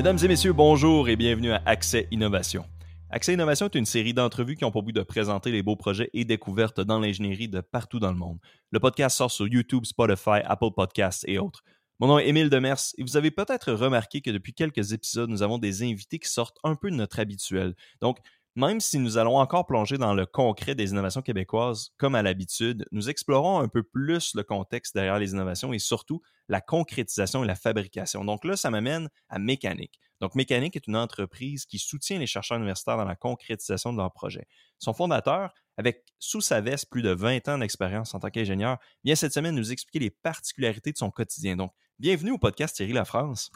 Mesdames 0.00 0.18
et 0.22 0.28
messieurs, 0.28 0.54
bonjour 0.54 1.10
et 1.10 1.16
bienvenue 1.16 1.52
à 1.52 1.60
Accès 1.66 2.08
Innovation. 2.10 2.64
Accès 3.10 3.34
Innovation 3.34 3.66
est 3.66 3.74
une 3.74 3.84
série 3.84 4.14
d'entrevues 4.14 4.56
qui 4.56 4.64
ont 4.64 4.70
pour 4.70 4.82
but 4.82 4.94
de 4.94 5.02
présenter 5.02 5.50
les 5.50 5.62
beaux 5.62 5.76
projets 5.76 6.08
et 6.14 6.24
découvertes 6.24 6.80
dans 6.80 6.98
l'ingénierie 6.98 7.48
de 7.48 7.60
partout 7.60 7.98
dans 7.98 8.10
le 8.10 8.16
monde. 8.16 8.38
Le 8.70 8.80
podcast 8.80 9.18
sort 9.18 9.30
sur 9.30 9.46
YouTube, 9.46 9.84
Spotify, 9.84 10.40
Apple 10.46 10.70
Podcasts 10.74 11.26
et 11.28 11.38
autres. 11.38 11.62
Mon 11.98 12.06
nom 12.06 12.18
est 12.18 12.26
Émile 12.28 12.48
Demers 12.48 12.80
et 12.96 13.02
vous 13.02 13.18
avez 13.18 13.30
peut-être 13.30 13.74
remarqué 13.74 14.22
que 14.22 14.30
depuis 14.30 14.54
quelques 14.54 14.94
épisodes, 14.94 15.28
nous 15.28 15.42
avons 15.42 15.58
des 15.58 15.82
invités 15.82 16.18
qui 16.18 16.30
sortent 16.30 16.56
un 16.64 16.76
peu 16.76 16.90
de 16.90 16.96
notre 16.96 17.20
habituel. 17.20 17.74
Donc, 18.00 18.16
même 18.60 18.80
si 18.80 18.98
nous 18.98 19.16
allons 19.16 19.38
encore 19.38 19.66
plonger 19.66 19.96
dans 19.96 20.14
le 20.14 20.26
concret 20.26 20.74
des 20.74 20.90
innovations 20.90 21.22
québécoises, 21.22 21.90
comme 21.96 22.14
à 22.14 22.22
l'habitude, 22.22 22.86
nous 22.92 23.08
explorons 23.08 23.58
un 23.58 23.68
peu 23.68 23.82
plus 23.82 24.34
le 24.34 24.42
contexte 24.42 24.94
derrière 24.94 25.18
les 25.18 25.32
innovations 25.32 25.72
et 25.72 25.78
surtout 25.78 26.20
la 26.48 26.60
concrétisation 26.60 27.42
et 27.42 27.46
la 27.46 27.54
fabrication. 27.54 28.24
Donc 28.24 28.44
là, 28.44 28.56
ça 28.56 28.70
m'amène 28.70 29.08
à 29.28 29.38
Mécanique. 29.38 29.98
Donc 30.20 30.34
Mécanique 30.34 30.76
est 30.76 30.86
une 30.86 30.96
entreprise 30.96 31.64
qui 31.64 31.78
soutient 31.78 32.18
les 32.18 32.26
chercheurs 32.26 32.58
universitaires 32.58 32.98
dans 32.98 33.04
la 33.04 33.16
concrétisation 33.16 33.92
de 33.92 33.98
leurs 33.98 34.12
projets. 34.12 34.46
Son 34.78 34.92
fondateur, 34.92 35.54
avec 35.78 36.04
sous 36.18 36.42
sa 36.42 36.60
veste 36.60 36.90
plus 36.90 37.02
de 37.02 37.10
20 37.10 37.48
ans 37.48 37.58
d'expérience 37.58 38.14
en 38.14 38.20
tant 38.20 38.28
qu'ingénieur, 38.28 38.76
vient 39.04 39.14
cette 39.14 39.32
semaine 39.32 39.54
nous 39.54 39.72
expliquer 39.72 40.00
les 40.00 40.10
particularités 40.10 40.92
de 40.92 40.98
son 40.98 41.10
quotidien. 41.10 41.56
Donc, 41.56 41.72
bienvenue 41.98 42.32
au 42.32 42.38
podcast 42.38 42.76
Thierry 42.76 42.92
La 42.92 43.06
France. 43.06 43.50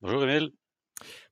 Bonjour 0.00 0.24
Emile. 0.24 0.50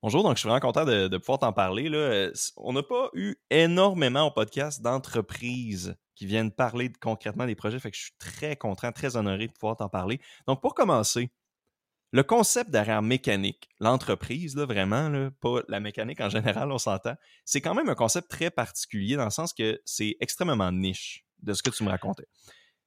Bonjour, 0.03 0.23
donc 0.23 0.37
je 0.37 0.41
suis 0.41 0.49
vraiment 0.49 0.61
content 0.61 0.85
de, 0.85 1.17
pouvoir 1.19 1.39
t'en 1.39 1.53
parler. 1.53 1.89
Là. 1.89 2.31
On 2.57 2.73
n'a 2.73 2.83
pas 2.83 3.11
eu 3.15 3.37
énormément 3.51 4.27
au 4.27 4.31
podcast 4.31 4.81
d'entreprises 4.83 5.97
qui 6.15 6.27
viennent 6.27 6.51
parler 6.51 6.93
concrètement 7.01 7.47
des 7.47 7.55
projets, 7.55 7.79
fait 7.79 7.91
que 7.91 7.97
je 7.97 8.03
suis 8.03 8.17
très 8.19 8.57
content, 8.57 8.91
très 8.93 9.17
honoré 9.17 9.47
de 9.47 9.53
pouvoir 9.53 9.77
t'en 9.77 9.89
parler. 9.89 10.21
Donc 10.47 10.61
pour 10.61 10.75
commencer, 10.75 11.31
le 12.11 12.23
concept 12.23 12.71
derrière 12.71 13.03
mécanique, 13.03 13.69
l'entreprise, 13.81 14.57
là, 14.57 14.65
vraiment, 14.65 15.09
là, 15.11 15.31
pas 15.41 15.61
la 15.69 15.79
mécanique 15.79 16.21
en 16.21 16.31
général, 16.31 16.73
on 16.73 16.79
s'entend, 16.79 17.15
c'est 17.45 17.61
quand 17.61 17.75
même 17.75 17.89
un 17.89 17.95
concept 17.95 18.31
très 18.31 18.51
particulier 18.51 19.17
dans 19.17 19.25
le 19.25 19.31
sens 19.31 19.53
que 19.53 19.81
c'est 19.85 20.17
extrêmement 20.21 20.73
niche 20.73 21.25
de 21.43 21.53
ce 21.53 21.63
que 21.63 21.71
tu 21.71 21.85
me 21.85 21.91
racontais. 21.91 22.27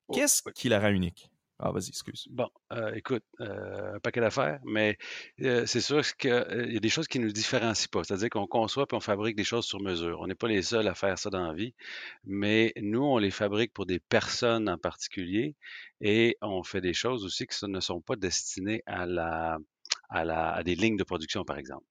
Oh, 0.08 0.14
Qu'est-ce 0.14 0.42
qui 0.56 0.70
la 0.70 0.80
rend 0.80 0.90
unique? 0.90 1.30
Ah, 1.64 1.72
vas-y, 1.72 1.90
excuse. 1.90 2.28
Bon, 2.32 2.50
euh, 2.72 2.92
écoute, 2.96 3.24
euh, 3.40 3.96
un 3.96 4.00
paquet 4.00 4.20
d'affaires, 4.20 4.60
mais 4.66 4.98
euh, 5.42 5.68
c'est 5.68 5.80
sûr 5.80 6.02
qu'il 6.18 6.32
y 6.32 6.78
a 6.78 6.80
des 6.80 6.90
choses 6.90 7.08
qui 7.08 7.20
ne 7.20 7.26
nous 7.26 7.32
différencient 7.32 7.88
pas. 7.92 8.04
C'est-à-dire 8.04 8.30
qu'on 8.32 8.48
conçoit 8.48 8.88
puis 8.88 8.98
on 8.98 9.00
fabrique 9.00 9.36
des 9.36 9.44
choses 9.44 9.66
sur 9.66 9.80
mesure. 9.80 10.22
On 10.22 10.28
n'est 10.28 10.34
pas 10.34 10.48
les 10.48 10.64
seuls 10.64 10.88
à 10.88 10.96
faire 10.96 11.20
ça 11.20 11.30
dans 11.30 11.46
la 11.46 11.54
vie, 11.54 11.76
mais 12.24 12.74
nous, 12.82 13.04
on 13.04 13.20
les 13.20 13.30
fabrique 13.30 13.74
pour 13.74 13.86
des 13.86 14.00
personnes 14.00 14.68
en 14.70 14.80
particulier 14.80 15.56
et 16.02 16.36
on 16.42 16.64
fait 16.64 16.82
des 16.82 16.94
choses 16.94 17.24
aussi 17.26 17.46
qui 17.46 17.66
ne 17.68 17.80
sont 17.80 18.02
pas 18.02 18.16
destinées 18.16 18.82
à, 18.88 19.06
la, 19.06 19.60
à, 20.10 20.26
la, 20.26 20.54
à 20.54 20.64
des 20.64 20.74
lignes 20.76 20.98
de 20.98 21.04
production, 21.04 21.46
par 21.46 21.60
exemple. 21.60 21.86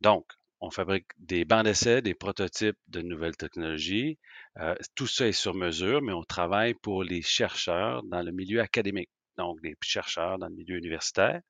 Donc, 0.00 0.26
on 0.60 0.70
fabrique 0.70 1.06
des 1.18 1.44
bancs 1.44 1.64
d'essai, 1.64 2.02
des 2.02 2.14
prototypes 2.14 2.78
de 2.88 3.00
nouvelles 3.00 3.36
technologies. 3.36 4.18
Euh, 4.58 4.74
tout 4.94 5.06
ça 5.06 5.26
est 5.26 5.32
sur 5.32 5.54
mesure, 5.54 6.02
mais 6.02 6.12
on 6.12 6.24
travaille 6.24 6.74
pour 6.74 7.04
les 7.04 7.22
chercheurs 7.22 8.02
dans 8.04 8.22
le 8.22 8.32
milieu 8.32 8.60
académique, 8.60 9.10
donc 9.36 9.60
des 9.62 9.76
chercheurs 9.82 10.38
dans 10.38 10.48
le 10.48 10.54
milieu 10.54 10.76
universitaire. 10.76 11.40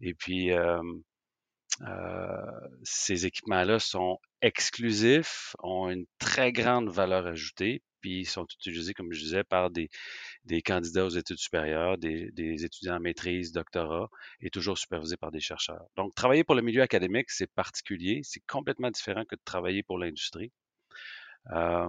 Et 0.00 0.14
puis, 0.14 0.52
euh, 0.52 0.80
euh, 1.82 2.36
ces 2.82 3.26
équipements-là 3.26 3.78
sont 3.78 4.18
exclusifs, 4.40 5.54
ont 5.62 5.90
une 5.90 6.06
très 6.18 6.52
grande 6.52 6.88
valeur 6.88 7.26
ajoutée, 7.26 7.82
puis 8.06 8.24
sont 8.24 8.46
utilisés, 8.46 8.94
comme 8.94 9.12
je 9.12 9.18
disais, 9.18 9.42
par 9.42 9.68
des, 9.68 9.90
des 10.44 10.62
candidats 10.62 11.06
aux 11.06 11.16
études 11.22 11.38
supérieures, 11.38 11.98
des, 11.98 12.64
étudiants 12.64 12.98
en 12.98 13.00
maîtrise, 13.00 13.50
doctorat, 13.50 14.08
et 14.40 14.48
toujours 14.48 14.78
supervisés 14.78 15.16
par 15.16 15.32
des 15.32 15.40
chercheurs. 15.40 15.84
Donc, 15.96 16.14
travailler 16.14 16.44
pour 16.44 16.54
le 16.54 16.62
milieu 16.62 16.82
académique, 16.82 17.30
c'est 17.30 17.50
particulier, 17.52 18.20
c'est 18.22 18.44
complètement 18.46 18.92
différent 18.92 19.24
que 19.24 19.34
de 19.34 19.40
travailler 19.44 19.82
pour 19.82 19.98
l'industrie. 19.98 20.52
Euh, 21.50 21.88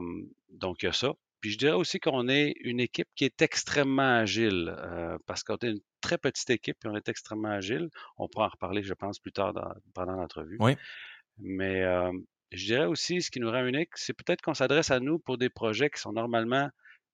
donc, 0.50 0.82
il 0.82 0.88
y 0.88 0.90
a 0.90 0.94
ça. 0.94 1.14
Puis 1.40 1.52
je 1.52 1.60
dirais 1.60 1.76
aussi 1.76 2.00
qu'on 2.00 2.28
est 2.30 2.56
une 2.62 2.80
équipe 2.80 3.10
qui 3.16 3.24
est 3.24 3.44
extrêmement 3.44 4.18
agile, 4.18 4.76
euh, 4.76 5.20
parce 5.28 5.44
qu'on 5.44 5.58
est 5.58 5.70
une 5.70 5.82
très 6.02 6.18
petite 6.18 6.50
équipe 6.50 6.78
et 6.84 6.88
on 6.88 6.96
est 6.96 7.10
extrêmement 7.10 7.52
agile. 7.52 7.90
On 8.18 8.28
pourra 8.28 8.48
en 8.48 8.50
reparler, 8.50 8.82
je 8.82 8.96
pense, 8.96 9.20
plus 9.20 9.34
tard 9.34 9.54
pendant 9.94 10.14
l'entrevue. 10.14 10.58
Oui. 10.60 10.76
Mais 11.38 11.84
euh, 11.84 12.12
je 12.52 12.66
dirais 12.66 12.86
aussi, 12.86 13.22
ce 13.22 13.32
qui 13.32 13.40
nous 13.40 13.52
rend 13.52 13.66
unique, 13.66 13.90
c'est 13.96 14.14
peut-être 14.14 14.42
qu'on 14.42 14.54
s'adresse 14.54 14.92
à 14.92 15.00
nous 15.00 15.20
pour 15.20 15.38
des 15.38 15.50
projets 15.50 15.90
qui 15.90 16.00
sont 16.00 16.14
normalement 16.14 16.70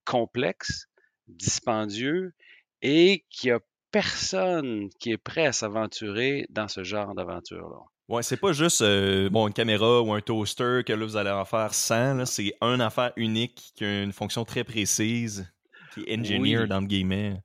complexes, 0.06 0.88
dispendieux 1.28 2.34
et 2.82 3.26
qu'il 3.30 3.50
n'y 3.50 3.56
a 3.56 3.60
personne 3.92 4.90
qui 5.00 5.12
est 5.12 5.18
prêt 5.18 5.46
à 5.46 5.54
s'aventurer 5.54 6.46
dans 6.50 6.68
ce 6.68 6.84
genre 6.84 7.16
d'aventure-là. 7.16 7.80
Ouais, 8.10 8.22
c'est 8.22 8.38
pas 8.38 8.52
juste 8.52 8.82
euh, 8.82 9.30
bon, 9.30 9.48
une 9.48 9.54
caméra 9.54 10.02
ou 10.02 10.12
un 10.14 10.20
toaster 10.20 10.82
que 10.86 10.92
là, 10.92 11.06
vous 11.06 11.16
allez 11.16 11.30
en 11.30 11.46
faire 11.46 11.74
100. 11.74 12.26
C'est 12.26 12.54
une 12.62 12.82
affaire 12.82 13.14
unique 13.16 13.72
qui 13.76 13.86
a 13.86 14.04
une 14.04 14.12
fonction 14.12 14.44
très 14.44 14.64
précise, 14.64 15.52
qui 15.94 16.04
est 16.06 16.20
engineer 16.20 16.68
dans 16.68 16.82
le 16.82 16.88
guillemets. 16.88 17.42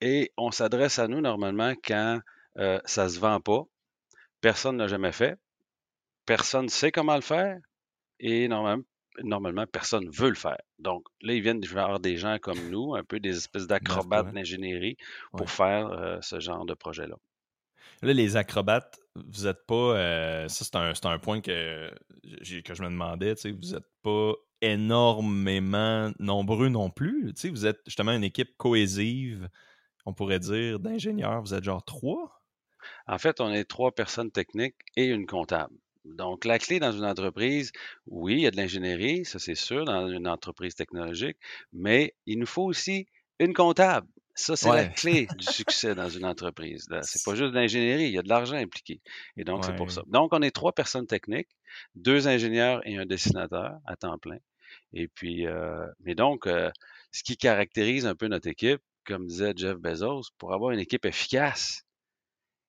Et 0.00 0.32
on 0.36 0.50
s'adresse 0.50 0.98
à 0.98 1.08
nous 1.08 1.22
normalement 1.22 1.72
quand 1.82 2.20
euh, 2.58 2.78
ça 2.84 3.08
se 3.08 3.18
vend 3.18 3.40
pas. 3.40 3.62
Personne 4.42 4.76
n'a 4.76 4.88
jamais 4.88 5.12
fait. 5.12 5.38
Personne 6.26 6.64
ne 6.64 6.70
sait 6.70 6.92
comment 6.92 7.16
le 7.16 7.20
faire. 7.20 7.58
Et 8.20 8.48
normalement, 8.48 8.84
normalement, 9.22 9.66
personne 9.66 10.08
veut 10.10 10.28
le 10.28 10.34
faire. 10.34 10.60
Donc, 10.78 11.06
là, 11.22 11.34
ils 11.34 11.42
viennent 11.42 11.64
voir 11.64 12.00
des 12.00 12.16
gens 12.16 12.38
comme 12.40 12.70
nous, 12.70 12.94
un 12.94 13.04
peu 13.04 13.20
des 13.20 13.36
espèces 13.36 13.66
d'acrobates 13.66 14.32
d'ingénierie 14.32 14.96
pour 15.36 15.50
faire 15.50 15.88
euh, 15.88 16.18
ce 16.20 16.40
genre 16.40 16.64
de 16.64 16.74
projet-là. 16.74 17.16
Là, 18.02 18.12
les 18.12 18.36
acrobates, 18.36 18.98
vous 19.14 19.44
n'êtes 19.44 19.64
pas. 19.66 19.96
Euh, 19.96 20.48
ça, 20.48 20.64
c'est 20.64 21.06
un, 21.06 21.18
point 21.18 21.40
que, 21.40 21.90
que 21.90 22.74
je 22.74 22.82
me 22.82 22.88
demandais. 22.88 23.34
Vous 23.44 23.72
n'êtes 23.72 23.88
pas 24.02 24.32
énormément 24.60 26.10
nombreux 26.18 26.68
non 26.68 26.90
plus. 26.90 27.32
Vous 27.44 27.66
êtes 27.66 27.80
justement 27.86 28.12
une 28.12 28.24
équipe 28.24 28.56
cohésive, 28.56 29.48
on 30.06 30.12
pourrait 30.12 30.40
dire, 30.40 30.80
d'ingénieurs. 30.80 31.40
Vous 31.42 31.54
êtes 31.54 31.64
genre 31.64 31.84
trois? 31.84 32.42
En 33.06 33.18
fait, 33.18 33.40
on 33.40 33.50
est 33.52 33.64
trois 33.64 33.92
personnes 33.92 34.30
techniques 34.30 34.76
et 34.96 35.06
une 35.06 35.26
comptable. 35.26 35.74
Donc, 36.04 36.44
la 36.44 36.58
clé 36.58 36.78
dans 36.78 36.92
une 36.92 37.04
entreprise, 37.04 37.72
oui, 38.06 38.34
il 38.34 38.40
y 38.40 38.46
a 38.46 38.50
de 38.50 38.56
l'ingénierie, 38.56 39.24
ça 39.24 39.38
c'est 39.38 39.54
sûr, 39.54 39.84
dans 39.84 40.08
une 40.08 40.28
entreprise 40.28 40.74
technologique, 40.74 41.36
mais 41.72 42.14
il 42.26 42.38
nous 42.38 42.46
faut 42.46 42.64
aussi 42.64 43.06
une 43.38 43.54
comptable. 43.54 44.06
Ça, 44.36 44.56
c'est 44.56 44.68
la 44.68 44.86
clé 44.86 45.28
du 45.38 45.46
succès 45.52 45.94
dans 45.94 46.08
une 46.08 46.24
entreprise. 46.24 46.88
C'est 47.02 47.24
pas 47.24 47.36
juste 47.36 47.52
de 47.52 47.56
l'ingénierie, 47.56 48.04
il 48.04 48.12
y 48.12 48.18
a 48.18 48.22
de 48.22 48.28
l'argent 48.28 48.56
impliqué. 48.56 49.00
Et 49.36 49.44
donc, 49.44 49.64
c'est 49.64 49.76
pour 49.76 49.90
ça. 49.92 50.02
Donc, 50.08 50.32
on 50.32 50.42
est 50.42 50.50
trois 50.50 50.72
personnes 50.72 51.06
techniques, 51.06 51.48
deux 51.94 52.26
ingénieurs 52.26 52.80
et 52.84 52.96
un 52.96 53.06
dessinateur 53.06 53.78
à 53.86 53.96
temps 53.96 54.18
plein. 54.18 54.38
Et 54.92 55.06
puis, 55.06 55.46
euh, 55.46 55.86
mais 56.00 56.16
donc, 56.16 56.46
euh, 56.46 56.70
ce 57.12 57.22
qui 57.22 57.36
caractérise 57.36 58.06
un 58.06 58.16
peu 58.16 58.26
notre 58.26 58.48
équipe, 58.48 58.80
comme 59.04 59.26
disait 59.26 59.52
Jeff 59.56 59.76
Bezos, 59.76 60.30
pour 60.38 60.52
avoir 60.52 60.72
une 60.72 60.80
équipe 60.80 61.04
efficace, 61.04 61.84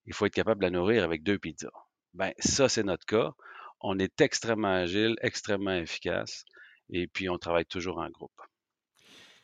il 0.06 0.14
faut 0.14 0.28
être 0.28 0.34
capable 0.34 0.62
de 0.62 0.66
la 0.66 0.72
nourrir 0.72 1.04
avec 1.04 1.24
deux 1.24 1.40
pizzas. 1.40 1.85
Ben, 2.16 2.32
ça, 2.40 2.70
c'est 2.70 2.84
notre 2.84 3.06
cas. 3.06 3.34
On 3.82 4.00
est 4.00 4.22
extrêmement 4.22 4.74
agile, 4.74 5.16
extrêmement 5.22 5.76
efficace, 5.76 6.46
et 6.90 7.08
puis 7.08 7.30
on 7.30 7.38
travaille 7.38 7.66
toujours 7.66 8.00
en 8.00 8.10
groupe. 8.10 8.42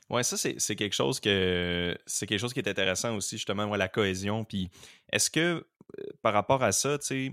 Oui, 0.09 0.23
ça, 0.23 0.35
c'est 0.37 0.75
quelque 0.75 0.93
chose 0.93 1.19
que 1.19 1.97
c'est 2.05 2.27
quelque 2.27 2.39
chose 2.39 2.53
qui 2.53 2.59
est 2.59 2.67
intéressant 2.67 3.15
aussi, 3.15 3.37
justement, 3.37 3.65
la 3.75 3.87
cohésion. 3.87 4.43
Puis 4.43 4.69
est-ce 5.11 5.29
que 5.29 5.39
euh, 5.39 6.03
par 6.21 6.33
rapport 6.33 6.63
à 6.63 6.71
ça, 6.71 6.97
tu 6.97 7.05
sais, 7.05 7.31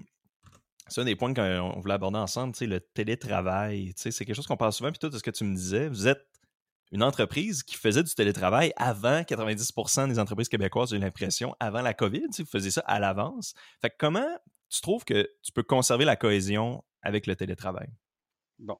c'est 0.89 1.01
un 1.01 1.05
des 1.05 1.17
points 1.17 1.35
qu'on 1.35 1.81
voulait 1.81 1.95
aborder 1.95 2.19
ensemble, 2.19 2.53
tu 2.55 2.61
sais, 2.61 2.67
le 2.67 2.81
télétravail, 2.81 3.95
tu 3.95 4.03
sais, 4.03 4.11
c'est 4.11 4.25
quelque 4.25 4.37
chose 4.37 4.47
qu'on 4.47 4.57
parle 4.57 4.73
souvent, 4.73 4.91
puis 4.91 4.99
tout 4.99 5.11
ce 5.17 5.23
que 5.23 5.31
tu 5.31 5.45
me 5.45 5.55
disais, 5.55 5.89
vous 5.89 6.09
êtes 6.09 6.27
une 6.91 7.03
entreprise 7.03 7.63
qui 7.63 7.77
faisait 7.77 8.03
du 8.03 8.15
télétravail 8.15 8.73
avant 8.77 9.21
90% 9.21 10.09
des 10.09 10.19
entreprises 10.19 10.49
québécoises, 10.49 10.91
j'ai 10.91 10.99
l'impression, 10.99 11.55
avant 11.61 11.83
la 11.83 11.95
COVID, 11.95 12.27
vous 12.39 12.47
faisiez 12.47 12.71
ça 12.71 12.81
à 12.87 12.99
l'avance. 12.99 13.55
Fait 13.83 13.91
que 13.91 13.97
comment 13.99 14.39
tu 14.69 14.81
trouves 14.81 15.05
que 15.05 15.29
tu 15.43 15.53
peux 15.53 15.63
conserver 15.63 16.05
la 16.05 16.17
cohésion 16.17 16.85
avec 17.03 17.27
le 17.27 17.37
télétravail? 17.37 17.89
Bon. 18.59 18.79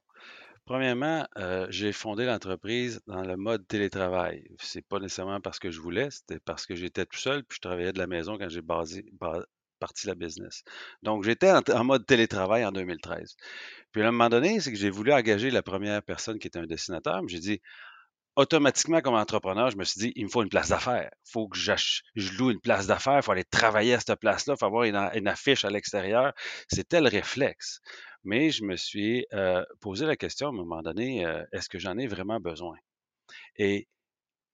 Premièrement, 0.65 1.27
euh, 1.37 1.65
j'ai 1.71 1.91
fondé 1.91 2.25
l'entreprise 2.25 3.01
dans 3.07 3.23
le 3.23 3.35
mode 3.37 3.67
télétravail. 3.67 4.47
C'est 4.59 4.85
pas 4.87 4.99
nécessairement 4.99 5.41
parce 5.41 5.57
que 5.57 5.71
je 5.71 5.79
voulais, 5.81 6.11
c'était 6.11 6.39
parce 6.39 6.67
que 6.67 6.75
j'étais 6.75 7.07
tout 7.07 7.17
seul, 7.17 7.43
puis 7.43 7.55
je 7.55 7.61
travaillais 7.61 7.91
de 7.91 7.97
la 7.97 8.05
maison 8.05 8.37
quand 8.37 8.49
j'ai 8.49 8.61
parti 8.61 10.05
la 10.05 10.13
business. 10.13 10.63
Donc, 11.01 11.23
j'étais 11.23 11.51
en, 11.51 11.83
mode 11.83 12.05
télétravail 12.05 12.63
en 12.65 12.71
2013. 12.71 13.35
Puis 13.91 14.03
à 14.03 14.09
un 14.09 14.11
moment 14.11 14.29
donné, 14.29 14.59
c'est 14.59 14.71
que 14.71 14.77
j'ai 14.77 14.91
voulu 14.91 15.11
engager 15.11 15.49
la 15.49 15.63
première 15.63 16.03
personne 16.03 16.37
qui 16.37 16.45
était 16.45 16.59
un 16.59 16.67
dessinateur. 16.67 17.23
J'ai 17.27 17.39
dit, 17.39 17.61
automatiquement, 18.39 19.01
comme 19.01 19.15
entrepreneur, 19.15 19.69
je 19.69 19.75
me 19.75 19.83
suis 19.83 19.99
dit, 19.99 20.13
il 20.15 20.23
me 20.23 20.29
faut 20.29 20.41
une 20.41 20.49
place 20.49 20.69
d'affaires. 20.69 21.09
Il 21.27 21.31
faut 21.31 21.49
que 21.49 21.57
je 21.57 22.37
loue 22.37 22.51
une 22.51 22.61
place 22.61 22.87
d'affaires. 22.87 23.17
Il 23.17 23.21
faut 23.21 23.33
aller 23.33 23.43
travailler 23.43 23.95
à 23.95 23.99
cette 23.99 24.17
place-là. 24.17 24.53
Il 24.55 24.59
faut 24.59 24.65
avoir 24.65 24.85
une, 24.85 25.27
affiche 25.27 25.65
à 25.65 25.69
l'extérieur. 25.69 26.31
C'était 26.69 27.01
le 27.01 27.09
réflexe. 27.09 27.81
Mais 28.23 28.49
je 28.49 28.63
me 28.63 28.77
suis 28.77 29.25
euh, 29.33 29.63
posé 29.81 30.05
la 30.05 30.15
question 30.15 30.47
à 30.47 30.49
un 30.51 30.53
moment 30.53 30.81
donné, 30.81 31.25
euh, 31.25 31.43
est-ce 31.51 31.67
que 31.67 31.79
j'en 31.79 31.97
ai 31.97 32.07
vraiment 32.07 32.39
besoin? 32.39 32.77
Et 33.57 33.89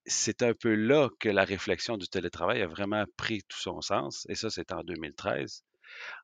c'est 0.08 0.42
un 0.42 0.54
peu 0.56 0.74
là 0.74 1.10
que 1.20 1.30
la 1.30 1.44
réflexion 1.44 1.98
du 1.98 2.08
télétravail 2.08 2.64
a 2.64 2.68
vraiment 2.68 3.06
pris 3.18 3.44
tout 3.48 3.60
son 3.60 3.82
sens. 3.82 4.26
Et 4.30 4.36
ça, 4.36 4.50
c'est 4.50 4.72
en 4.72 4.84
2013. 4.84 5.64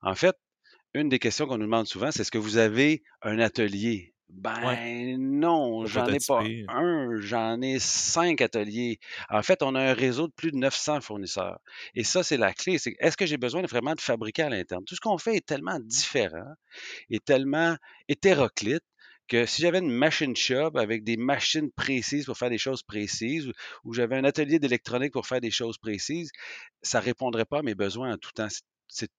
En 0.02 0.16
fait, 0.16 0.36
une 0.96 1.10
des 1.10 1.20
questions 1.20 1.46
qu'on 1.46 1.60
nous 1.60 1.66
demande 1.66 1.88
souvent, 1.88 2.12
c'est 2.12 2.22
est-ce 2.22 2.32
que 2.32 2.40
vous 2.40 2.58
avez 2.58 3.04
un 3.22 3.38
atelier? 3.38 4.16
Ben 4.34 5.18
non, 5.20 5.86
j'en 5.86 6.08
ai 6.08 6.18
pas 6.26 6.44
un, 6.70 7.20
j'en 7.20 7.62
ai 7.62 7.80
cinq 7.80 8.42
ateliers. 8.42 9.00
En 9.30 9.44
fait, 9.44 9.62
on 9.62 9.76
a 9.76 9.82
un 9.82 9.94
réseau 9.94 10.28
de 10.28 10.34
plus 10.34 10.52
de 10.52 10.58
900 10.58 11.02
fournisseurs. 11.02 11.60
Et 11.96 12.04
ça, 12.04 12.24
c'est 12.24 12.38
la 12.38 12.54
clé. 12.54 12.78
C'est 12.78 12.96
est-ce 13.00 13.18
que 13.18 13.26
j'ai 13.26 13.38
besoin 13.38 13.62
vraiment 13.64 13.94
de 13.94 14.02
fabriquer 14.02 14.44
à 14.44 14.50
l'interne? 14.50 14.84
Tout 14.86 14.96
ce 14.96 15.02
qu'on 15.02 15.18
fait 15.18 15.36
est 15.36 15.46
tellement 15.46 15.80
différent 15.80 16.54
et 17.10 17.20
tellement 17.20 17.76
hétéroclite 18.08 18.84
que 19.28 19.46
si 19.46 19.62
j'avais 19.62 19.80
une 19.80 19.92
machine 19.92 20.36
shop 20.36 20.72
avec 20.76 21.04
des 21.04 21.18
machines 21.18 21.72
précises 21.72 22.26
pour 22.26 22.38
faire 22.38 22.50
des 22.50 22.58
choses 22.58 22.84
précises 22.84 23.50
ou, 23.84 23.94
j'avais 23.94 24.18
un 24.18 24.26
atelier 24.26 24.60
d'électronique 24.60 25.14
pour 25.14 25.28
faire 25.28 25.40
des 25.40 25.52
choses 25.52 25.78
précises, 25.78 26.32
ça 26.82 27.00
ne 27.00 27.06
répondrait 27.06 27.46
pas 27.46 27.60
à 27.60 27.62
mes 27.62 27.76
besoins 27.76 28.14
en 28.14 28.18
tout 28.18 28.32
temps 28.32 28.50
c'est 28.50 28.64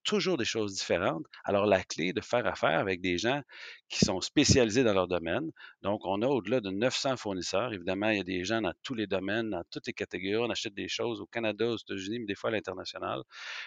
toujours 0.04 0.36
des 0.36 0.44
choses 0.44 0.74
différentes. 0.74 1.24
Alors, 1.44 1.66
la 1.66 1.82
clé 1.82 2.08
est 2.08 2.12
de 2.12 2.20
faire 2.20 2.46
affaire 2.46 2.78
avec 2.78 3.00
des 3.00 3.18
gens 3.18 3.40
qui 3.88 4.04
sont 4.04 4.20
spécialisés 4.20 4.84
dans 4.84 4.94
leur 4.94 5.08
domaine. 5.08 5.50
Donc, 5.82 6.00
on 6.04 6.22
a 6.22 6.26
au-delà 6.26 6.60
de 6.60 6.70
900 6.70 7.16
fournisseurs. 7.16 7.72
Évidemment, 7.72 8.10
il 8.10 8.18
y 8.18 8.20
a 8.20 8.24
des 8.24 8.44
gens 8.44 8.60
dans 8.60 8.72
tous 8.82 8.94
les 8.94 9.06
domaines, 9.06 9.50
dans 9.50 9.62
toutes 9.70 9.86
les 9.86 9.92
catégories. 9.92 10.44
On 10.46 10.50
achète 10.50 10.74
des 10.74 10.88
choses 10.88 11.20
au 11.20 11.26
Canada, 11.26 11.66
aux 11.66 11.76
États-Unis, 11.76 12.20
mais 12.20 12.26
des 12.26 12.34
fois 12.34 12.50
à 12.50 12.52
l'international. 12.52 13.22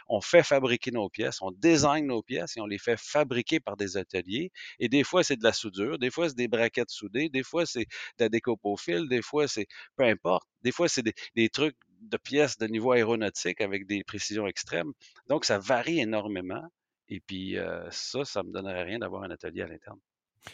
On 0.07 0.22
fait 0.22 0.44
fabriquer 0.44 0.92
nos 0.92 1.10
pièces, 1.10 1.42
on 1.42 1.52
design 1.52 2.08
nos 2.08 2.22
pièces 2.22 2.58
et 2.58 2.62
on 2.62 2.66
les 2.66 2.78
fait 2.80 3.00
fabriquer 3.00 3.60
par 3.60 3.78
des 3.78 3.98
ateliers. 3.98 4.51
Et 4.80 4.90
des 4.90 5.04
fois, 5.04 5.24
c'est 5.24 5.38
de 5.38 5.44
la 5.44 5.54
soudure, 5.54 5.98
des 6.00 6.12
fois, 6.12 6.30
c'est 6.30 6.38
des 6.38 6.48
braquettes 6.48 6.90
soudées, 6.92 7.30
des 7.30 7.44
fois, 7.44 7.66
c'est 7.66 7.86
de 8.19 8.24
la 8.25 8.30
découpe 8.30 8.62
des 9.10 9.22
fois, 9.22 9.48
c'est 9.48 9.68
peu 9.96 10.04
importe. 10.04 10.48
Des 10.63 10.72
fois, 10.72 10.88
c'est 10.88 11.04
des 11.36 11.50
trucs 11.50 11.75
de 12.02 12.18
pièces 12.18 12.58
de 12.58 12.68
niveau 12.68 12.92
aéronautique 12.92 13.62
avec 13.62 13.88
des 13.88 14.04
précisions 14.04 14.48
extrêmes. 14.48 14.92
Donc, 15.28 15.46
ça 15.46 15.60
varie 15.60 16.00
énormément. 16.00 16.64
Et 17.08 17.20
puis, 17.20 17.58
euh, 17.58 17.90
ça, 17.92 18.26
ça 18.26 18.42
ne 18.42 18.48
me 18.48 18.54
donnerait 18.54 18.84
rien 18.84 19.00
d'avoir 19.00 19.24
un 19.24 19.32
atelier 19.32 19.62
à 19.62 19.68
l'interne. 19.68 20.00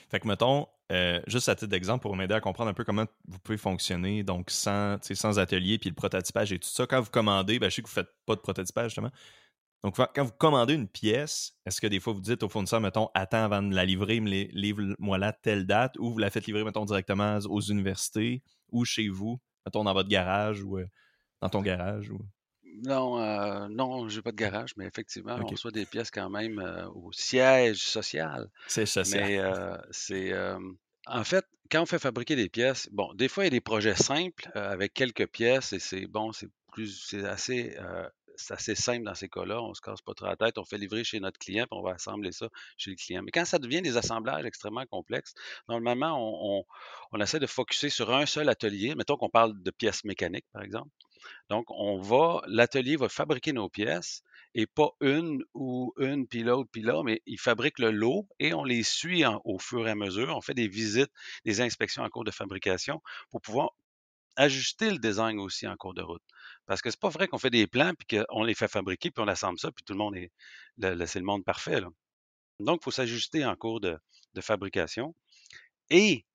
Fait 0.09 0.19
que, 0.19 0.27
mettons, 0.27 0.67
euh, 0.91 1.21
juste 1.27 1.49
à 1.49 1.55
titre 1.55 1.71
d'exemple, 1.71 2.01
pour 2.01 2.15
m'aider 2.15 2.33
à 2.33 2.41
comprendre 2.41 2.69
un 2.69 2.73
peu 2.73 2.83
comment 2.83 3.05
vous 3.27 3.39
pouvez 3.39 3.57
fonctionner, 3.57 4.23
donc 4.23 4.49
sans, 4.49 4.97
sans 5.01 5.39
atelier, 5.39 5.77
puis 5.77 5.89
le 5.89 5.95
prototypage 5.95 6.51
et 6.51 6.59
tout 6.59 6.69
ça, 6.69 6.85
quand 6.85 7.01
vous 7.01 7.09
commandez, 7.09 7.59
ben, 7.59 7.69
je 7.69 7.75
sais 7.75 7.81
que 7.81 7.87
vous 7.87 7.99
ne 7.99 8.03
faites 8.03 8.13
pas 8.25 8.35
de 8.35 8.41
prototypage, 8.41 8.91
justement. 8.91 9.11
Donc, 9.83 9.95
quand 9.95 10.23
vous 10.23 10.31
commandez 10.37 10.75
une 10.75 10.87
pièce, 10.87 11.53
est-ce 11.65 11.81
que 11.81 11.87
des 11.87 11.99
fois 11.99 12.13
vous 12.13 12.21
dites 12.21 12.43
au 12.43 12.49
fournisseur, 12.49 12.79
mettons, 12.81 13.09
attends 13.15 13.43
avant 13.43 13.63
de 13.63 13.73
la 13.73 13.83
livrer, 13.83 14.19
livre-moi 14.19 15.17
là 15.17 15.33
telle 15.33 15.65
date, 15.65 15.97
ou 15.97 16.11
vous 16.11 16.19
la 16.19 16.29
faites 16.29 16.45
livrer, 16.45 16.63
mettons, 16.63 16.85
directement 16.85 17.39
aux 17.49 17.61
universités, 17.61 18.43
ou 18.71 18.85
chez 18.85 19.09
vous, 19.09 19.39
mettons, 19.65 19.83
dans 19.83 19.93
votre 19.93 20.09
garage, 20.09 20.61
ou 20.61 20.77
euh, 20.77 20.85
dans 21.41 21.49
ton 21.49 21.61
garage? 21.61 22.09
Ou... 22.09 22.19
Non, 22.83 23.19
euh, 23.19 23.67
non, 23.69 24.07
j'ai 24.09 24.21
pas 24.21 24.31
de 24.31 24.37
garage, 24.37 24.75
mais 24.77 24.85
effectivement, 24.85 25.37
on 25.39 25.45
reçoit 25.45 25.71
des 25.71 25.85
pièces 25.85 26.11
quand 26.11 26.29
même 26.29 26.59
euh, 26.59 26.87
au 26.89 27.11
siège 27.11 27.83
social. 27.83 28.49
C'est 28.67 28.85
social. 28.85 29.23
Mais 29.23 29.39
euh, 29.39 29.77
c'est. 29.91 30.33
en 31.07 31.23
fait, 31.23 31.45
quand 31.69 31.81
on 31.81 31.85
fait 31.85 31.99
fabriquer 31.99 32.35
des 32.35 32.49
pièces, 32.49 32.89
bon, 32.91 33.13
des 33.13 33.27
fois, 33.27 33.43
il 33.43 33.47
y 33.47 33.47
a 33.47 33.51
des 33.51 33.61
projets 33.61 33.95
simples 33.95 34.49
avec 34.55 34.93
quelques 34.93 35.27
pièces 35.27 35.73
et 35.73 35.79
c'est 35.79 36.07
bon, 36.07 36.31
c'est 36.31 36.49
plus, 36.71 37.05
c'est 37.07 37.25
assez 37.25 37.75
c'est 38.37 38.53
assez 38.53 38.75
simple 38.75 39.05
dans 39.05 39.13
ces 39.13 39.29
cas-là. 39.29 39.61
On 39.61 39.69
ne 39.69 39.73
se 39.73 39.81
casse 39.81 40.01
pas 40.01 40.13
trop 40.13 40.25
la 40.25 40.35
tête. 40.35 40.57
On 40.57 40.65
fait 40.65 40.77
livrer 40.77 41.03
chez 41.03 41.19
notre 41.19 41.37
client, 41.37 41.65
puis 41.69 41.77
on 41.77 41.83
va 41.83 41.91
assembler 41.91 42.31
ça 42.31 42.47
chez 42.77 42.91
le 42.91 42.95
client. 42.95 43.21
Mais 43.23 43.31
quand 43.31 43.45
ça 43.45 43.59
devient 43.59 43.81
des 43.81 43.97
assemblages 43.97 44.45
extrêmement 44.45 44.85
complexes, 44.85 45.33
normalement, 45.69 46.15
on, 46.17 46.65
on 47.11 47.21
essaie 47.21 47.39
de 47.39 47.47
focuser 47.47 47.89
sur 47.89 48.13
un 48.13 48.25
seul 48.25 48.49
atelier. 48.49 48.95
Mettons 48.95 49.17
qu'on 49.17 49.29
parle 49.29 49.61
de 49.61 49.71
pièces 49.71 50.03
mécaniques, 50.03 50.45
par 50.53 50.63
exemple. 50.63 50.89
Donc, 51.49 51.65
l'atelier 52.47 52.95
va 52.95 53.09
fabriquer 53.09 53.53
nos 53.53 53.69
pièces 53.69 54.23
et 54.53 54.67
pas 54.67 54.89
une 54.99 55.43
ou 55.53 55.93
une, 55.97 56.27
puis 56.27 56.43
l'autre, 56.43 56.69
puis 56.71 56.81
là, 56.81 57.03
mais 57.03 57.21
il 57.25 57.39
fabrique 57.39 57.79
le 57.79 57.91
lot 57.91 58.27
et 58.39 58.53
on 58.53 58.63
les 58.63 58.83
suit 58.83 59.23
au 59.45 59.59
fur 59.59 59.87
et 59.87 59.91
à 59.91 59.95
mesure. 59.95 60.35
On 60.35 60.41
fait 60.41 60.53
des 60.53 60.67
visites, 60.67 61.11
des 61.45 61.61
inspections 61.61 62.03
en 62.03 62.09
cours 62.09 62.25
de 62.25 62.31
fabrication 62.31 63.01
pour 63.29 63.41
pouvoir 63.41 63.71
ajuster 64.35 64.91
le 64.91 64.97
design 64.97 65.39
aussi 65.39 65.67
en 65.67 65.75
cours 65.75 65.93
de 65.93 66.01
route. 66.01 66.23
Parce 66.65 66.81
que 66.81 66.89
c'est 66.89 66.99
pas 66.99 67.09
vrai 67.09 67.27
qu'on 67.27 67.37
fait 67.37 67.49
des 67.49 67.67
plans 67.67 67.93
puis 67.97 68.19
qu'on 68.19 68.43
les 68.43 68.55
fait 68.55 68.67
fabriquer 68.67 69.11
puis 69.11 69.23
on 69.23 69.27
assemble 69.27 69.59
ça 69.59 69.71
puis 69.71 69.83
tout 69.83 69.93
le 69.93 69.99
monde 69.99 70.15
est, 70.15 70.31
c'est 71.05 71.19
le 71.19 71.25
monde 71.25 71.43
parfait. 71.43 71.81
Donc, 72.59 72.79
il 72.81 72.83
faut 72.83 72.91
s'ajuster 72.91 73.45
en 73.45 73.55
cours 73.55 73.79
de 73.81 73.99
fabrication. 74.41 75.15
Et 75.89 76.25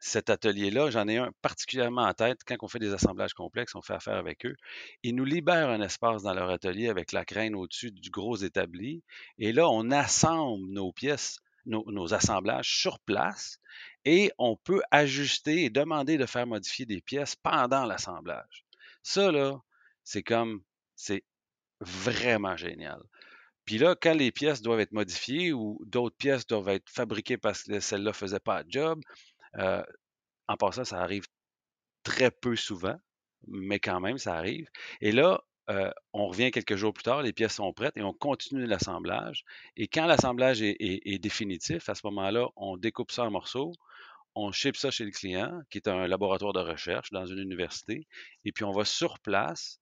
cet 0.00 0.30
atelier-là, 0.30 0.90
j'en 0.90 1.08
ai 1.08 1.16
un 1.16 1.32
particulièrement 1.42 2.02
en 2.02 2.14
tête. 2.14 2.40
Quand 2.46 2.56
on 2.62 2.68
fait 2.68 2.78
des 2.78 2.92
assemblages 2.92 3.34
complexes, 3.34 3.74
on 3.74 3.82
fait 3.82 3.94
affaire 3.94 4.16
avec 4.16 4.46
eux. 4.46 4.54
Ils 5.02 5.14
nous 5.14 5.24
libèrent 5.24 5.70
un 5.70 5.80
espace 5.80 6.22
dans 6.22 6.34
leur 6.34 6.50
atelier 6.50 6.88
avec 6.88 7.12
la 7.12 7.24
crène 7.24 7.54
au-dessus 7.54 7.90
du 7.90 8.10
gros 8.10 8.36
établi. 8.36 9.02
Et 9.38 9.52
là, 9.52 9.68
on 9.68 9.90
assemble 9.90 10.70
nos 10.70 10.92
pièces, 10.92 11.38
nos, 11.66 12.14
assemblages 12.14 12.78
sur 12.78 13.00
place 13.00 13.58
et 14.04 14.30
on 14.38 14.56
peut 14.56 14.82
ajuster 14.90 15.64
et 15.64 15.70
demander 15.70 16.16
de 16.16 16.26
faire 16.26 16.46
modifier 16.46 16.86
des 16.86 17.00
pièces 17.00 17.36
pendant 17.36 17.84
l'assemblage. 17.84 18.64
Ça, 19.02 19.32
là, 19.32 19.60
c'est 20.04 20.22
comme, 20.22 20.62
c'est 20.94 21.24
vraiment 21.80 22.56
génial. 22.56 23.02
Puis 23.64 23.76
là, 23.78 23.94
quand 24.00 24.14
les 24.14 24.32
pièces 24.32 24.62
doivent 24.62 24.80
être 24.80 24.92
modifiées 24.92 25.52
ou 25.52 25.78
d'autres 25.84 26.16
pièces 26.16 26.46
doivent 26.46 26.70
être 26.70 26.88
fabriquées 26.88 27.36
parce 27.36 27.64
que 27.64 27.80
celle-là 27.80 28.10
ne 28.10 28.14
faisait 28.14 28.40
pas 28.40 28.62
le 28.62 28.66
job, 28.70 29.02
euh, 29.56 29.82
en 30.48 30.56
passant, 30.56 30.84
ça 30.84 31.00
arrive 31.00 31.26
très 32.02 32.30
peu 32.30 32.56
souvent, 32.56 32.98
mais 33.46 33.80
quand 33.80 34.00
même, 34.00 34.18
ça 34.18 34.34
arrive. 34.34 34.68
Et 35.00 35.12
là, 35.12 35.42
euh, 35.70 35.90
on 36.14 36.28
revient 36.28 36.50
quelques 36.50 36.76
jours 36.76 36.94
plus 36.94 37.02
tard, 37.02 37.22
les 37.22 37.32
pièces 37.32 37.54
sont 37.54 37.72
prêtes 37.72 37.96
et 37.96 38.02
on 38.02 38.14
continue 38.14 38.66
l'assemblage. 38.66 39.44
Et 39.76 39.86
quand 39.86 40.06
l'assemblage 40.06 40.62
est, 40.62 41.18
définitif, 41.18 41.88
à 41.88 41.94
ce 41.94 42.06
moment-là, 42.06 42.48
on 42.56 42.76
découpe 42.78 43.10
ça 43.12 43.24
en 43.24 43.30
morceaux, 43.30 43.72
on 44.34 44.52
ship 44.52 44.76
ça 44.76 44.90
chez 44.90 45.04
le 45.04 45.10
client, 45.10 45.60
qui 45.70 45.78
est 45.78 45.88
un 45.88 46.06
laboratoire 46.06 46.52
de 46.54 46.60
recherche 46.60 47.10
dans 47.10 47.26
une 47.26 47.38
université, 47.38 48.06
et 48.44 48.52
puis 48.52 48.64
on 48.64 48.72
va 48.72 48.84
sur 48.84 49.18
place 49.20 49.80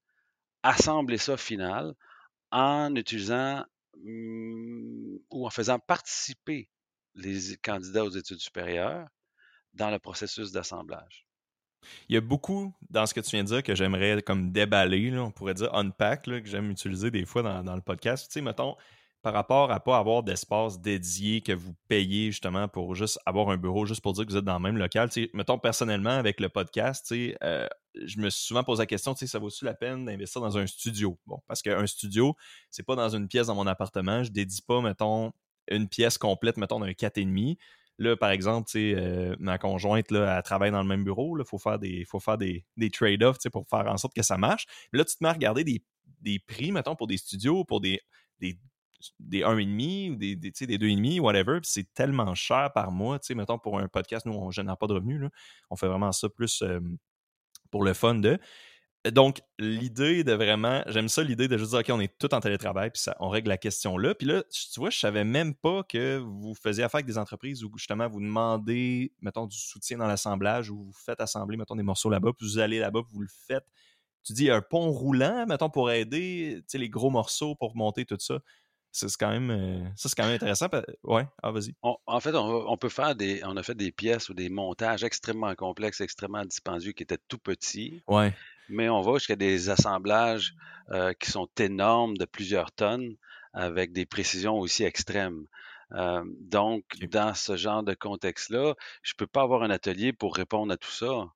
assembler 0.63 1.19
ça 1.19 1.37
final 1.37 1.95
en 2.51 2.95
utilisant 2.97 3.65
mmh, 4.03 5.17
ou 5.31 5.47
en 5.47 5.51
faisant 5.51 5.79
participer 5.79 6.69
les 7.15 7.57
candidats 7.59 8.05
aux 8.05 8.11
études 8.11 8.41
supérieures 8.41 9.07
dans 9.77 9.91
le 9.91 9.99
processus 9.99 10.53
d'assemblage. 10.53 11.27
Il 12.09 12.15
y 12.15 12.17
a 12.17 12.21
beaucoup 12.21 12.75
dans 12.91 13.07
ce 13.07 13.15
que 13.15 13.21
tu 13.21 13.31
viens 13.31 13.45
de 13.45 13.49
dire 13.49 13.63
que 13.63 13.75
j'aimerais 13.75 14.23
comme 14.23 14.51
déballer, 14.51 15.17
on 15.19 15.31
pourrait 15.31 15.55
dire 15.55 15.73
unpack, 15.75 16.25
que 16.25 16.45
j'aime 16.45 16.71
utiliser 16.71 17.11
des 17.11 17.25
fois 17.25 17.43
dans, 17.43 17.75
le 17.75 17.81
podcast. 17.81 18.27
Tu 18.27 18.35
sais, 18.35 18.41
mettons, 18.41 18.77
par 19.23 19.33
rapport 19.33 19.71
à 19.71 19.81
pas 19.81 19.99
avoir 19.99 20.23
d'espace 20.23 20.81
dédié 20.81 21.41
que 21.41 21.53
vous 21.53 21.75
payez 21.89 22.31
justement 22.31 22.69
pour 22.69 22.95
juste 22.95 23.19
avoir 23.27 23.51
un 23.51 23.57
bureau, 23.57 23.87
juste 23.87 24.01
pour 24.01 24.13
dire 24.13 24.25
que 24.27 24.31
vous 24.31 24.37
êtes 24.37 24.45
dans 24.45 24.55
le 24.55 24.61
même 24.61 24.79
local. 24.79 25.09
Tu 25.11 25.25
sais, 25.25 25.31
mettons, 25.33 25.59
personnellement, 25.59 26.11
avec 26.11 26.41
le 26.41 26.49
podcast, 26.49 27.07
tu 27.09 27.31
sais, 27.31 27.37
euh, 27.43 27.69
je 27.95 28.19
me 28.19 28.31
suis 28.31 28.47
souvent 28.47 28.65
posé 28.65 28.83
la 28.83 28.87
question, 28.87 29.15
tu 29.15 29.21
sais, 29.21 29.27
ça 29.27 29.39
vaut-tu 29.39 29.65
la 29.65 29.75
peine 29.75 30.05
d'investir 30.05 30.41
dans 30.41 30.59
un 30.59 30.67
studio? 30.67 31.19
Bon, 31.27 31.41
parce 31.47 31.63
qu'un 31.63 31.87
studio, 31.87 32.37
c'est 32.71 32.85
pas 32.85 32.97
dans 32.97 33.09
une 33.09 33.29
pièce 33.29 33.49
dans 33.49 33.55
mon 33.55 33.67
appartement. 33.67 34.23
Je 34.23 34.31
dédie 34.31 34.63
pas, 34.63 34.81
mettons, 34.81 35.33
une 35.69 35.89
pièce 35.89 36.19
complète, 36.19 36.57
mettons, 36.57 36.81
d'un 36.81 36.93
4,5. 36.93 37.57
Là, 37.99 38.17
par 38.17 38.31
exemple, 38.31 38.71
euh, 38.77 39.35
ma 39.39 39.59
conjointe, 39.59 40.11
là, 40.11 40.37
elle 40.37 40.43
travaille 40.43 40.71
dans 40.71 40.83
le 40.83 40.89
même 40.89 41.05
bureau. 41.05 41.39
Il 41.39 41.45
faut 41.45 41.59
faire 41.59 41.79
des, 41.79 42.07
des, 42.39 42.65
des 42.77 42.91
trade-offs 42.91 43.39
pour 43.51 43.67
faire 43.69 43.87
en 43.87 43.97
sorte 43.97 44.15
que 44.15 44.23
ça 44.23 44.37
marche. 44.37 44.67
là, 44.93 45.05
tu 45.05 45.17
te 45.17 45.25
mets 45.25 45.31
à 45.31 45.33
regarder 45.33 45.65
des, 45.65 45.83
des 46.21 46.39
prix, 46.39 46.73
mettons, 46.73 46.95
pour 46.95 47.07
des 47.07 47.17
studios, 47.17 47.65
pour 47.65 47.81
des, 47.81 48.01
des, 48.39 48.59
des 49.19 49.41
1,5 49.41 50.13
ou 50.13 50.17
des, 50.17 50.37
des, 50.37 50.51
des 50.51 50.79
2,5, 50.79 51.21
whatever. 51.21 51.59
c'est 51.63 51.93
tellement 51.95 52.35
cher 52.35 52.71
par 52.75 52.91
mois. 52.93 53.19
Mettons, 53.35 53.59
pour 53.59 53.79
un 53.79 53.89
podcast, 53.89 54.27
nous, 54.27 54.35
on 54.35 54.47
ne 54.47 54.53
génère 54.53 54.77
pas 54.77 54.87
de 54.87 54.95
revenus. 54.95 55.21
Là. 55.21 55.31
On 55.71 55.77
fait 55.77 55.89
vraiment 55.89 56.13
ça 56.13 56.29
plus 56.29 56.63
euh, 56.63 56.81
pour 57.71 57.85
le 57.85 57.95
fun 57.95 58.17
de. 58.17 58.39
Donc, 59.13 59.41
l'idée 59.59 60.25
de 60.25 60.33
vraiment, 60.33 60.83
j'aime 60.87 61.09
ça 61.09 61.23
l'idée 61.23 61.49
de 61.49 61.57
juste 61.59 61.71
dire, 61.71 61.81
OK, 61.81 61.91
on 61.91 62.01
est 62.01 62.19
tout 62.19 62.35
en 62.35 62.41
télétravail, 62.41 62.91
puis 62.91 63.01
ça, 63.01 63.17
on 63.21 63.29
règle 63.29 63.49
la 63.49 63.59
question 63.59 63.99
là. 63.99 64.15
Puis 64.15 64.27
là, 64.27 64.43
tu 64.43 64.81
vois, 64.81 64.91
je 64.91 64.99
savais 64.99 65.25
même 65.25 65.55
pas 65.55 65.83
que 65.85 66.19
vous 66.19 66.55
faisiez 66.55 66.85
affaire 66.85 66.99
avec 66.99 67.07
des 67.07 67.19
entreprises 67.19 67.63
où 67.63 67.71
justement 67.77 68.09
vous 68.09 68.21
demandez, 68.21 69.13
mettons, 69.21 69.47
du 69.47 69.57
soutien 69.57 69.99
dans 69.99 70.07
l'assemblage, 70.07 70.71
ou 70.71 70.83
vous 70.83 70.93
faites 70.93 71.21
assembler, 71.21 71.57
mettons, 71.57 71.77
des 71.77 71.83
morceaux 71.83 72.11
là-bas, 72.11 72.33
puis 72.37 72.47
vous 72.47 72.59
allez 72.59 72.79
là-bas, 72.79 73.01
vous 73.09 73.21
le 73.21 73.29
faites. 73.47 73.67
Tu 74.25 74.33
dis 74.33 74.51
un 74.51 74.61
pont 74.61 74.91
roulant, 74.91 75.47
mettons, 75.47 75.71
pour 75.71 75.91
aider 75.91 76.63
les 76.75 76.89
gros 76.89 77.11
morceaux 77.11 77.55
pour 77.55 77.77
monter 77.77 78.05
tout 78.05 78.17
ça. 78.19 78.41
C'est 78.99 79.17
quand 79.19 79.31
même, 79.31 79.51
euh, 79.51 79.85
ça, 79.95 80.09
c'est 80.09 80.15
quand 80.17 80.27
même 80.27 80.37
intéressant. 80.37 80.69
Ouais, 81.05 81.27
ah, 81.43 81.51
vas-y. 81.51 81.75
en 81.83 82.21
fait, 82.21 82.35
on, 82.35 82.77
peut 82.77 82.89
faire 82.89 83.15
des, 83.15 83.43
on 83.45 83.57
a 83.57 83.63
fait 83.63 83.75
des 83.75 83.93
pièces 83.93 84.29
ou 84.29 84.35
des 84.35 84.49
montages 84.49 85.05
extrêmement 85.05 85.55
complexes, 85.55 86.01
extrêmement 86.01 86.45
dispendieux 86.45 86.93
qui 86.93 87.03
étaient 87.03 87.19
tout 87.29 87.39
petits. 87.39 88.03
Ouais 88.09 88.33
mais 88.69 88.89
on 88.89 89.01
va 89.01 89.15
jusqu'à 89.15 89.37
des 89.37 89.71
assemblages 89.71 90.55
euh, 90.91 91.13
qui 91.15 91.31
sont 91.31 91.49
énormes 91.59 92.17
de 92.17 92.25
plusieurs 92.25 92.73
tonnes 92.73 93.17
avec 93.53 93.93
des 93.93 94.07
précisions 94.07 94.59
aussi 94.59 94.85
extrêmes. 94.85 95.47
Euh, 95.93 96.23
donc, 96.41 96.85
dans 97.11 97.35
ce 97.35 97.57
genre 97.57 97.83
de 97.83 97.95
contexte-là, 97.95 98.75
je 99.03 99.13
ne 99.15 99.17
peux 99.17 99.27
pas 99.27 99.43
avoir 99.43 99.63
un 99.63 99.71
atelier 99.71 100.13
pour 100.13 100.35
répondre 100.35 100.73
à 100.73 100.77
tout 100.77 100.91
ça. 100.91 101.29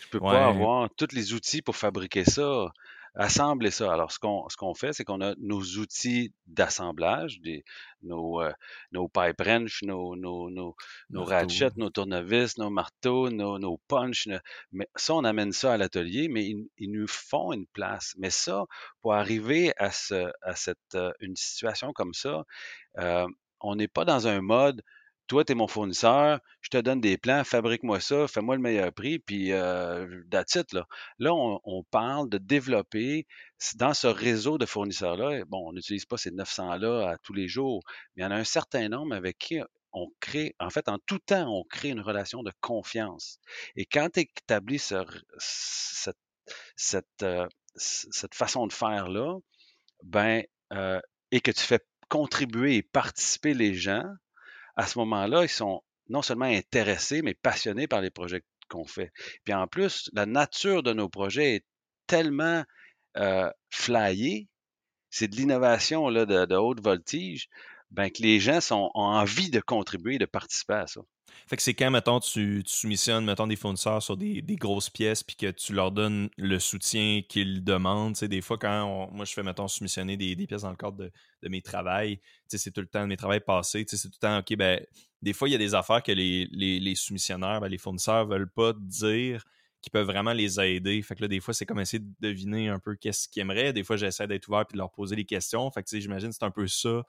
Je 0.00 0.06
ne 0.06 0.10
peux 0.12 0.20
pas 0.20 0.46
avoir 0.46 0.88
tous 0.96 1.12
les 1.12 1.34
outils 1.34 1.60
pour 1.60 1.76
fabriquer 1.76 2.24
ça. 2.24 2.72
Assembler 3.14 3.70
ça. 3.70 3.92
Alors, 3.92 4.12
ce 4.12 4.18
qu'on 4.18 4.48
ce 4.48 4.56
qu'on 4.56 4.74
fait, 4.74 4.92
c'est 4.92 5.04
qu'on 5.04 5.20
a 5.20 5.34
nos 5.38 5.60
outils 5.78 6.32
d'assemblage, 6.46 7.40
des 7.40 7.64
nos, 8.02 8.40
euh, 8.42 8.52
nos 8.92 9.08
pipe 9.08 9.40
wrench, 9.40 9.82
nos 9.82 10.16
nos 10.16 10.50
nos 10.50 10.74
nos 11.12 11.24
ratchets, 11.24 11.68
nos 11.76 11.90
tournevis, 11.90 12.58
nos 12.58 12.70
marteaux, 12.70 13.30
nos 13.30 13.58
nos 13.58 13.78
punches, 13.88 14.28
mais 14.72 14.88
ça, 14.96 15.14
on 15.14 15.24
amène 15.24 15.52
ça 15.52 15.72
à 15.74 15.76
l'atelier, 15.76 16.28
mais 16.28 16.46
ils 16.46 16.68
ils 16.78 16.90
nous 16.90 17.06
font 17.08 17.52
une 17.52 17.66
place. 17.66 18.14
Mais 18.18 18.30
ça, 18.30 18.64
pour 19.02 19.14
arriver 19.14 19.72
à 19.76 19.90
ce 19.90 20.30
à 20.42 20.54
cette, 20.56 20.78
heu, 20.94 21.12
une 21.20 21.36
situation 21.36 21.92
comme 21.92 22.14
ça, 22.14 22.44
heu, 22.98 23.26
on 23.60 23.76
n'est 23.76 23.88
pas 23.88 24.04
dans 24.04 24.26
un 24.28 24.40
mode: 24.40 24.82
«Toi, 25.30 25.44
tu 25.44 25.52
es 25.52 25.54
mon 25.54 25.68
fournisseur, 25.68 26.40
je 26.60 26.70
te 26.70 26.76
donne 26.78 27.00
des 27.00 27.16
plans, 27.16 27.44
fabrique-moi 27.44 28.00
ça, 28.00 28.26
fais-moi 28.26 28.56
le 28.56 28.62
meilleur 28.62 28.92
prix, 28.92 29.20
puis 29.20 29.50
it», 29.50 30.72
là. 30.72 30.86
Là, 31.20 31.32
on 31.32 31.84
parle 31.92 32.28
de 32.28 32.36
développer 32.38 33.28
dans 33.76 33.94
ce 33.94 34.08
réseau 34.08 34.58
de 34.58 34.66
fournisseurs-là, 34.66 35.44
bon, 35.46 35.68
on 35.68 35.72
n'utilise 35.72 36.04
pas 36.04 36.16
ces 36.16 36.32
900-là 36.32 37.10
à 37.10 37.16
tous 37.18 37.32
les 37.32 37.46
jours, 37.46 37.84
mais 38.16 38.22
il 38.22 38.24
y 38.24 38.26
en 38.26 38.32
a 38.32 38.34
un 38.34 38.42
certain 38.42 38.88
nombre 38.88 39.14
avec 39.14 39.38
qui 39.38 39.60
on 39.92 40.08
crée 40.18 40.56
en 40.58 40.68
fait, 40.68 40.88
en 40.88 40.98
tout 41.06 41.20
temps, 41.20 41.46
on 41.48 41.62
crée 41.62 41.90
une 41.90 42.00
relation 42.00 42.42
de 42.42 42.50
confiance 42.60 43.38
et 43.76 43.86
quand 43.86 44.08
tu 44.12 44.22
établis 44.22 44.82
r 44.92 45.04
cette 46.76 48.34
façon 48.34 48.66
de 48.66 48.72
faire-là, 48.72 49.36
ben, 50.02 50.42
heu 50.72 51.00
et 51.30 51.40
que 51.40 51.52
tu 51.52 51.62
fais 51.62 51.78
contribuer 52.08 52.78
et 52.78 52.82
participer 52.82 53.54
les 53.54 53.74
gens, 53.74 54.02
à 54.76 54.86
ce 54.86 54.98
moment-là, 54.98 55.44
ils 55.44 55.48
sont 55.48 55.82
non 56.08 56.22
seulement 56.22 56.44
intéressés, 56.46 57.22
mais 57.22 57.34
passionnés 57.34 57.86
par 57.88 58.00
les 58.00 58.10
projets 58.10 58.42
qu'on 58.68 58.86
fait. 58.86 59.12
Puis 59.44 59.54
en 59.54 59.66
plus, 59.66 60.10
la 60.12 60.26
nature 60.26 60.82
de 60.82 60.92
nos 60.92 61.08
projets 61.08 61.56
est 61.56 61.64
tellement, 62.06 62.64
heu, 63.18 63.50
flyée, 63.70 64.48
c'est 65.10 65.28
de 65.28 65.36
l'innovation 65.36 66.08
là 66.08 66.26
de 66.26 66.46
de 66.46 66.56
haute 66.56 66.82
voltige, 66.82 67.48
ben, 67.90 68.10
que 68.10 68.22
les 68.22 68.40
gens 68.40 68.60
sont 68.60 68.90
ont 68.94 69.02
envie 69.04 69.50
de 69.50 69.60
contribuer, 69.60 70.18
de 70.18 70.26
participer 70.26 70.74
à 70.74 70.86
ça. 70.86 71.00
Fait 71.46 71.56
que 71.56 71.62
c'est 71.62 71.74
quand, 71.74 71.90
mettons, 71.90 72.20
tu, 72.20 72.62
tu 72.64 72.72
soumissionnes, 72.72 73.24
mettons, 73.24 73.46
des 73.46 73.56
fournisseurs 73.56 74.02
sur 74.02 74.16
des, 74.16 74.42
des 74.42 74.56
grosses 74.56 74.90
pièces, 74.90 75.22
puis 75.22 75.36
que 75.36 75.50
tu 75.50 75.72
leur 75.72 75.92
donnes 75.92 76.30
le 76.36 76.58
soutien 76.58 77.22
qu'ils 77.28 77.64
demandent. 77.64 78.14
Tu 78.14 78.20
sais, 78.20 78.28
des 78.28 78.40
fois, 78.40 78.58
quand 78.58 79.10
moi 79.12 79.24
je 79.24 79.32
fais, 79.32 79.42
mettons, 79.42 79.68
soumissionner 79.68 80.16
des, 80.16 80.36
des 80.36 80.46
pièces 80.46 80.62
dans 80.62 80.70
le 80.70 80.76
cadre 80.76 80.96
de, 80.96 81.10
de 81.42 81.48
mes 81.48 81.62
travails, 81.62 82.18
tu 82.18 82.24
sais, 82.48 82.58
c'est 82.58 82.70
tout 82.70 82.80
le 82.80 82.86
temps 82.86 83.02
de 83.02 83.06
mes 83.06 83.16
travails 83.16 83.40
passés. 83.40 83.84
Tu 83.84 83.96
sais, 83.96 84.02
c'est 84.02 84.08
tout 84.08 84.18
le 84.22 84.28
temps, 84.28 84.38
OK, 84.38 84.56
ben, 84.56 84.80
des 85.22 85.32
fois, 85.32 85.48
il 85.48 85.52
y 85.52 85.54
a 85.54 85.58
des 85.58 85.74
affaires 85.74 86.02
que 86.02 86.12
les, 86.12 86.48
les, 86.50 86.80
les 86.80 86.94
soumissionnaires, 86.94 87.60
ben, 87.60 87.68
les 87.68 87.78
fournisseurs 87.78 88.26
veulent 88.26 88.50
pas 88.50 88.72
dire 88.72 89.44
qui 89.82 89.90
peuvent 89.90 90.06
vraiment 90.06 90.32
les 90.32 90.60
aider. 90.60 91.00
Fait 91.02 91.14
que 91.14 91.22
là, 91.22 91.28
des 91.28 91.40
fois, 91.40 91.54
c'est 91.54 91.66
comme 91.66 91.80
essayer 91.80 92.00
de 92.00 92.12
deviner 92.20 92.68
un 92.68 92.78
peu 92.78 92.96
qu'est-ce 92.96 93.28
qu'ils 93.28 93.40
aimeraient. 93.42 93.72
Des 93.72 93.82
fois, 93.82 93.96
j'essaie 93.96 94.26
d'être 94.26 94.48
ouvert 94.48 94.66
puis 94.66 94.74
de 94.74 94.78
leur 94.78 94.90
poser 94.90 95.16
des 95.16 95.24
questions. 95.24 95.70
Fait 95.70 95.82
que, 95.82 95.88
tu 95.88 95.96
sais, 95.96 96.00
j'imagine 96.00 96.28
que 96.28 96.34
c'est 96.34 96.44
un 96.44 96.50
peu 96.50 96.66
ça 96.66 97.02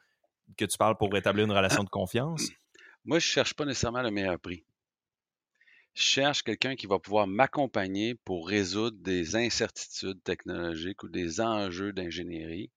que 0.58 0.66
tu 0.66 0.78
parles 0.78 0.98
pour 0.98 1.12
rétablir 1.12 1.46
une 1.46 1.52
relation 1.52 1.84
de 1.84 1.90
confiance. 1.90 2.50
Moi, 3.06 3.20
je 3.20 3.28
cherche 3.28 3.54
pas 3.54 3.66
nécessairement 3.66 4.02
le 4.02 4.10
meilleur 4.10 4.40
prix. 4.40 4.66
Je 5.94 6.02
cherche 6.04 6.44
quelqu'un 6.44 6.76
qui 6.76 6.86
va 6.86 7.00
pouvoir 7.00 7.28
m'accompagner 7.28 8.16
pour 8.16 8.48
résoudre 8.48 8.98
des 9.00 9.36
incertitudes 9.38 10.22
technologiques 10.24 11.04
ou 11.04 11.08
des 11.10 11.40
enjeux 11.42 11.94
d'ingénierie. 11.94 12.72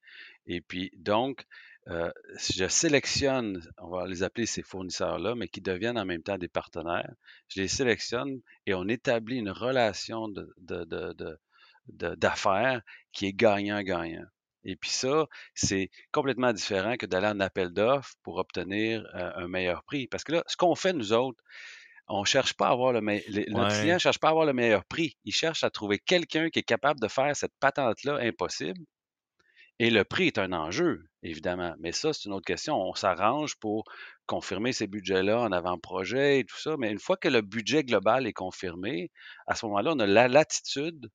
Et 0.49 0.61
puis, 0.61 0.91
donc, 0.97 1.45
euh, 1.89 2.11
je 2.57 2.69
sélectionne, 2.69 3.63
on 3.79 3.89
va 3.91 4.07
les 4.09 4.23
appeler 4.25 4.47
ces 4.47 4.63
fournisseurs-là, 4.63 5.35
mais 5.37 5.49
qui 5.49 5.61
deviennent 5.61 5.99
en 5.99 6.05
même 6.07 6.23
temps 6.25 6.39
des 6.39 6.49
partenaires. 6.49 7.13
Je 7.49 7.61
les 7.63 7.69
sélectionne 7.69 8.41
et 8.67 8.75
on 8.75 8.89
établit 8.89 9.39
une 9.39 9.51
relation 9.51 10.29
de- 10.29 10.53
de- 10.59 10.85
de- 11.89 12.15
d'affaires 12.17 12.83
qui 13.13 13.27
est 13.27 13.33
gagnant-gagnant. 13.35 14.27
Et 14.65 14.77
puis 14.77 14.91
ça, 14.91 15.27
c'est 15.55 15.91
complètement 16.13 16.53
différent 16.53 16.97
que 16.97 17.07
d'aller 17.07 17.27
en 17.29 17.41
appel 17.41 17.71
d'offres 17.71 18.15
pour 18.23 18.37
obtenir 18.39 19.05
euh, 19.15 19.33
un 19.37 19.49
meilleur 19.49 19.85
prix. 19.85 20.07
Parce 20.09 20.25
que 20.25 20.33
là, 20.33 20.45
ce 20.47 20.57
qu'on 20.57 20.75
fait, 20.75 20.93
nous 20.93 21.13
autres, 21.13 21.43
on 22.09 22.25
cherche 22.25 22.55
pas 22.55 22.69
à 22.69 22.73
avoir 22.73 22.93
le 22.93 23.01
meilleur. 23.03 23.25
Notre 23.51 23.75
Ouais. 23.75 23.79
client 23.79 23.99
cherche 23.99 24.19
pas 24.21 24.29
à 24.29 24.31
avoir 24.33 24.47
le 24.47 24.53
meilleur 24.55 24.85
prix. 24.87 25.17
Il 25.25 25.33
cherche 25.35 25.65
à 25.65 25.71
trouver 25.71 25.99
quelqu'un 25.99 26.51
qui 26.51 26.61
est 26.61 26.63
capable 26.65 27.01
de 27.01 27.09
faire 27.09 27.37
cette 27.37 27.55
patente-là 27.61 28.19
impossible. 28.21 28.81
Et 29.81 29.91
le 29.91 30.05
prix 30.05 30.27
est 30.29 30.39
un 30.39 30.53
enjeu, 30.53 31.05
évidemment. 31.23 31.75
Mais 31.81 31.93
ça, 31.93 32.13
c'est 32.13 32.25
une 32.27 32.33
autre 32.33 32.45
question. 32.47 32.77
On 32.81 32.95
s'arrange 32.95 33.57
pour 33.57 33.85
confirmer 34.27 34.73
ces 34.73 34.87
budgets-là 34.87 35.41
en 35.41 35.53
avant-projet 35.53 36.41
et 36.41 36.45
tout 36.45 36.59
ça. 36.59 36.77
Mais 36.79 36.91
une 36.93 36.99
fois 37.01 37.17
que 37.17 37.29
le 37.29 37.41
budget 37.41 37.83
global 37.85 38.27
est 38.27 38.33
confirmé, 38.33 39.11
à 39.47 39.55
ce 39.55 39.67
moment-là, 39.67 39.93
on 39.95 39.99
a 40.01 40.07
la 40.07 40.29
latitude 40.29 41.09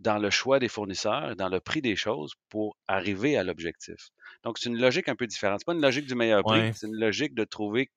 dans 0.00 0.18
le 0.18 0.30
choix 0.30 0.58
des 0.58 0.68
fournisseurs, 0.68 1.36
dans 1.36 1.48
le 1.48 1.60
prix 1.60 1.82
des 1.82 1.94
choses 1.94 2.34
pour 2.48 2.76
arriver 2.88 3.36
à 3.36 3.44
l'objectif. 3.44 4.10
Donc, 4.44 4.58
c'est 4.58 4.68
une 4.70 4.80
logique 4.80 5.08
un 5.08 5.14
peu 5.16 5.26
différente. 5.26 5.60
C'est 5.60 5.66
pas 5.66 5.74
une 5.74 5.82
logique 5.82 6.06
du 6.06 6.14
meilleur 6.14 6.42
prix, 6.42 6.60
Ouais. 6.60 6.72
c'est 6.74 6.86
une 6.86 6.96
logique 6.98 7.34
de 7.34 7.44
trouver 7.44 7.90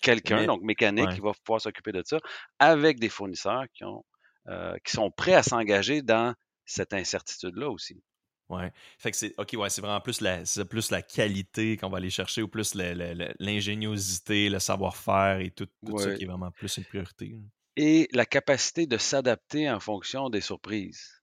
quelqu'un, 0.00 0.46
donc 0.46 0.62
mécanique, 0.62 1.08
ouais. 1.08 1.14
qui 1.14 1.20
va 1.20 1.32
pouvoir 1.44 1.60
s'occuper 1.60 1.92
de 1.92 2.02
ça, 2.04 2.18
avec 2.58 2.98
des 2.98 3.08
fournisseurs 3.08 3.64
qui, 3.74 3.84
ont, 3.84 4.04
euh, 4.48 4.76
qui 4.84 4.92
sont 4.92 5.10
prêts 5.10 5.34
à 5.34 5.42
s'engager 5.42 6.02
dans 6.02 6.34
cette 6.64 6.92
incertitude-là 6.92 7.68
aussi. 7.70 8.02
Ouais. 8.48 8.70
Fait 8.98 9.10
que 9.10 9.16
c'est 9.16 9.34
OK, 9.38 9.54
ouais, 9.54 9.70
c'est 9.70 9.80
vraiment 9.80 10.00
plus 10.00 10.20
la 10.20 10.42
plus 10.68 10.90
la 10.90 11.00
qualité 11.02 11.76
qu'on 11.76 11.88
va 11.88 11.98
aller 11.98 12.10
chercher 12.10 12.42
ou 12.42 12.48
plus 12.48 12.74
l'ingéniosité, 12.74 14.50
le 14.50 14.58
savoir-faire 14.58 15.40
et 15.40 15.50
tout, 15.50 15.66
tout 15.86 15.98
ça 15.98 16.14
qui 16.14 16.24
est 16.24 16.26
vraiment 16.26 16.50
plus 16.50 16.76
une 16.76 16.84
priorité. 16.84 17.34
Et 17.76 18.08
la 18.12 18.26
capacité 18.26 18.86
de 18.86 18.98
s'adapter 18.98 19.70
en 19.70 19.80
fonction 19.80 20.28
des 20.28 20.42
surprises. 20.42 21.21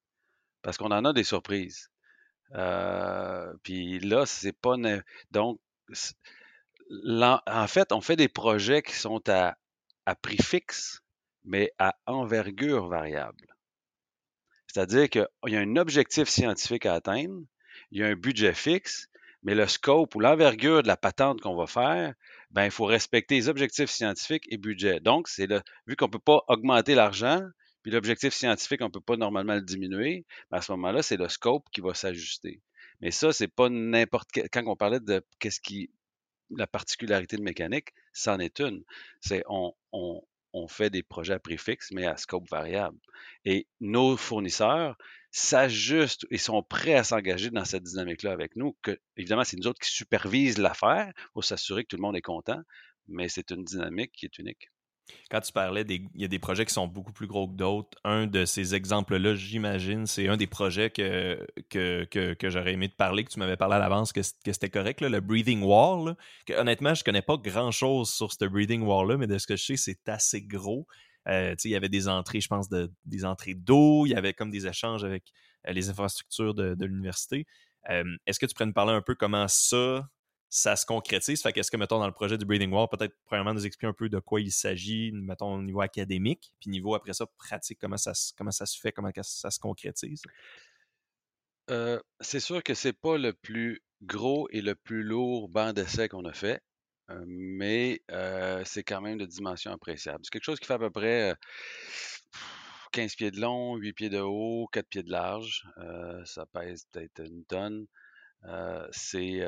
Parce 0.61 0.77
qu'on 0.77 0.91
en 0.91 1.05
a 1.05 1.13
des 1.13 1.23
surprises. 1.23 1.89
Euh, 2.55 3.53
puis 3.63 3.99
là, 3.99 4.25
c'est 4.25 4.53
pas. 4.53 4.75
Donc, 5.31 5.59
en 7.15 7.67
fait, 7.67 7.91
on 7.91 8.01
fait 8.01 8.15
des 8.15 8.29
projets 8.29 8.81
qui 8.81 8.95
sont 8.95 9.21
à, 9.29 9.57
à 10.05 10.15
prix 10.15 10.41
fixe, 10.41 11.01
mais 11.43 11.71
à 11.77 11.95
envergure 12.05 12.87
variable. 12.87 13.55
C'est-à-dire 14.67 15.09
qu'il 15.09 15.27
y 15.47 15.55
a 15.55 15.59
un 15.59 15.75
objectif 15.77 16.29
scientifique 16.29 16.85
à 16.85 16.93
atteindre, 16.95 17.41
il 17.91 17.99
y 17.99 18.03
a 18.03 18.07
un 18.07 18.15
budget 18.15 18.53
fixe, 18.53 19.09
mais 19.43 19.55
le 19.55 19.67
scope 19.67 20.15
ou 20.15 20.19
l'envergure 20.19 20.83
de 20.83 20.87
la 20.87 20.97
patente 20.97 21.41
qu'on 21.41 21.55
va 21.55 21.65
faire, 21.65 22.13
ben, 22.51 22.65
il 22.65 22.71
faut 22.71 22.85
respecter 22.85 23.35
les 23.35 23.49
objectifs 23.49 23.89
scientifiques 23.89 24.45
et 24.49 24.57
budget. 24.57 24.99
Donc, 24.99 25.27
c'est 25.27 25.47
vu 25.87 25.95
qu'on 25.95 26.05
ne 26.05 26.11
peut 26.11 26.19
pas 26.19 26.43
augmenter 26.47 26.93
l'argent, 26.93 27.41
puis 27.81 27.91
l'objectif 27.91 28.33
scientifique, 28.33 28.81
on 28.81 28.85
ne 28.85 28.91
peut 28.91 29.01
pas 29.01 29.17
normalement 29.17 29.55
le 29.55 29.61
diminuer, 29.61 30.25
à 30.51 30.61
ce 30.61 30.71
moment-là, 30.73 31.01
c'est 31.01 31.17
le 31.17 31.29
scope 31.29 31.65
qui 31.71 31.81
va 31.81 31.93
s'ajuster. 31.93 32.61
Mais 33.01 33.11
ça, 33.11 33.31
c'est 33.31 33.47
pas 33.47 33.69
n'importe 33.69 34.29
quel. 34.31 34.49
Quand 34.49 34.63
on 34.67 34.75
parlait 34.75 34.99
de 34.99 35.23
qu'est-ce 35.39 35.61
qui. 35.61 35.91
La 36.51 36.65
particularité 36.65 37.37
de 37.37 37.43
mécanique, 37.43 37.89
c'en 38.11 38.39
est 38.39 38.59
une. 38.59 38.83
C'est 39.21 39.43
on, 39.47 39.73
on, 39.91 40.23
on 40.53 40.67
fait 40.67 40.89
des 40.89 41.03
projets 41.03 41.33
à 41.33 41.39
prix 41.39 41.57
fixe, 41.57 41.91
mais 41.91 42.05
à 42.05 42.17
scope 42.17 42.49
variable. 42.49 42.97
Et 43.45 43.67
nos 43.79 44.17
fournisseurs 44.17 44.97
s'ajustent 45.31 46.25
et 46.31 46.37
sont 46.37 46.63
prêts 46.63 46.95
à 46.95 47.03
s'engager 47.03 47.51
dans 47.51 47.65
cette 47.65 47.83
dynamique-là 47.83 48.31
avec 48.31 48.55
nous. 48.55 48.75
Que, 48.81 48.99
évidemment, 49.15 49.43
c'est 49.43 49.57
nous 49.57 49.67
autres 49.67 49.79
qui 49.79 49.91
supervisent 49.91 50.57
l'affaire 50.57 51.13
pour 51.33 51.43
s'assurer 51.43 51.83
que 51.83 51.89
tout 51.89 51.97
le 51.97 52.01
monde 52.01 52.17
est 52.17 52.21
content, 52.21 52.61
mais 53.07 53.29
c'est 53.29 53.51
une 53.51 53.63
dynamique 53.63 54.11
qui 54.13 54.25
est 54.25 54.39
unique. 54.39 54.69
Quand 55.29 55.41
tu 55.41 55.51
parlais 55.51 55.83
des 55.83 56.01
il 56.15 56.21
y 56.21 56.25
a 56.25 56.27
des 56.27 56.39
projets 56.39 56.65
qui 56.65 56.73
sont 56.73 56.87
beaucoup 56.87 57.11
plus 57.11 57.27
gros 57.27 57.47
que 57.47 57.55
d'autres, 57.55 57.97
un 58.03 58.27
de 58.27 58.45
ces 58.45 58.75
exemples-là, 58.75 59.35
j'imagine, 59.35 60.05
c'est 60.05 60.27
un 60.27 60.37
des 60.37 60.47
projets 60.47 60.89
que, 60.89 61.45
j'aurais 62.43 62.73
aimé 62.73 62.89
te 62.89 62.95
parler, 62.95 63.23
que 63.23 63.31
tu 63.31 63.39
m'avais 63.39 63.57
parlé 63.57 63.75
à 63.75 63.79
l'avance, 63.79 64.11
que, 64.11 64.21
c'était 64.21 64.69
correct, 64.69 65.01
le 65.01 65.19
Breathing 65.19 65.61
Wall. 65.61 66.15
honnêtement, 66.57 66.93
je 66.93 67.03
connais 67.03 67.21
pas 67.21 67.37
grand-chose 67.37 68.09
sur 68.09 68.31
ce 68.31 68.45
Breathing 68.45 68.81
Wall-là, 68.81 69.17
mais 69.17 69.27
de 69.27 69.37
ce 69.37 69.47
que 69.47 69.55
je 69.55 69.63
sais, 69.63 69.77
c'est 69.77 70.09
assez 70.09 70.41
gros. 70.41 70.87
Euh, 71.27 71.55
il 71.63 71.71
y 71.71 71.75
avait 71.75 71.89
des 71.89 72.07
entrées, 72.07 72.41
je 72.41 72.47
pense, 72.47 72.69
de, 72.69 72.91
des 73.05 73.25
entrées 73.25 73.53
d'eau, 73.53 74.05
il 74.05 74.09
y 74.09 74.15
avait 74.15 74.33
comme 74.33 74.49
des 74.49 74.67
échanges 74.67 75.03
avec 75.03 75.31
euh, 75.67 75.73
les 75.73 75.89
infrastructures 75.89 76.53
de, 76.53 76.75
de 76.75 76.85
l'université. 76.85 77.45
Euh, 77.89 78.03
Est-ce 78.25 78.39
que 78.39 78.45
tu 78.45 78.53
pourrais 78.53 78.65
nous 78.65 78.73
parler 78.73 78.93
un 78.93 79.01
peu 79.01 79.15
comment 79.15 79.47
ça, 79.47 80.07
ça 80.49 80.75
se 80.75 80.85
concrétise? 80.85 81.41
Fait 81.41 81.53
qu'est-ce 81.53 81.71
que, 81.71 81.77
mettons, 81.77 81.99
dans 81.99 82.07
le 82.07 82.13
projet 82.13 82.37
du 82.37 82.45
Breathing 82.45 82.71
Wall, 82.71 82.87
peut-être, 82.89 83.15
premièrement, 83.25 83.53
nous 83.53 83.65
expliquer 83.65 83.87
un 83.87 83.93
peu 83.93 84.09
de 84.09 84.19
quoi 84.19 84.41
il 84.41 84.51
s'agit, 84.51 85.11
mettons, 85.13 85.53
au 85.55 85.61
niveau 85.61 85.81
académique, 85.81 86.51
puis 86.59 86.69
niveau, 86.69 86.95
après 86.95 87.13
ça, 87.13 87.25
pratique, 87.37 87.79
comment 87.79 87.97
ça, 87.97 88.13
se- 88.13 88.33
fait, 88.79 88.91
comment 88.91 89.11
ça 89.21 89.51
se 89.51 89.59
concrétise? 89.59 90.21
Euh, 91.69 91.99
c'est 92.19 92.39
sûr 92.39 92.63
que 92.63 92.73
c'est 92.73 92.93
pas 92.93 93.17
le 93.17 93.33
plus 93.33 93.81
gros 94.01 94.47
et 94.51 94.61
le 94.61 94.73
plus 94.75 95.03
lourd 95.03 95.49
banc 95.49 95.71
d'essai 95.71 96.09
qu'on 96.09 96.25
a 96.25 96.33
fait, 96.33 96.61
euh, 97.11 97.23
mais 97.27 98.01
euh, 98.09 98.63
c'est 98.65 98.83
quand 98.83 99.01
même 99.01 99.19
de 99.19 99.25
dimension 99.25 99.71
appréciable. 99.71 100.19
C'est 100.23 100.31
quelque 100.31 100.45
chose 100.45 100.59
qui 100.59 100.65
fait 100.65 100.73
à 100.73 100.79
peu 100.79 100.89
près 100.89 101.31
euh, 101.31 101.35
15 102.91 103.15
pieds 103.15 103.29
de 103.29 103.39
long, 103.39 103.75
8 103.75 103.93
pieds 103.93 104.09
de 104.09 104.19
haut, 104.19 104.67
4 104.71 104.87
pieds 104.87 105.03
de 105.03 105.11
large. 105.11 105.63
Ça 106.25 106.45
pèse 106.47 106.85
peut-être 106.91 107.19
une 107.23 107.45
tonne. 107.45 107.85
C'est 108.91 109.45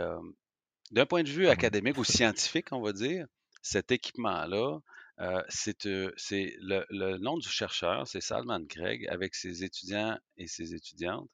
d'un 0.91 1.05
point 1.05 1.23
de 1.23 1.29
vue 1.29 1.43
même. 1.43 1.51
académique 1.51 1.97
ou 1.97 2.03
scientifique, 2.03 2.71
on 2.71 2.81
va 2.81 2.93
dire, 2.93 3.25
cet 3.61 3.91
équipement-là, 3.91 4.79
euh, 5.19 5.41
c'est 5.49 5.85
euh, 5.85 6.11
le, 6.31 6.85
le 6.89 7.17
nom 7.17 7.37
du 7.37 7.49
chercheur, 7.49 8.07
c'est 8.07 8.21
Salman 8.21 8.65
Craig, 8.65 9.07
avec 9.09 9.35
ses 9.35 9.63
étudiants 9.63 10.17
et 10.37 10.47
ses 10.47 10.73
étudiantes. 10.73 11.29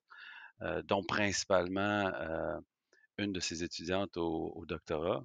dont 0.86 1.04
principalement 1.04 2.12
une 3.20 3.32
de 3.32 3.40
ses 3.40 3.64
étudiantes 3.64 4.18
au, 4.18 4.66
doctorat, 4.68 5.24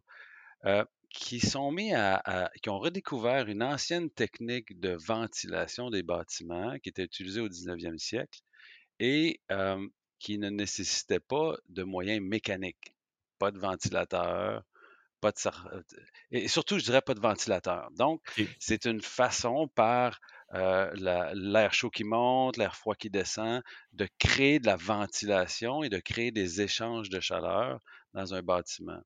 qui 1.09 1.41
sont 1.41 1.73
mis 1.73 1.95
à, 1.95 2.51
qui 2.62 2.69
ont 2.69 2.79
redécouvert 2.79 3.49
une 3.49 3.62
ancienne 3.62 4.11
technique 4.11 4.79
de 4.79 4.97
ventilation 5.07 5.91
des 5.91 6.03
bâtiments 6.03 6.79
qui 6.81 6.91
était 6.91 7.05
utilisée 7.05 7.41
au 7.41 7.49
19e 7.49 7.99
siècle 7.99 8.41
et 9.01 9.41
qui 10.19 10.39
ne 10.39 10.51
nécessitait 10.51 11.21
pas 11.21 11.57
de 11.69 11.83
moyens 11.83 12.21
mécaniques, 12.23 12.95
pas 13.43 13.51
de 13.51 13.59
ventilateur, 13.59 14.63
pas 15.21 15.33
de 15.33 15.85
et 16.31 16.47
surtout, 16.47 16.79
je 16.79 16.85
dirais 16.85 17.03
pas 17.03 17.15
de 17.15 17.21
ventilateur. 17.21 17.91
Donc, 17.99 18.21
c'est 18.61 18.85
une 18.85 19.01
façon 19.01 19.67
par 19.75 20.21
l'air 20.53 21.75
chaud 21.75 21.91
qui 21.91 22.05
monte, 22.05 22.57
l'air 22.57 22.77
froid 22.77 22.95
qui 22.95 23.11
descend, 23.11 23.61
de 23.95 24.07
créer 24.21 24.61
de 24.61 24.67
la 24.67 24.77
ventilation 24.77 25.83
et 25.83 25.89
de 25.89 25.99
créer 25.99 26.31
des 26.31 26.61
échanges 26.61 27.09
de 27.09 27.19
chaleur 27.19 27.81
dans 28.15 28.33
un 28.33 28.43
bâtiment. 28.43 29.03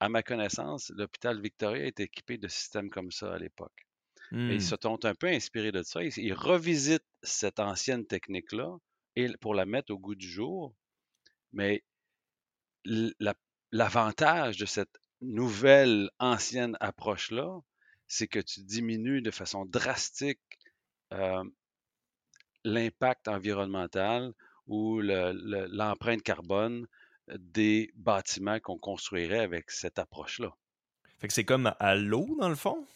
À 0.00 0.10
ma 0.10 0.22
connaissance, 0.22 0.92
l'hôpital 0.94 1.40
Victoria 1.40 1.86
est 1.86 2.00
équipé 2.00 2.36
de 2.36 2.48
systèmes 2.48 2.90
comme 2.90 3.10
ça 3.10 3.32
à 3.32 3.38
l'époque. 3.38 3.86
Ils 4.32 4.56
mmh. 4.56 4.60
se 4.60 4.76
sont 4.82 5.02
un 5.06 5.14
peu 5.14 5.28
inspirés 5.28 5.72
de 5.72 5.82
ça. 5.82 6.02
Ils, 6.02 6.34
revisitent 6.34 7.10
cette 7.22 7.58
ancienne 7.58 8.06
technique-là 8.06 8.76
et 9.14 9.28
pour 9.40 9.54
la 9.54 9.64
mettre 9.64 9.94
au 9.94 9.98
goût 9.98 10.14
du 10.14 10.28
jour. 10.28 10.74
Mais 11.52 11.82
l'avantage 13.72 14.56
de 14.56 14.66
cette 14.66 14.98
nouvelle 15.20 16.10
ancienne 16.18 16.76
approche-là, 16.80 17.60
c'est 18.06 18.28
que 18.28 18.38
tu 18.38 18.60
diminues 18.60 19.22
de 19.22 19.30
façon 19.30 19.64
drastique 19.64 20.40
l'impact 22.64 23.28
environnemental 23.28 24.32
ou 24.66 25.00
l'empreinte 25.00 26.22
carbone 26.22 26.86
des 27.38 27.90
bâtiments 27.94 28.60
qu'on 28.60 28.78
construirait 28.78 29.40
avec 29.40 29.70
cette 29.70 29.98
approche-là. 29.98 30.54
Fait 31.18 31.28
que 31.28 31.34
c'est 31.34 31.44
comme 31.44 31.74
à 31.78 31.94
l'eau, 31.94 32.36
dans 32.38 32.48
le 32.48 32.54
fond? 32.54 32.86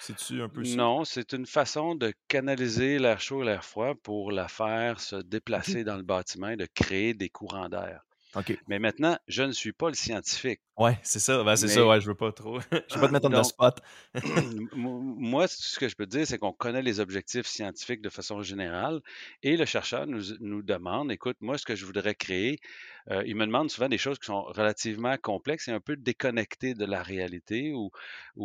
C'est-tu 0.00 0.42
un 0.42 0.48
peu 0.48 0.64
ça? 0.64 0.76
Non, 0.76 1.04
c'est 1.04 1.32
une 1.32 1.46
façon 1.46 1.94
de 1.94 2.12
canaliser 2.26 2.98
l'air 2.98 3.20
chaud 3.20 3.42
et 3.42 3.46
l'air 3.46 3.64
froid 3.64 3.94
pour 3.94 4.32
la 4.32 4.48
faire 4.48 4.98
se 4.98 5.16
déplacer 5.16 5.84
dans 5.84 5.96
le 5.96 6.02
bâtiment 6.02 6.48
et 6.48 6.56
de 6.56 6.66
créer 6.74 7.14
des 7.14 7.28
courants 7.28 7.68
d'air. 7.68 8.02
Mais 8.68 8.78
maintenant, 8.78 9.18
je 9.26 9.42
ne 9.42 9.52
suis 9.52 9.72
pas 9.72 9.88
le 9.88 9.94
scientifique. 9.94 10.60
Ouais, 10.76 10.98
c'est 11.02 11.18
ça. 11.18 11.42
Ben, 11.42 11.56
c'est 11.56 11.68
ça, 11.68 11.86
ouais, 11.86 12.00
je 12.00 12.06
veux 12.06 12.14
pas 12.14 12.32
trop. 12.32 12.60
je 12.72 12.94
veux 12.94 13.00
pas 13.00 13.08
te 13.08 13.12
mettre 13.12 13.28
dans 13.28 13.38
le 13.38 13.44
spot. 13.44 13.80
moi, 14.74 15.46
ce 15.48 15.78
que 15.78 15.88
je 15.88 15.96
peux 15.96 16.06
te 16.06 16.16
dire, 16.16 16.26
c'est 16.26 16.38
qu'on 16.38 16.52
connaît 16.52 16.82
les 16.82 17.00
objectifs 17.00 17.46
scientifiques 17.46 18.00
de 18.00 18.08
façon 18.08 18.42
générale 18.42 19.00
et 19.42 19.56
le 19.56 19.64
chercheur 19.64 20.06
nous, 20.06 20.22
nous 20.40 20.62
demande 20.62 21.12
écoute, 21.12 21.36
moi, 21.40 21.58
ce 21.58 21.66
que 21.66 21.74
je 21.74 21.84
voudrais 21.84 22.14
créer, 22.14 22.60
euh, 23.10 23.22
il 23.26 23.36
me 23.36 23.46
demande 23.46 23.70
souvent 23.70 23.88
des 23.88 23.98
choses 23.98 24.18
qui 24.18 24.26
sont 24.26 24.42
relativement 24.42 25.16
complexes 25.16 25.68
et 25.68 25.72
un 25.72 25.80
peu 25.80 25.96
déconnectées 25.96 26.74
de 26.74 26.84
la 26.84 27.02
réalité 27.02 27.72
ou, 27.72 27.90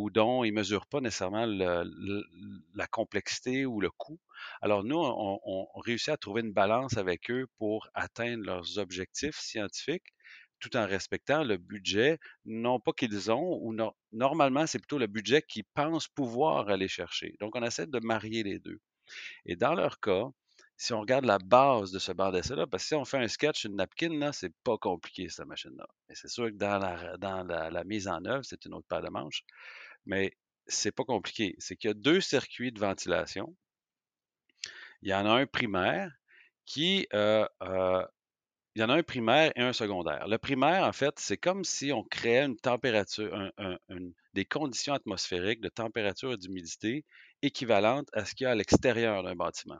dont 0.09 0.43
il 0.43 0.51
ne 0.51 0.57
mesure 0.57 0.87
pas 0.87 1.01
nécessairement 1.01 1.45
la 1.45 2.87
complexité 2.87 3.65
ou 3.65 3.79
le 3.81 3.91
coût. 3.91 4.19
Alors, 4.61 4.83
nous, 4.83 4.97
on 4.97 5.67
réussit 5.79 6.09
à 6.09 6.17
trouver 6.17 6.41
une 6.41 6.53
balance 6.53 6.97
avec 6.97 7.29
eux 7.31 7.47
pour 7.57 7.89
atteindre 7.93 8.43
leurs 8.45 8.77
objectifs 8.79 9.37
scientifiques 9.37 10.13
tout 10.59 10.75
en 10.77 10.87
respectant 10.87 11.43
le 11.43 11.57
budget, 11.57 12.17
non 12.45 12.79
pas 12.79 12.93
qu'ils 12.93 13.31
ont, 13.31 13.59
ou 13.61 13.75
normalement, 14.11 14.65
c'est 14.65 14.79
plutôt 14.79 14.97
le 14.97 15.07
budget 15.07 15.41
qu'ils 15.41 15.65
pensent 15.75 16.07
pouvoir 16.07 16.69
aller 16.69 16.87
chercher. 16.87 17.35
Donc, 17.39 17.55
on 17.55 17.63
essaie 17.63 17.87
de 17.87 17.99
marier 17.99 18.41
les 18.43 18.59
deux. 18.59 18.79
Et 19.45 19.55
dans 19.55 19.73
leur 19.75 19.99
cas, 19.99 20.25
si 20.77 20.93
on 20.93 21.01
regarde 21.01 21.25
la 21.25 21.37
base 21.37 21.91
de 21.91 21.99
ce 21.99 22.11
bar 22.11 22.31
d'essai-là, 22.31 22.67
parce 22.67 22.83
que 22.83 22.87
si 22.89 22.95
on 22.95 23.05
fait 23.05 23.17
un 23.17 23.27
sketch, 23.27 23.63
une 23.65 23.75
napkin, 23.75 24.17
là, 24.19 24.33
c'est 24.33 24.53
pas 24.63 24.77
compliqué, 24.77 25.29
cette 25.29 25.47
machine-là. 25.47 25.87
Et 26.09 26.15
c'est 26.15 26.27
sûr 26.27 26.47
que 26.47 26.55
dans 26.55 27.43
la, 27.47 27.83
mise 27.85 28.07
en 28.07 28.23
œuvre, 28.25 28.43
c'est 28.43 28.65
une 28.65 28.73
autre 28.73 28.87
paire 28.87 29.01
de 29.01 29.09
manches. 29.09 29.43
Mais 30.05 30.33
c'est 30.67 30.91
pas 30.91 31.03
compliqué. 31.05 31.55
C'est 31.59 31.75
qu'il 31.77 31.89
y 31.89 31.91
a 31.91 31.93
deux 31.93 32.21
circuits 32.21 32.71
de 32.71 32.79
ventilation. 32.79 33.55
Il 35.01 35.09
y 35.09 35.13
en 35.13 35.25
a 35.25 35.31
un 35.31 35.45
primaire 35.45 36.11
qui 36.65 37.07
euh, 37.13 37.47
euh, 37.63 38.05
il 38.75 38.81
y 38.81 38.83
en 38.83 38.89
a 38.89 38.95
un 38.95 39.03
primaire 39.03 39.53
et 39.55 39.61
un 39.61 39.71
secondaire. 39.71 40.27
Le 40.27 40.37
primaire, 40.37 40.83
en 40.83 40.91
fait, 40.91 41.13
c'est 41.17 41.37
comme 41.37 41.63
si 41.63 41.93
on 41.93 42.03
créait 42.03 42.43
une 42.43 42.57
température, 42.57 43.51
des 44.33 44.45
conditions 44.45 44.93
atmosphériques 44.93 45.61
de 45.61 45.69
température 45.69 46.33
et 46.33 46.37
d'humidité 46.37 47.05
équivalentes 47.41 48.09
à 48.11 48.25
ce 48.25 48.35
qu'il 48.35 48.43
y 48.43 48.47
a 48.47 48.51
à 48.51 48.55
l'extérieur 48.55 49.23
d'un 49.23 49.35
bâtiment. 49.35 49.79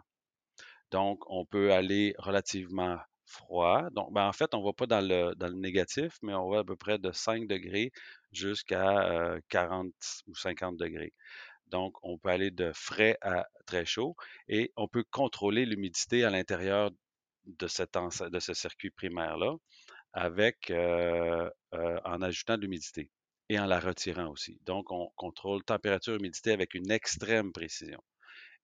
Donc, 0.92 1.24
on 1.28 1.46
peut 1.46 1.74
aller 1.74 2.14
relativement 2.18 2.98
froid. 3.26 3.90
Donc, 3.92 4.14
ben, 4.14 4.28
en 4.28 4.34
fait, 4.34 4.54
on 4.54 4.60
ne 4.60 4.66
va 4.66 4.74
pas 4.74 4.88
dans 4.88 5.02
le, 5.02 5.34
négatif, 5.54 6.18
mais 6.22 6.34
on 6.34 6.50
va 6.50 6.60
à 6.60 6.64
peu 6.64 6.76
près 6.76 6.98
de 7.00 7.12
5 7.12 7.48
degrés 7.48 7.92
jusqu'à 8.32 9.38
40 9.50 9.88
euh, 9.88 9.90
ou 10.28 10.36
50 10.36 10.78
degrés. 10.78 11.14
Donc, 11.68 11.96
on 12.04 12.18
peut 12.18 12.30
aller 12.30 12.52
de 12.52 12.72
frais 12.74 13.18
à 13.22 13.46
très 13.66 13.86
chaud 13.86 14.16
et 14.48 14.72
on 14.76 14.88
peut 14.88 15.04
contrôler 15.12 15.66
l'humidité 15.66 16.24
à 16.24 16.30
l'intérieur 16.30 16.92
de, 17.46 17.68
ce 17.68 18.54
circuit 18.54 18.92
primaire-là 18.92 19.56
euh, 20.18 21.50
euh, 21.74 22.00
en 22.06 22.22
ajoutant 22.22 22.56
de 22.58 22.62
l'humidité 22.62 23.10
et 23.50 23.60
en 23.60 23.66
la 23.66 23.80
retirant 23.80 24.30
aussi. 24.30 24.60
Donc, 24.66 24.92
on 24.92 25.10
contrôle 25.16 25.64
température, 25.64 26.16
humidité 26.16 26.52
avec 26.52 26.74
une 26.74 26.92
extrême 26.92 27.52
précision. 27.52 28.02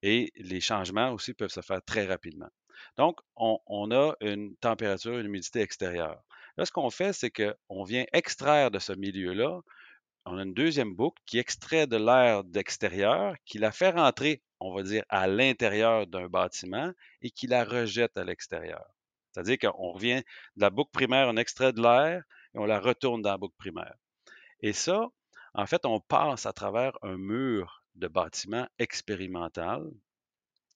Et 0.04 0.32
les 0.36 0.62
changements 0.62 1.12
aussi 1.12 1.34
peuvent 1.34 1.52
se 1.52 1.62
faire 1.62 1.84
très 1.84 2.06
rapidement. 2.06 2.50
Donc, 2.98 3.20
on, 3.36 3.92
a 3.92 4.14
une 4.22 4.56
température, 4.58 5.20
une 5.20 5.28
humidité 5.28 5.62
extérieure. 5.62 6.22
Là, 6.58 6.66
ce 6.66 6.72
qu'on 6.72 6.90
fait, 6.90 7.14
c'est 7.14 7.32
qu'on 7.32 7.84
vient 7.84 8.06
extraire 8.12 8.72
de 8.72 8.80
ce 8.80 8.94
milieu-là, 8.94 9.62
on 10.26 10.38
a 10.38 10.44
une 10.44 10.54
deuxième 10.54 10.96
boucle 10.96 11.22
qui 11.26 11.38
extrait 11.38 11.88
de 11.88 11.98
l'air 11.98 12.44
d'extérieur, 12.44 13.36
qui 13.46 13.60
la 13.60 13.72
fait 13.72 13.92
rentrer 13.92 14.42
on 14.62 14.74
va 14.74 14.84
dire, 14.84 15.04
à 15.10 15.28
l'intérieur 15.28 16.08
d'un 16.08 16.28
bâtiment 16.28 16.92
et 17.22 17.32
qui 17.32 17.48
la 17.48 17.66
rejette 17.66 18.16
à 18.18 18.24
l'extérieur. 18.24 18.86
C'est-à-dire 19.32 19.58
qu'on 19.58 19.92
revient 19.92 20.22
de 20.56 20.62
la 20.62 20.70
boucle 20.70 20.92
primaire, 20.92 21.28
on 21.30 21.38
extrait 21.38 21.74
de 21.74 21.82
l'air 21.82 22.24
et 22.54 22.60
on 22.60 22.66
la 22.66 22.80
retourne 22.80 23.24
dans 23.24 23.32
la 23.32 23.38
boucle 23.38 23.56
primaire. 23.58 23.96
Et 24.62 24.74
ça, 24.74 25.08
en 25.56 25.66
fait, 25.66 25.86
on 25.86 26.00
passe 26.00 26.46
à 26.46 26.54
travers 26.54 26.98
un 27.02 27.18
mur 27.18 27.81
de 27.96 28.08
bâtiment 28.08 28.68
expérimental 28.80 29.84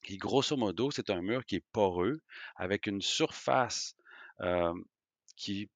qui, 0.03 0.17
grosso 0.17 0.55
modo, 0.55 0.91
c'est 0.91 1.09
un 1.09 1.21
mur 1.21 1.45
qui 1.45 1.55
est 1.55 1.65
poreux 1.71 2.19
avec 2.55 2.87
une 2.87 3.01
surface 3.01 3.95
qui 5.35 5.69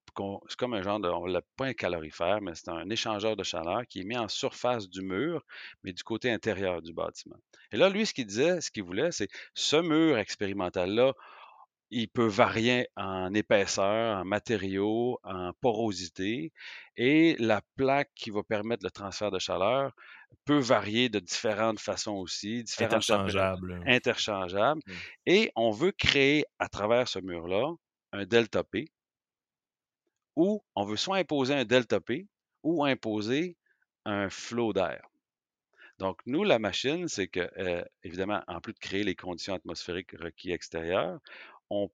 c'est 0.47 0.56
comme 0.58 0.73
un 0.73 0.82
genre 0.82 0.99
de, 0.99 1.08
on 1.08 1.25
l'a 1.25 1.41
pas 1.56 1.67
un 1.67 1.73
calorifère, 1.73 2.41
mais 2.41 2.56
c'est 2.56 2.69
un 2.69 2.89
échangeur 2.89 3.36
de 3.36 3.43
chaleur 3.43 3.86
qui 3.88 4.02
est 4.02 4.04
mis 4.04 4.17
en 4.17 4.28
surface 4.28 4.89
du 4.89 5.02
mur, 5.02 5.45
mais 5.84 5.93
du 5.93 6.04
côté 6.04 6.32
intérieur 6.32 6.82
du 6.82 6.93
bâtiment. 6.93 7.38
Et 7.71 7.78
là, 7.78 7.89
lui, 7.89 8.06
ce 8.06 8.13
qu'il 8.13 8.25
disait, 8.25 8.62
ce 8.62 8.71
qu'il 8.71 8.84
voulait, 8.84 9.12
c'est 9.12 9.30
ce 9.54 9.78
mur 9.78 10.17
expérimental-là, 10.17 11.13
il 11.91 12.08
peut 12.08 12.28
varier 12.28 12.88
en 12.95 13.34
épaisseur, 13.34 14.17
en 14.17 14.25
matériaux, 14.25 15.19
en 15.23 15.54
porosité, 15.62 16.52
et 16.95 17.36
la 17.39 17.62
plaque 17.75 18.12
qui 18.15 18.30
va 18.30 18.43
permettre 18.43 18.84
le 18.84 18.91
transfert 18.91 19.32
de 19.32 19.39
chaleur 19.39 19.93
peut 20.45 20.60
varier 20.60 21.10
de 21.10 21.19
différentes 21.19 21.80
façons 21.80 22.13
aussi, 22.13 22.63
différentes 22.63 22.93
interchangeables. 23.10 23.84
interchangeables. 23.88 24.82
Mmh. 24.86 24.93
Et 25.25 25.52
on 25.56 25.71
veut 25.71 25.91
créer 25.91 26.45
à 26.60 26.69
travers 26.69 27.08
ce 27.08 27.19
mur-là 27.19 27.73
un 28.12 28.25
delta 28.25 28.63
P, 28.63 28.91
où 30.36 30.63
on 30.75 30.86
veut 30.86 30.97
soit 30.97 31.17
imposer 31.17 31.54
un 31.54 31.65
delta 31.65 31.99
P 31.99 32.28
ou 32.63 32.86
imposer 32.86 33.58
un 34.06 34.30
flot 34.30 34.73
d'air. 34.73 35.02
Donc, 35.99 36.21
nous, 36.25 36.45
la 36.45 36.60
machine, 36.60 37.10
c'est 37.10 37.28
que, 37.28 37.49
euh, 37.58 37.84
évidemment, 38.04 38.41
en 38.47 38.62
plus 38.62 38.73
de 38.73 38.80
créer 38.80 39.04
les 39.04 39.15
conditions 39.15 39.54
atmosphériques 39.54 40.15
requises 40.17 40.54
extérieures, 40.54 41.19
on, 41.69 41.89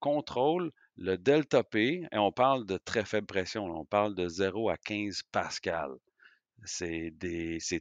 contrôle 0.00 0.72
le 0.96 1.16
delta 1.16 1.62
P 1.62 2.06
et 2.10 2.18
on 2.18 2.32
parle 2.32 2.66
de 2.66 2.78
très 2.78 3.04
faible 3.04 3.26
pression. 3.26 3.64
On 3.64 3.84
parle 3.84 4.14
de 4.14 4.28
0 4.28 4.70
à 4.70 4.76
15 4.76 5.22
pascal. 5.30 5.90
C'est 6.64 7.12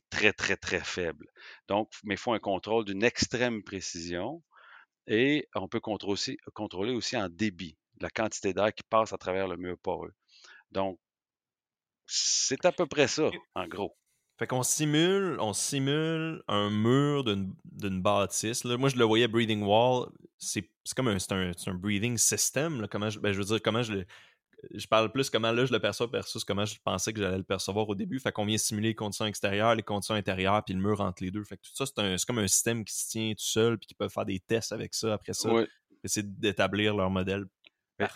très, 0.10 0.34
très, 0.34 0.56
très 0.56 0.84
faible. 0.84 1.26
Donc, 1.68 1.92
mais 2.04 2.14
il 2.14 2.18
faut 2.18 2.34
un 2.34 2.40
contrôle 2.40 2.86
d'une 2.86 3.04
extrême 3.04 3.64
précision 3.64 4.44
et 5.08 5.48
on 5.56 5.68
peut 5.68 5.80
contrôler 5.80 6.14
aussi, 6.14 6.38
contrôler 6.54 6.94
aussi 6.94 7.18
en 7.18 7.30
débit 7.30 7.78
la 8.00 8.10
quantité 8.10 8.54
d'air 8.54 8.74
qui 8.74 8.84
passe 8.84 9.14
à 9.14 9.18
travers 9.18 9.48
le 9.48 9.58
mur 9.58 9.78
poreux. 9.82 10.14
Donc, 10.72 11.00
c'est 12.06 12.66
à 12.66 12.72
peu 12.72 12.86
près 12.86 13.08
ça, 13.08 13.30
en 13.56 13.68
gros. 13.68 13.96
Fait 14.38 14.46
qu'on 14.46 14.62
simule, 14.62 15.38
on 15.40 15.54
simule 15.54 16.44
un 16.48 16.70
mur 16.70 17.24
d'une 17.24 18.02
bâtisse. 18.02 18.64
Moi, 18.66 18.90
je 18.90 18.96
le 18.96 19.04
voyais 19.04 19.28
breathing 19.28 19.64
wall. 19.64 20.10
C'est 20.38 20.70
comme 20.96 21.08
un, 21.08 21.18
un, 21.32 21.52
un, 21.66 21.74
breathing 21.74 22.18
system. 22.20 22.88
Comment 22.92 23.10
je, 23.10 23.20
ben, 23.20 23.34
je 23.34 23.40
veux 23.40 23.46
dire, 23.46 23.62
comment 23.64 23.82
je 23.82 24.04
Je 24.72 24.88
parle 24.88 25.12
plus 25.12 25.32
comment 25.32 25.52
là 25.52 25.66
je 25.66 25.74
le 25.74 25.80
perçois 25.80 26.06
versus 26.06 26.44
comment 26.44 26.66
je 26.66 26.76
pensais 26.84 27.14
que 27.14 27.20
j'allais 27.20 27.40
le 27.40 27.44
percevoir 27.44 27.90
au 27.90 27.96
début. 27.96 28.20
Fait 28.20 28.32
qu'on 28.32 28.46
vient 28.46 28.60
simuler 28.60 28.90
les 28.90 28.96
conditions 28.96 29.26
extérieures, 29.26 29.74
les 29.74 29.82
conditions 29.82 30.14
intérieures, 30.14 30.64
puis 30.64 30.76
le 30.76 30.82
mur 30.82 31.02
entre 31.02 31.24
les 31.24 31.32
deux. 31.32 31.44
Fait 31.44 31.58
que 31.58 31.64
tout 31.64 31.74
ça, 31.74 31.86
c'est 31.88 32.26
comme 32.28 32.38
un 32.38 32.48
système 32.48 32.86
qui 32.86 32.94
se 32.94 33.10
tient 33.10 33.32
tout 33.32 33.44
seul, 33.44 33.80
puis 33.80 33.88
qui 33.88 33.96
peut 33.96 34.08
faire 34.08 34.26
des 34.26 34.40
tests 34.40 34.72
avec 34.72 34.94
ça 34.94 35.16
après 35.16 35.34
ça. 35.34 35.50
Essayer 36.04 36.28
d'établir 36.28 36.96
leur 36.96 37.10
modèle 37.10 37.46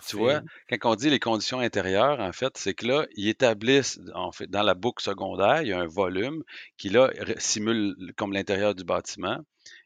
tu 0.08 0.18
vois, 0.18 0.42
quand 0.70 0.92
on 0.92 0.96
dit 0.96 1.10
les 1.10 1.20
conditions 1.20 1.60
intérieures, 1.60 2.20
en 2.20 2.32
fait, 2.32 2.58
c'est 2.58 2.74
que 2.74 2.86
là, 2.86 3.06
ils 3.16 3.30
établissent, 3.30 4.00
en 4.14 4.32
fait, 4.32 4.48
dans 4.48 4.64
la 4.64 4.76
boucle 4.76 5.04
secondaire, 5.04 5.62
il 5.62 5.70
y 5.70 5.74
a 5.74 5.80
un 5.80 5.88
volume 5.88 6.44
qui, 6.78 6.90
là, 6.90 7.12
simule 7.38 7.96
comme 8.16 8.34
l'intérieur 8.34 8.76
du 8.76 8.84
bâtiment. 8.84 9.40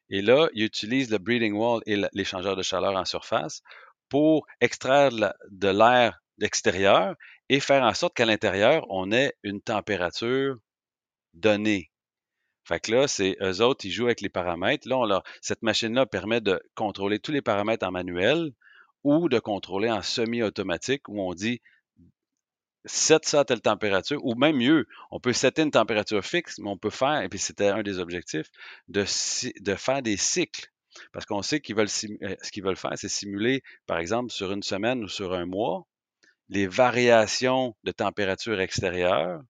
Et 0.09 0.21
là, 0.21 0.49
ils 0.53 0.63
utilisent 0.63 1.09
le 1.11 1.17
breathing 1.17 1.53
wall 1.53 1.81
et 1.85 2.01
l'échangeur 2.13 2.55
de 2.55 2.61
chaleur 2.61 2.95
en 2.95 3.05
surface 3.05 3.61
pour 4.09 4.45
extraire 4.61 5.11
de 5.11 5.67
l'air 5.67 6.21
d'extérieur 6.37 7.15
et 7.49 7.59
faire 7.59 7.83
en 7.83 7.93
sorte 7.93 8.15
qu'à 8.15 8.25
l'intérieur, 8.25 8.85
on 8.89 9.11
ait 9.11 9.33
une 9.43 9.61
température 9.61 10.57
donnée. 11.33 11.91
Fait 12.65 12.79
que 12.79 12.91
là, 12.91 13.07
c'est 13.07 13.37
eux 13.41 13.61
autres, 13.61 13.85
ils 13.85 13.91
jouent 13.91 14.05
avec 14.05 14.21
les 14.21 14.29
paramètres. 14.29 14.87
Là, 14.87 14.97
on 14.97 15.21
cette 15.41 15.61
machine-là 15.61 16.05
permet 16.05 16.41
de 16.41 16.59
contrôler 16.73 17.19
tous 17.19 17.31
les 17.31 17.41
paramètres 17.41 17.85
en 17.85 17.91
manuel 17.91 18.51
ou 19.05 19.29
de 19.29 19.39
contrôler 19.39 19.89
en 19.89 20.01
semi-automatique 20.01 21.07
où 21.07 21.21
on 21.21 21.33
dit 21.33 21.61
set 22.85 23.25
ça 23.25 23.41
à 23.41 23.45
telle 23.45 23.61
température, 23.61 24.23
ou 24.25 24.35
même 24.35 24.57
mieux, 24.57 24.87
on 25.11 25.19
peut 25.19 25.33
setter 25.33 25.61
une 25.63 25.71
température 25.71 26.23
fixe, 26.23 26.59
mais 26.59 26.69
on 26.69 26.77
peut 26.77 26.89
faire, 26.89 27.21
et 27.21 27.29
puis 27.29 27.39
c'était 27.39 27.69
un 27.69 27.83
des 27.83 27.99
objectifs, 27.99 28.47
de, 28.87 29.05
de 29.61 29.75
faire 29.75 30.01
des 30.01 30.17
cycles. 30.17 30.71
Parce 31.11 31.25
qu'on 31.25 31.41
sait 31.41 31.59
qu'ils 31.59 31.75
veulent 31.75 31.87
euh, 31.87 32.35
ce 32.41 32.51
qu'ils 32.51 32.63
veulent 32.63 32.77
faire, 32.77 32.93
c'est 32.95 33.09
simuler, 33.09 33.63
par 33.85 33.97
exemple, 33.97 34.31
sur 34.31 34.51
une 34.51 34.63
semaine 34.63 35.03
ou 35.03 35.07
sur 35.07 35.33
un 35.33 35.45
mois, 35.45 35.85
les 36.49 36.67
variations 36.67 37.75
de 37.83 37.91
température 37.91 38.61
extérieure 38.61 39.41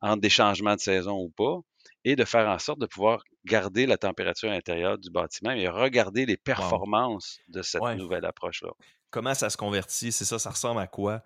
entre 0.00 0.20
des 0.20 0.30
changements 0.30 0.76
de 0.76 0.80
saison 0.80 1.18
ou 1.18 1.30
pas, 1.30 1.60
et 2.04 2.16
de 2.16 2.24
faire 2.24 2.48
en 2.48 2.58
sorte 2.58 2.78
de 2.78 2.86
pouvoir 2.86 3.24
garder 3.44 3.86
la 3.86 3.96
température 3.96 4.50
intérieure 4.50 4.98
du 4.98 5.10
bâtiment 5.10 5.50
et 5.50 5.68
regarder 5.68 6.26
les 6.26 6.36
performances 6.36 7.38
de 7.48 7.62
cette 7.62 7.82
nouvelle 7.96 8.24
approche-là. 8.24 8.70
Comment 9.10 9.34
ça 9.34 9.50
se 9.50 9.56
convertit? 9.56 10.12
C'est 10.12 10.24
ça, 10.24 10.38
ça 10.38 10.50
ressemble 10.50 10.80
à 10.80 10.86
quoi? 10.86 11.22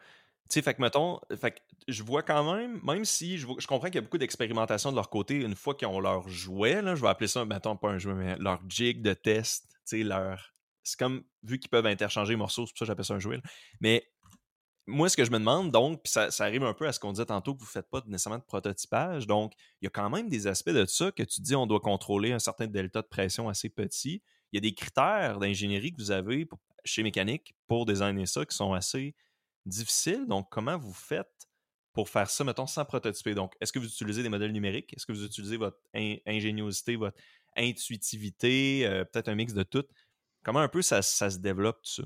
Tu 0.49 0.55
sais, 0.55 0.63
fait 0.63 0.75
que 0.75 0.81
mettons, 0.81 1.21
fait 1.39 1.63
je 1.89 2.03
vois 2.03 2.23
quand 2.23 2.55
même, 2.55 2.81
même 2.83 3.05
si 3.05 3.37
je, 3.37 3.47
je 3.59 3.67
comprends 3.67 3.89
qu'il 3.89 3.97
y 3.97 3.99
a 3.99 4.03
beaucoup 4.03 4.19
d'expérimentation 4.19 4.91
de 4.91 4.97
leur 4.97 5.11
côté, 5.11 5.35
une 5.37 5.55
fois 5.55 5.75
qu'ils 5.75 5.89
ont 5.89 6.01
leur 6.01 6.27
jouet, 6.29 6.81
là, 6.81 6.95
je 6.95 7.03
vais 7.03 7.09
appeler 7.09 7.29
ça, 7.29 7.45
mettons, 7.45 7.77
pas 7.77 7.91
un 7.91 7.99
jouet, 7.99 8.15
mais 8.15 8.37
leur 8.39 8.61
jig 8.69 9.03
de 9.03 9.13
test, 9.13 9.67
tu 9.87 9.99
sais, 9.99 10.03
leur. 10.05 10.55
C'est 10.83 10.99
comme, 10.99 11.23
vu 11.43 11.59
qu'ils 11.59 11.69
peuvent 11.69 11.85
interchanger 11.85 12.33
les 12.33 12.37
morceaux, 12.37 12.65
c'est 12.65 12.73
pour 12.73 12.79
ça 12.79 12.85
que 12.85 12.87
j'appelle 12.87 13.05
ça 13.05 13.15
un 13.15 13.19
jouet. 13.19 13.41
Mais 13.83 14.09
moi, 14.89 15.11
ce 15.11 15.19
que 15.19 15.25
je 15.25 15.31
me 15.31 15.39
demande, 15.39 15.71
donc, 15.71 16.03
puis 16.03 16.11
ça, 16.11 16.31
arrive 16.41 16.65
un 16.65 16.73
peu 16.73 16.89
à 16.89 16.93
ce 16.93 16.99
qu'on 16.99 17.13
disait 17.13 17.27
tantôt 17.27 17.55
que 17.55 17.61
vous 17.61 17.67
ne 17.67 17.71
faites 17.71 17.91
pas 17.91 18.03
nécessairement 18.07 18.39
de 18.39 18.45
prototypage, 18.45 19.27
donc 19.27 19.53
il 19.81 19.85
y 19.85 19.87
a 19.87 19.91
quand 19.91 20.09
même 20.09 20.31
des 20.31 20.47
aspects 20.47 20.71
de 20.71 20.87
ça 20.87 21.13
que 21.13 21.23
tu 21.23 21.43
dis 21.43 21.55
on 21.55 21.67
doit 21.67 21.81
contrôler 21.81 22.33
un 22.33 22.39
certain 22.39 22.67
delta 22.67 23.03
de 23.03 23.07
pression 23.07 23.51
assez 23.51 23.69
petit. 23.69 24.23
Il 24.51 24.57
y 24.57 24.59
a 24.59 24.61
des 24.63 24.75
critères 24.75 25.39
d'ingénierie 25.39 25.93
que 25.93 25.99
vous 25.99 26.11
avez 26.11 26.49
chez 26.85 27.03
Mécanique 27.03 27.55
pour 27.67 27.85
designer 27.85 28.27
ça 28.27 28.47
qui 28.47 28.57
sont 28.57 28.73
assez 28.73 29.15
difficiles. 29.67 30.27
Donc, 30.27 30.49
comment 30.51 30.79
vous 30.79 30.95
faites 30.95 31.49
pour 31.93 32.09
faire 32.09 32.31
ça, 32.31 32.43
mettons, 32.45 32.67
sans 32.67 32.87
prototyper? 32.87 33.35
Donc, 33.35 33.55
est-ce 33.61 33.73
que 33.73 33.79
vous 33.79 33.89
utilisez 33.89 34.23
des 34.23 34.31
modèles 34.31 34.53
numériques? 34.53 34.95
Est-ce 34.95 35.05
que 35.05 35.13
vous 35.13 35.25
utilisez 35.25 35.59
votre 35.59 35.79
ingéniosité, 36.27 36.97
votre 36.97 37.19
intuitivité, 37.57 38.87
euh, 38.87 39.05
peut-être 39.05 39.29
un 39.29 39.35
mix 39.35 39.53
de 39.53 39.65
tout? 39.65 39.85
Comment 40.43 40.61
un 40.61 40.69
peu 40.69 40.81
ça, 40.81 41.03
ça 41.03 41.29
se 41.29 41.39
développe 41.39 41.83
tout 41.83 42.03
ça? 42.03 42.05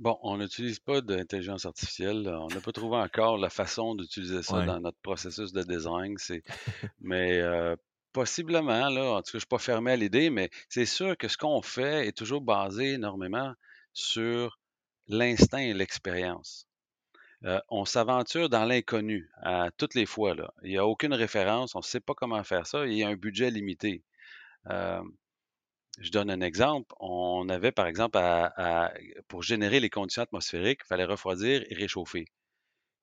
Bon, 0.00 0.18
on 0.22 0.38
n'utilise 0.38 0.78
pas 0.80 1.02
d'intelligence 1.02 1.66
artificielle. 1.66 2.26
On 2.26 2.48
n'a 2.48 2.60
pas 2.62 2.72
trouvé 2.72 2.96
encore 2.96 3.36
la 3.36 3.50
façon 3.50 3.94
d'utiliser 3.94 4.42
ça 4.42 4.64
dans 4.64 4.80
notre 4.80 4.98
processus 5.02 5.52
de 5.52 5.62
design. 5.62 6.16
C'est, 6.16 6.42
mais 7.00 7.38
euh, 7.38 7.76
possiblement, 8.14 8.88
là, 8.88 9.12
en 9.12 9.18
tout 9.18 9.24
cas, 9.24 9.30
je 9.32 9.36
ne 9.36 9.40
suis 9.40 9.46
pas 9.46 9.58
fermé 9.58 9.92
à 9.92 9.96
l'idée, 9.96 10.30
mais 10.30 10.48
c'est 10.70 10.86
sûr 10.86 11.18
que 11.18 11.28
ce 11.28 11.36
qu'on 11.36 11.60
fait 11.60 12.08
est 12.08 12.16
toujours 12.16 12.40
basé 12.40 12.94
énormément 12.94 13.52
sur 13.92 14.58
l'instinct 15.06 15.58
et 15.58 15.74
l'expérience. 15.74 16.66
Euh, 17.44 17.60
on 17.68 17.84
s'aventure 17.84 18.48
dans 18.48 18.64
l'inconnu 18.64 19.30
à 19.42 19.70
toutes 19.76 19.94
les 19.94 20.06
fois. 20.06 20.34
Là. 20.34 20.50
Il 20.62 20.70
n'y 20.70 20.78
a 20.78 20.86
aucune 20.86 21.12
référence, 21.12 21.74
on 21.74 21.80
ne 21.80 21.84
sait 21.84 22.00
pas 22.00 22.14
comment 22.14 22.42
faire 22.42 22.66
ça, 22.66 22.86
il 22.86 22.94
y 22.94 23.02
a 23.02 23.08
un 23.08 23.16
budget 23.16 23.50
limité. 23.50 24.02
Euh, 24.70 25.02
je 26.00 26.10
donne 26.10 26.30
un 26.30 26.40
exemple. 26.40 26.94
On 27.00 27.48
avait, 27.48 27.72
par 27.72 27.86
exemple, 27.86 28.18
pour 29.28 29.42
générer 29.42 29.80
les 29.80 29.90
conditions 29.90 30.22
atmosphériques, 30.22 30.80
il 30.84 30.88
fallait 30.88 31.04
refroidir 31.04 31.64
et 31.68 31.74
réchauffer. 31.74 32.26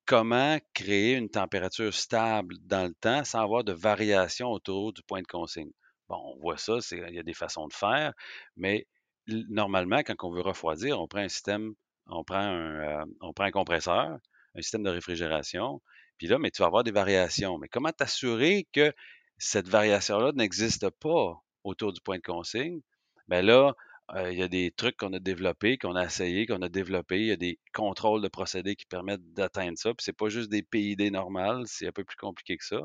Comment 0.06 0.58
créer 0.74 1.14
une 1.14 1.30
température 1.30 1.94
stable 1.94 2.56
dans 2.62 2.88
le 2.88 2.94
temps 2.94 3.24
sans 3.24 3.42
avoir 3.42 3.64
de 3.64 3.72
variation 3.72 4.48
autour 4.50 4.92
du 4.92 5.02
point 5.02 5.22
de 5.22 5.26
consigne? 5.26 5.70
Bon, 6.08 6.16
on 6.34 6.38
voit 6.40 6.56
ça, 6.58 6.78
il 6.92 7.14
y 7.14 7.18
a 7.18 7.22
des 7.22 7.34
façons 7.34 7.68
de 7.68 7.74
faire, 7.74 8.12
mais 8.56 8.86
normalement, 9.28 9.98
quand 9.98 10.14
on 10.24 10.32
veut 10.32 10.40
refroidir, 10.40 11.00
on 11.00 11.08
prend 11.08 11.20
un 11.20 11.28
système, 11.28 11.74
on 12.06 12.24
prend 12.24 12.38
un, 12.38 13.02
euh, 13.02 13.06
on 13.20 13.32
prend 13.34 13.44
un 13.44 13.50
compresseur, 13.50 14.18
un 14.54 14.62
système 14.62 14.82
de 14.82 14.90
réfrigération, 14.90 15.82
puis 16.18 16.26
là, 16.28 16.38
mais 16.38 16.50
tu 16.50 16.62
vas 16.62 16.66
avoir 16.66 16.84
des 16.84 16.90
variations. 16.92 17.58
Mais 17.58 17.68
comment 17.68 17.92
t'assurer 17.92 18.66
que 18.72 18.92
cette 19.38 19.68
variation-là 19.68 20.32
n'existe 20.34 20.88
pas? 20.90 21.42
Autour 21.68 21.92
du 21.92 22.00
point 22.00 22.18
de 22.18 22.22
consigne, 22.22 22.80
bien 23.28 23.42
là, 23.42 23.74
euh, 24.14 24.32
il 24.32 24.38
y 24.38 24.42
a 24.42 24.48
des 24.48 24.70
trucs 24.70 24.96
qu'on 24.96 25.12
a 25.12 25.18
développés, 25.18 25.76
qu'on 25.76 25.94
a 25.94 26.04
essayé, 26.04 26.46
qu'on 26.46 26.62
a 26.62 26.68
développés. 26.68 27.20
Il 27.20 27.26
y 27.26 27.32
a 27.32 27.36
des 27.36 27.58
contrôles 27.74 28.22
de 28.22 28.28
procédés 28.28 28.74
qui 28.74 28.86
permettent 28.86 29.34
d'atteindre 29.34 29.76
ça. 29.78 29.90
Puis 29.90 30.04
c'est 30.04 30.16
pas 30.16 30.28
juste 30.30 30.48
des 30.48 30.62
PID 30.62 31.12
normales, 31.12 31.64
c'est 31.66 31.86
un 31.88 31.92
peu 31.92 32.04
plus 32.04 32.16
compliqué 32.16 32.56
que 32.56 32.64
ça. 32.64 32.80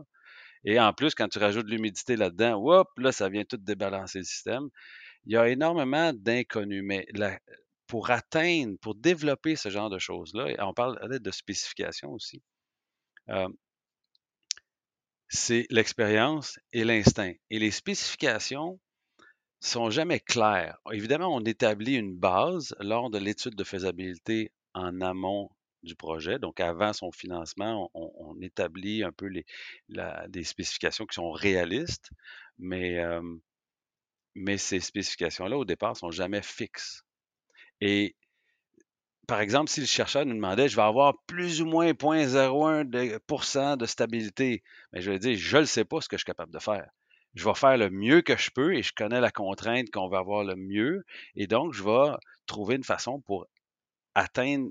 Et 0.65 0.79
en 0.79 0.93
plus, 0.93 1.15
quand 1.15 1.27
tu 1.29 1.39
rajoutes 1.39 1.69
l'humidité 1.69 2.15
là-dedans, 2.15 2.85
là, 2.97 3.11
ça 3.11 3.29
vient 3.29 3.43
tout 3.45 3.57
débalancer 3.57 4.19
le 4.19 4.25
système. 4.25 4.69
Il 5.25 5.33
y 5.33 5.37
a 5.37 5.47
énormément 5.49 6.13
d'inconnus, 6.13 6.83
mais 6.85 7.05
pour 7.87 8.09
atteindre, 8.11 8.77
pour 8.81 8.95
développer 8.95 9.55
ce 9.55 9.69
genre 9.69 9.89
de 9.89 9.99
choses-là, 9.99 10.55
on 10.59 10.73
parle 10.73 10.97
de 11.09 11.31
spécification 11.31 12.11
aussi. 12.11 12.41
Euh, 13.29 13.47
c'est 15.33 15.65
l'expérience 15.71 16.59
et 16.73 16.83
l'instinct. 16.83 17.33
Et 17.49 17.57
les 17.57 17.71
spécifications 17.71 18.79
sont 19.59 19.89
jamais 19.89 20.19
claires. 20.19 20.77
Évidemment, 20.91 21.33
on 21.33 21.43
établit 21.43 21.95
une 21.95 22.15
base 22.15 22.75
lors 22.79 23.09
de 23.09 23.17
l'étude 23.17 23.55
de 23.55 23.63
faisabilité 23.63 24.51
en 24.73 25.01
amont 25.01 25.49
du 25.81 25.95
projet. 25.95 26.37
Donc, 26.37 26.59
avant 26.59 26.93
son 26.93 27.11
financement, 27.11 27.89
on, 27.93 28.39
établit 28.41 29.03
un 29.03 29.11
peu 29.11 29.25
les, 29.25 29.45
des 30.29 30.43
spécifications 30.43 31.05
qui 31.05 31.15
sont 31.15 31.31
réalistes, 31.31 32.11
mais, 32.59 32.99
mais 34.35 34.57
ces 34.57 34.79
spécifications-là, 34.79 35.57
au 35.57 35.65
départ, 35.65 35.97
sont 35.97 36.11
jamais 36.11 36.43
fixes. 36.43 37.03
Et 37.81 38.15
par 39.27 39.39
exemple, 39.39 39.69
si 39.69 39.79
le 39.79 39.85
chercheur 39.85 40.25
nous 40.25 40.35
demandait, 40.35 40.67
je 40.67 40.75
vais 40.75 40.81
avoir 40.81 41.13
plus 41.27 41.61
ou 41.61 41.65
moins 41.65 41.93
0.01% 41.93 43.71
de, 43.73 43.77
de 43.77 43.85
stabilité, 43.85 44.63
mais 44.91 45.01
je 45.01 45.11
vais 45.11 45.19
dire, 45.19 45.37
je 45.37 45.57
ne 45.57 45.65
sais 45.65 45.85
pas 45.85 46.01
ce 46.01 46.09
que 46.09 46.17
je 46.17 46.21
suis 46.21 46.25
capable 46.25 46.53
de 46.53 46.59
faire. 46.59 46.89
Je 47.33 47.45
vais 47.45 47.55
faire 47.55 47.77
le 47.77 47.89
mieux 47.89 48.21
que 48.21 48.37
je 48.37 48.51
peux 48.51 48.75
et 48.75 48.83
je 48.83 48.93
connais 48.93 49.19
la 49.21 49.31
contrainte 49.31 49.89
qu'on 49.91 50.09
va 50.09 50.19
avoir 50.19 50.43
le 50.43 50.55
mieux. 50.55 51.03
Et 51.35 51.47
donc, 51.47 51.73
je 51.73 51.83
vais 51.83 52.15
trouver 52.45 52.75
une 52.75 52.83
façon 52.83 53.21
pour 53.21 53.47
atteindre 54.13 54.69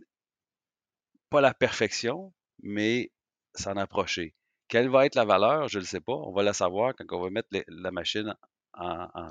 pas 1.31 1.41
la 1.41 1.55
perfection, 1.55 2.33
mais 2.63 3.11
s'en 3.55 3.77
approcher. 3.77 4.35
Quelle 4.69 4.89
va 4.89 5.07
être 5.07 5.15
la 5.17 5.25
valeur? 5.25 5.69
Je 5.69 5.79
ne 5.79 5.83
le 5.83 5.87
sais 5.87 6.01
pas. 6.01 6.13
On 6.13 6.33
va 6.33 6.43
la 6.43 6.53
savoir 6.53 6.95
quand 6.95 7.05
on 7.17 7.23
va 7.23 7.31
mettre 7.31 7.49
la 7.69 7.91
machine 7.91 8.35
en, 8.75 9.09
en 9.15 9.31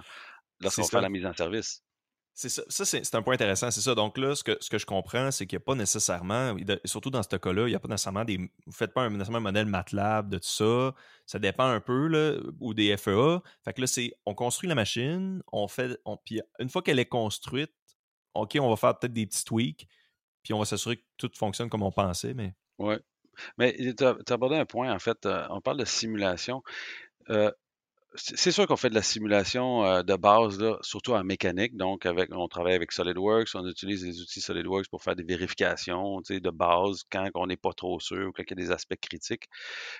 lorsqu'on 0.59 0.87
fait 0.87 1.01
la 1.01 1.09
mise 1.09 1.25
en 1.25 1.33
service. 1.33 1.83
C'est 2.41 2.49
ça, 2.49 2.85
c'est 2.85 3.15
un 3.15 3.21
point 3.21 3.35
intéressant, 3.35 3.69
c'est 3.69 3.81
ça. 3.81 3.93
Donc 3.93 4.17
là, 4.17 4.33
ce 4.33 4.43
que, 4.43 4.57
je 4.59 4.85
comprends, 4.87 5.29
c'est 5.29 5.45
qu'il 5.45 5.57
n'y 5.57 5.61
a 5.61 5.65
pas 5.65 5.75
nécessairement, 5.75 6.55
surtout 6.85 7.11
dans 7.11 7.21
ce 7.21 7.35
cas-là, 7.35 7.67
il 7.67 7.69
n'y 7.69 7.75
a 7.75 7.79
pas 7.79 7.87
nécessairement 7.87 8.25
des. 8.25 8.37
Vous 8.37 8.49
ne 8.65 8.71
faites 8.71 8.93
pas 8.93 9.03
un, 9.03 9.11
nécessairement 9.11 9.37
un 9.37 9.41
modèle 9.41 9.67
MATLAB 9.67 10.29
de 10.29 10.37
tout 10.39 10.47
ça. 10.47 10.95
Ça 11.27 11.37
dépend 11.37 11.65
un 11.65 11.79
peu, 11.79 12.07
là, 12.07 12.39
ou 12.59 12.73
des 12.73 12.97
FEA. 12.97 13.43
Fait 13.63 13.73
que 13.73 13.81
là, 13.81 13.85
c'est 13.85 14.13
on 14.25 14.33
construit 14.33 14.67
la 14.67 14.73
machine, 14.73 15.43
on 15.51 15.67
fait. 15.67 15.99
Puis 16.25 16.41
une 16.57 16.69
fois 16.69 16.81
qu'elle 16.81 16.97
est 16.97 17.05
construite, 17.05 17.73
OK, 18.33 18.57
on 18.59 18.69
va 18.69 18.75
faire 18.75 18.97
peut-être 18.97 19.13
des 19.13 19.27
petits 19.27 19.45
tweaks, 19.45 19.87
puis 20.41 20.55
on 20.55 20.59
va 20.59 20.65
s'assurer 20.65 20.97
que 20.97 21.03
tout 21.17 21.29
fonctionne 21.37 21.69
comme 21.69 21.83
on 21.83 21.91
pensait, 21.91 22.33
mais. 22.33 22.55
Oui. 22.79 22.95
Mais 23.59 23.77
tu 23.95 24.03
as, 24.03 24.15
abordé 24.31 24.55
un 24.55 24.65
point, 24.65 24.91
en 24.91 24.99
fait, 24.99 25.27
euh, 25.27 25.45
on 25.51 25.61
parle 25.61 25.77
de 25.77 25.85
simulation. 25.85 26.63
Euh, 27.29 27.51
c'est 28.15 28.51
sûr 28.51 28.67
qu'on 28.67 28.75
fait 28.75 28.89
de 28.89 28.95
la 28.95 29.01
simulation 29.01 29.85
euh, 29.85 30.03
de 30.03 30.15
base, 30.15 30.61
surtout 30.81 31.13
en 31.13 31.23
mécanique. 31.23 31.77
Donc, 31.77 32.05
on 32.31 32.47
travaille 32.47 32.73
avec 32.73 32.91
SolidWorks, 32.91 33.49
on 33.55 33.65
utilise 33.67 34.05
les 34.05 34.19
outils 34.21 34.41
SolidWorks 34.41 34.89
pour 34.89 35.01
faire 35.01 35.15
des 35.15 35.23
vérifications 35.23 36.19
de 36.21 36.49
base 36.49 37.03
quand 37.09 37.29
on 37.35 37.47
n'est 37.47 37.57
pas 37.57 37.73
trop 37.73 37.99
sûr 37.99 38.27
ou 38.27 38.31
quand 38.33 38.43
il 38.45 38.49
y 38.49 38.53
a 38.53 38.65
des 38.65 38.71
aspects 38.71 38.99
critiques. 38.99 39.47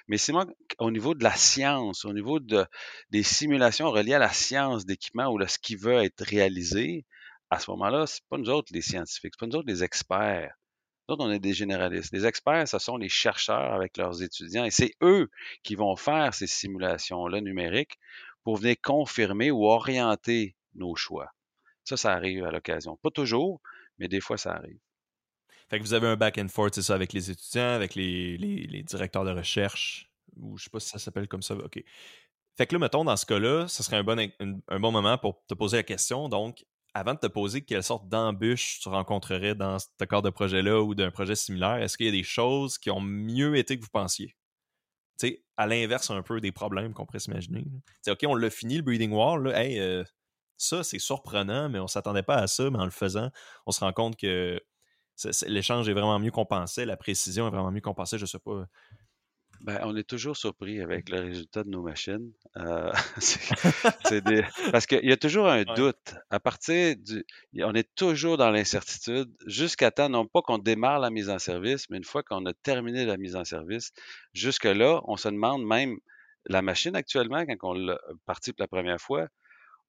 Mais 0.08 0.18
c'est 0.18 0.34
moi, 0.34 0.46
au 0.80 0.92
niveau 0.92 1.16
de 1.16 1.24
la 1.24 1.36
science, 1.36 2.04
au 2.06 2.14
niveau 2.14 2.40
de, 2.40 2.66
des 3.12 3.24
simulations 3.24 3.90
reliées 3.92 4.16
à 4.16 4.20
la 4.20 4.34
science 4.34 4.86
d'équipement 4.86 5.28
ou 5.28 5.40
de 5.40 5.46
ce 5.46 5.58
qui 5.58 5.76
veut 5.76 6.04
être 6.04 6.24
réalisé, 6.24 7.06
à 7.50 7.60
ce 7.60 7.72
moment-là, 7.72 8.08
c'est 8.08 8.24
pas 8.30 8.38
nous 8.38 8.50
autres 8.50 8.74
les 8.74 8.82
scientifiques, 8.82 9.34
c'est 9.36 9.40
pas 9.40 9.48
nous 9.48 9.58
autres 9.58 9.70
les 9.70 9.84
experts 9.84 10.54
on 11.20 11.32
est 11.32 11.40
des 11.40 11.54
généralistes. 11.54 12.14
Les 12.14 12.26
experts, 12.26 12.68
ce 12.68 12.80
sont 12.80 12.98
les 12.98 13.10
chercheurs 13.10 13.74
avec 13.74 13.98
leurs 13.98 14.22
étudiants 14.22 14.66
et 14.66 14.72
c'est 14.72 14.94
eux 15.02 15.30
qui 15.64 15.76
vont 15.76 15.96
faire 15.96 16.34
ces 16.34 16.48
simulations-là 16.48 17.42
numériques 17.42 17.98
pour 18.44 18.58
venir 18.58 18.76
confirmer 18.82 19.52
ou 19.52 19.66
orienter 19.66 20.56
nos 20.76 20.96
choix. 20.96 21.32
Ça, 21.84 21.98
ça 21.98 22.14
arrive 22.14 22.46
à 22.46 22.52
l'occasion. 22.52 22.98
Pas 22.98 23.12
toujours, 23.12 23.62
mais 23.98 24.08
des 24.08 24.22
fois, 24.22 24.38
ça 24.38 24.54
arrive. 24.54 24.80
Fait 25.70 25.80
que 25.80 25.84
vous 25.84 25.94
avez 25.94 26.08
un 26.08 26.18
back 26.18 26.38
and 26.38 26.50
forth, 26.50 26.76
c'est 26.76 26.82
ça, 26.82 26.96
avec 26.96 27.14
les 27.14 27.32
étudiants, 27.32 27.70
avec 27.70 27.96
les, 27.96 28.38
les, 28.38 28.84
directeurs 28.84 29.24
de 29.24 29.32
recherche, 29.32 30.12
ou 30.36 30.58
je 30.58 30.66
sais 30.66 30.70
pas 30.70 30.80
si 30.80 30.90
ça 30.90 31.00
s'appelle 31.00 31.28
comme 31.28 31.42
ça. 31.42 31.56
OK. 31.56 31.82
Fait 32.58 32.68
que 32.68 32.76
là, 32.76 32.80
mettons, 32.80 33.06
dans 33.06 33.16
ce 33.16 33.26
cas-là, 33.26 33.68
ce 33.68 33.82
serait 33.82 33.98
un 33.98 34.04
bon, 34.04 34.20
un 34.68 34.80
bon 34.80 34.92
moment 34.92 35.18
pour 35.18 35.46
te 35.48 35.54
poser 35.54 35.78
la 35.78 35.84
question. 35.84 36.28
Donc, 36.28 36.66
avant 36.94 37.14
de 37.14 37.20
te 37.20 37.28
poser 37.28 37.62
quelle 37.62 37.84
sorte 37.84 38.08
d'embûche 38.10 38.80
tu 38.82 38.90
rencontrerais 38.90 39.56
dans 39.56 39.80
ce 39.80 39.88
corps 40.06 40.22
de 40.22 40.30
projet-là 40.30 40.82
ou 40.82 40.96
d'un 40.96 41.12
projet 41.12 41.36
similaire, 41.36 41.78
est-ce 41.78 41.98
qu'il 41.98 42.06
y 42.06 42.10
a 42.10 42.12
des 42.12 42.24
choses 42.24 42.78
qui 42.78 42.90
ont 42.92 43.02
mieux 43.02 43.56
été 43.56 43.78
que 43.78 43.84
vous 43.84 43.90
pensiez? 43.92 44.36
sais, 45.22 45.44
à 45.58 45.68
l'inverse 45.68 46.10
un 46.10 46.22
peu 46.22 46.42
des 46.42 46.52
problèmes 46.52 46.94
qu'on 46.94 47.06
pourrait 47.06 47.20
s'imaginer. 47.20 47.66
OK, 48.08 48.20
on 48.28 48.36
l'a 48.36 48.50
fini, 48.50 48.78
le 48.78 48.82
Breeding 48.82 49.12
Wall. 49.12 49.44
Là, 49.44 49.64
hey, 49.64 49.80
euh, 49.80 50.04
ça, 50.58 50.84
c'est 50.84 51.00
surprenant, 51.00 51.70
mais 51.70 51.80
on 51.80 51.84
ne 51.84 51.88
s'attendait 51.88 52.24
pas 52.24 52.38
à 52.38 52.48
ça. 52.48 52.70
Mais 52.70 52.80
en 52.80 52.86
le 52.86 52.92
faisant, 52.92 53.30
on 53.66 53.72
se 53.72 53.80
rend 53.80 53.94
compte 53.94 54.18
que 54.18 54.60
l'échange 55.48 55.88
est 55.88 55.94
vraiment 55.94 56.20
mieux 56.20 56.32
compensé, 56.32 56.86
la 56.86 56.98
précision 56.98 57.48
est 57.48 57.52
vraiment 57.52 57.72
mieux 57.72 57.82
compensée. 57.82 58.18
Je 58.18 58.24
ne 58.24 58.28
sais 58.28 58.40
pas 58.40 58.66
ben, 59.64 59.80
on 59.84 59.96
est 59.96 60.08
toujours 60.08 60.36
surpris 60.36 60.82
avec 60.82 61.10
le 61.10 61.20
résultat 61.20 61.64
de 61.64 61.70
nos 61.70 61.84
machines. 61.84 62.32
Euh, 62.58 62.92
parce 64.72 64.88
qu'il 64.88 65.06
y 65.06 65.12
a 65.12 65.18
toujours 65.18 65.48
un 65.48 65.64
doute. 65.64 66.16
À 66.32 66.40
partir 66.40 66.96
du. 66.98 67.24
On 67.60 67.74
est 67.76 67.94
toujours 67.96 68.38
dans 68.38 68.50
l'incertitude 68.50 69.30
jusqu'à 69.46 69.92
temps, 69.92 70.10
non 70.10 70.26
pas 70.26 70.42
qu'on 70.42 70.58
démarre 70.58 71.00
la 71.00 71.12
mise 71.12 71.30
en 71.30 71.38
service, 71.38 71.90
mais 71.90 71.98
une 71.98 72.04
fois 72.04 72.24
qu'on 72.24 72.46
a 72.48 72.54
terminé 72.54 73.06
la 73.06 73.18
mise 73.18 73.36
en 73.36 73.46
service, 73.46 73.92
jusque-là, 74.34 75.02
on 75.06 75.16
se 75.18 75.30
demande 75.30 75.66
même. 75.66 75.98
La 76.46 76.64
machine 76.64 76.96
actuellement, 76.96 77.46
quand 77.46 77.70
on 77.70 77.74
l'a 77.74 78.00
partie 78.26 78.52
pour 78.52 78.64
la 78.64 78.68
première 78.68 79.00
fois, 79.00 79.28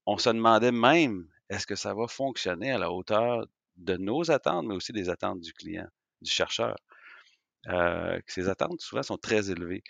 on 0.04 0.18
se 0.18 0.28
demandait 0.28 0.72
même 0.72 1.26
est-ce 1.48 1.66
que 1.66 1.76
ça 1.76 1.94
va 1.94 2.08
fonctionner 2.08 2.72
à 2.72 2.78
la 2.78 2.92
hauteur 2.92 3.46
de 3.76 3.96
nos 3.96 4.30
attentes, 4.30 4.66
mais 4.66 4.74
aussi 4.74 4.92
des 4.92 5.08
attentes 5.08 5.40
du 5.40 5.54
client, 5.54 5.86
du 6.20 6.30
chercheur. 6.30 6.76
Euh, 7.68 8.20
ces 8.26 8.48
attentes, 8.48 8.80
souvent, 8.80 9.02
sont 9.02 9.18
très 9.18 9.50
élevées. 9.50 9.82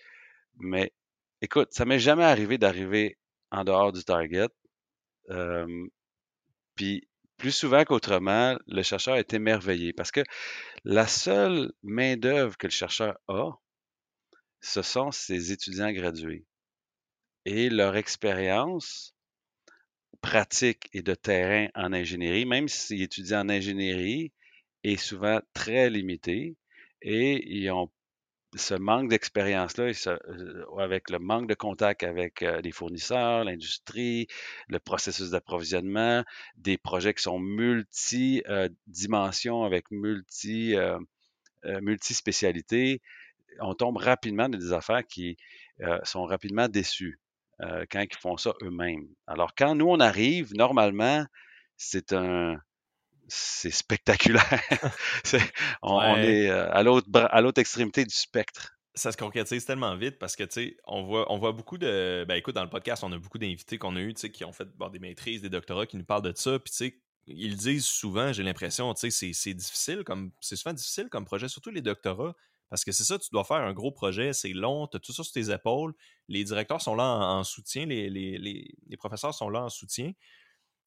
Mais 0.58 0.92
écoute, 1.40 1.68
ça 1.72 1.84
m'est 1.84 1.98
jamais 1.98 2.24
arrivé 2.24 2.58
d'arriver 2.58 3.18
en 3.50 3.64
dehors 3.64 3.92
du 3.92 4.04
target. 4.04 4.48
puis 6.74 7.08
plus 7.42 7.50
souvent 7.50 7.84
qu'autrement, 7.84 8.56
le 8.68 8.82
chercheur 8.82 9.16
est 9.16 9.34
émerveillé 9.34 9.92
parce 9.92 10.12
que 10.12 10.22
la 10.84 11.08
seule 11.08 11.72
main-d'œuvre 11.82 12.56
que 12.56 12.68
le 12.68 12.72
chercheur 12.72 13.18
a, 13.26 13.50
ce 14.60 14.82
sont 14.82 15.10
ses 15.10 15.50
étudiants 15.50 15.90
gradués. 15.92 16.46
Et 17.44 17.68
leur 17.68 17.96
expérience 17.96 19.16
pratique 20.20 20.88
et 20.92 21.02
de 21.02 21.14
terrain 21.14 21.66
en 21.74 21.92
ingénierie, 21.92 22.46
même 22.46 22.68
s'ils 22.68 23.02
étudient 23.02 23.40
en 23.40 23.48
ingénierie, 23.48 24.32
est 24.84 24.96
souvent 24.96 25.40
très 25.52 25.90
limitée 25.90 26.56
et 27.02 27.56
ils 27.56 27.70
ont 27.70 27.90
ce 28.54 28.74
manque 28.74 29.08
d'expérience-là, 29.08 29.92
euh, 30.06 30.64
avec 30.78 31.08
le 31.10 31.18
manque 31.18 31.48
de 31.48 31.54
contact 31.54 32.02
avec 32.02 32.42
euh, 32.42 32.60
les 32.60 32.72
fournisseurs, 32.72 33.44
l'industrie, 33.44 34.26
le 34.68 34.78
processus 34.78 35.30
d'approvisionnement, 35.30 36.22
des 36.56 36.76
projets 36.76 37.14
qui 37.14 37.22
sont 37.22 37.38
multi-dimensions 37.38 39.62
euh, 39.62 39.66
avec 39.66 39.90
multi, 39.90 40.74
multi-spécialités, 41.64 43.00
on 43.60 43.74
tombe 43.74 43.96
rapidement 43.96 44.48
dans 44.48 44.58
des 44.58 44.72
affaires 44.72 45.06
qui 45.06 45.36
sont 46.04 46.24
rapidement 46.24 46.68
déçues 46.68 47.20
quand 47.60 48.00
ils 48.00 48.16
font 48.16 48.36
ça 48.36 48.52
eux-mêmes. 48.62 49.06
Alors, 49.26 49.54
quand 49.54 49.76
nous, 49.76 49.86
on 49.86 50.00
arrive, 50.00 50.52
normalement, 50.54 51.24
c'est 51.76 52.12
un, 52.12 52.58
c'est 53.34 53.70
spectaculaire. 53.70 54.60
on, 55.82 56.16
est 56.16 56.50
euh, 56.50 56.70
à 56.70 56.82
l'autre 56.82 57.60
extrémité 57.60 58.04
du 58.04 58.14
spectre. 58.14 58.76
Ça 58.94 59.10
se 59.10 59.16
concrétise 59.16 59.64
tellement 59.64 59.96
vite 59.96 60.18
parce 60.18 60.36
que, 60.36 60.44
tu 60.44 60.52
sais, 60.52 60.76
on 60.84 61.02
voit, 61.04 61.32
on 61.32 61.38
voit 61.38 61.52
beaucoup 61.52 61.78
de... 61.78 62.26
Ben 62.28 62.34
écoute, 62.34 62.54
dans 62.54 62.62
le 62.62 62.68
podcast, 62.68 63.02
on 63.04 63.12
a 63.12 63.18
beaucoup 63.18 63.38
d'invités 63.38 63.78
qu'on 63.78 63.96
a 63.96 64.00
eu, 64.00 64.12
tu 64.12 64.20
sais, 64.20 64.30
qui 64.30 64.44
ont 64.44 64.52
fait 64.52 64.68
des 64.92 64.98
maîtrises, 64.98 65.40
des 65.40 65.48
doctorats, 65.48 65.86
qui 65.86 65.96
nous 65.96 66.04
parlent 66.04 66.22
de 66.22 66.32
ça, 66.36 66.58
puis 66.58 66.70
tu 66.70 66.76
sais, 66.76 67.00
ils 67.26 67.56
disent 67.56 67.86
souvent, 67.86 68.34
j'ai 68.34 68.42
l'impression, 68.42 68.92
tu 68.92 69.10
sais, 69.10 69.32
c'est 69.32 69.54
difficile 69.54 70.04
comme... 70.04 70.30
C'est 70.40 70.56
souvent 70.56 70.74
difficile 70.74 71.08
comme 71.08 71.24
projet, 71.24 71.48
surtout 71.48 71.70
les 71.70 71.80
doctorats, 71.80 72.34
parce 72.68 72.84
que 72.84 72.92
c'est 72.92 73.04
ça, 73.04 73.18
tu 73.18 73.30
dois 73.32 73.44
faire 73.44 73.58
un 73.58 73.72
gros 73.72 73.92
projet, 73.92 74.34
c'est 74.34 74.52
long, 74.52 74.86
tu 74.88 74.98
as 74.98 75.00
tout 75.00 75.12
ça 75.14 75.22
sur 75.22 75.32
tes 75.32 75.50
épaules, 75.50 75.94
les 76.28 76.44
directeurs 76.44 76.82
sont 76.82 76.94
là 76.94 77.04
en, 77.04 77.44
soutien, 77.44 77.86
les, 77.86 78.10
les, 78.10 78.38
les, 78.38 78.96
professeurs 78.98 79.32
sont 79.32 79.48
là 79.48 79.62
en 79.62 79.68
soutien, 79.70 80.12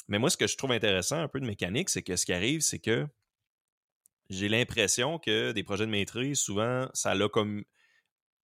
mais 0.07 0.19
moi, 0.19 0.29
ce 0.29 0.37
que 0.37 0.47
je 0.47 0.57
trouve 0.57 0.71
intéressant 0.71 1.17
un 1.17 1.27
peu 1.27 1.39
de 1.39 1.45
mécanique, 1.45 1.89
c'est 1.89 2.03
que 2.03 2.15
ce 2.15 2.25
qui 2.25 2.33
arrive, 2.33 2.61
c'est 2.61 2.79
que 2.79 3.07
j'ai 4.29 4.49
l'impression 4.49 5.19
que 5.19 5.51
des 5.51 5.63
projets 5.63 5.85
de 5.85 5.91
maîtrise, 5.91 6.39
souvent, 6.39 6.87
ça 6.93 7.15
l'a 7.15 7.29
comme. 7.29 7.63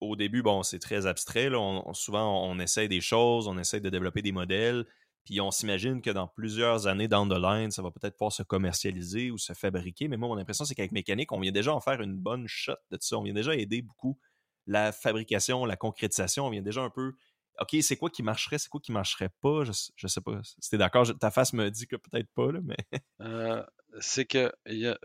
Au 0.00 0.16
début, 0.16 0.42
bon, 0.42 0.64
c'est 0.64 0.80
très 0.80 1.06
abstrait. 1.06 1.48
souvent, 1.92 2.50
on, 2.50 2.58
essaie 2.58 2.88
des 2.88 3.00
choses, 3.00 3.46
on 3.46 3.56
essaie 3.56 3.78
de 3.78 3.88
développer 3.88 4.20
des 4.20 4.32
modèles, 4.32 4.84
puis 5.24 5.40
on 5.40 5.52
s'imagine 5.52 6.02
que 6.02 6.10
dans 6.10 6.26
plusieurs 6.26 6.88
années 6.88 7.06
down 7.06 7.28
the 7.28 7.38
line, 7.40 7.70
ça 7.70 7.82
va 7.82 7.92
peut-être 7.92 8.16
pouvoir 8.16 8.32
se 8.32 8.42
commercialiser 8.42 9.30
ou 9.30 9.38
se 9.38 9.52
fabriquer. 9.52 10.08
Mais 10.08 10.16
moi, 10.16 10.28
mon 10.28 10.38
impression, 10.38 10.64
c'est 10.64 10.74
qu'avec 10.74 10.90
mécanique, 10.90 11.30
on 11.30 11.38
vient 11.38 11.52
déjà 11.52 11.72
en 11.72 11.80
faire 11.80 12.00
une 12.00 12.16
bonne 12.16 12.48
shot 12.48 12.74
de 12.90 12.98
ça. 13.00 13.16
On 13.16 13.22
vient 13.22 13.32
déjà 13.32 13.54
aider 13.54 13.80
beaucoup 13.80 14.18
la 14.66 14.90
fabrication, 14.90 15.64
la 15.64 15.76
concrétisation. 15.76 16.46
On 16.46 16.50
vient 16.50 16.62
déjà 16.62 16.82
un 16.82 16.90
peu 16.90 17.14
OK, 17.60 17.76
c'est 17.82 17.96
quoi 17.96 18.10
qui 18.10 18.22
marcherait, 18.22 18.58
c'est 18.58 18.68
quoi 18.68 18.80
qui 18.80 18.92
marcherait 18.92 19.30
pas? 19.40 19.64
Je, 19.64 19.72
je 19.94 20.06
sais 20.06 20.20
pas. 20.20 20.40
Si 20.42 20.70
t'es 20.70 20.78
d'accord, 20.78 21.06
ta 21.18 21.30
face 21.30 21.52
me 21.52 21.70
dit 21.70 21.86
que 21.86 21.96
peut-être 21.96 22.28
pas, 22.34 22.52
là, 22.52 22.60
mais. 22.62 22.76
Euh, 23.20 23.62
c'est 24.00 24.24
que 24.24 24.52
il 24.66 24.96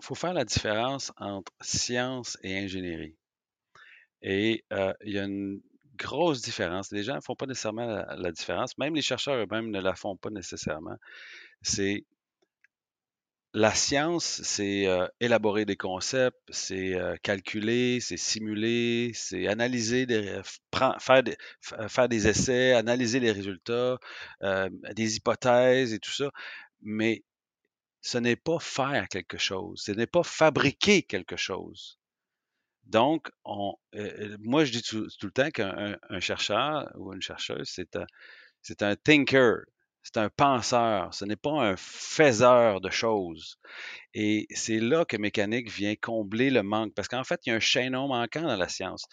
faut 0.00 0.16
faire 0.16 0.34
la 0.34 0.44
différence 0.44 1.12
entre 1.18 1.52
science 1.60 2.36
et 2.42 2.58
ingénierie. 2.58 3.16
Et 4.22 4.64
euh, 4.72 4.92
il 5.04 5.12
y 5.12 5.18
a 5.18 5.24
une 5.24 5.60
grosse 5.96 6.42
différence. 6.42 6.90
Les 6.90 7.02
gens 7.02 7.14
ne 7.14 7.20
font 7.20 7.36
pas 7.36 7.46
nécessairement 7.46 7.86
la 7.86 8.32
différence. 8.32 8.76
Même 8.78 8.94
les 8.94 9.02
chercheurs 9.02 9.36
eux-mêmes 9.36 9.70
ne 9.70 9.80
la 9.80 9.94
font 9.94 10.16
pas 10.16 10.30
nécessairement. 10.30 10.96
C'est 11.62 12.04
la 13.54 13.72
science, 13.72 14.42
c'est 14.42 14.88
euh, 14.88 15.06
élaborer 15.20 15.64
des 15.64 15.76
concepts, 15.76 16.36
c'est 16.50 16.94
euh, 16.94 17.16
calculer, 17.22 18.00
c'est 18.00 18.16
simuler, 18.16 19.12
c'est 19.14 19.46
analyser, 19.46 20.06
des, 20.06 20.40
faire, 20.98 21.22
des, 21.22 21.36
faire 21.88 22.08
des 22.08 22.26
essais, 22.26 22.72
analyser 22.72 23.20
les 23.20 23.30
résultats, 23.30 23.98
euh, 24.42 24.68
des 24.94 25.16
hypothèses 25.16 25.92
et 25.92 26.00
tout 26.00 26.10
ça. 26.10 26.32
Mais 26.82 27.22
ce 28.02 28.18
n'est 28.18 28.36
pas 28.36 28.58
faire 28.58 29.08
quelque 29.08 29.38
chose, 29.38 29.82
ce 29.84 29.92
n'est 29.92 30.08
pas 30.08 30.24
fabriquer 30.24 31.04
quelque 31.04 31.36
chose. 31.36 32.00
Donc, 32.86 33.30
on, 33.44 33.74
moi, 34.40 34.64
je 34.64 34.72
dis 34.72 34.82
tout, 34.82 35.06
le 35.22 35.30
temps 35.30 35.50
qu'un 35.50 35.96
chercheur 36.20 36.90
ou 36.96 37.12
une 37.14 37.22
chercheuse, 37.22 37.70
c'est 37.72 37.96
un, 37.96 38.06
c'est 38.62 38.82
un 38.82 38.96
thinker, 38.96 39.62
c'est 40.04 40.18
un 40.18 40.28
penseur, 40.28 41.12
ce 41.14 41.24
n'est 41.24 41.34
pas 41.34 41.50
un 41.50 41.76
faiseur 41.76 42.82
de 42.82 42.90
choses. 42.90 43.58
Et 44.12 44.46
c'est 44.50 44.78
là 44.78 45.06
que 45.06 45.16
mécanique 45.16 45.70
vient 45.70 45.94
combler 45.96 46.50
le 46.50 46.62
manque, 46.62 46.92
parce 46.94 47.08
qu'en 47.08 47.24
fait, 47.24 47.40
il 47.44 47.50
y 47.50 47.52
a 47.52 47.56
un 47.56 47.60
chaînon 47.60 48.06
manquant 48.06 48.42
dans 48.42 48.56
la 48.56 48.68
science. 48.68 49.06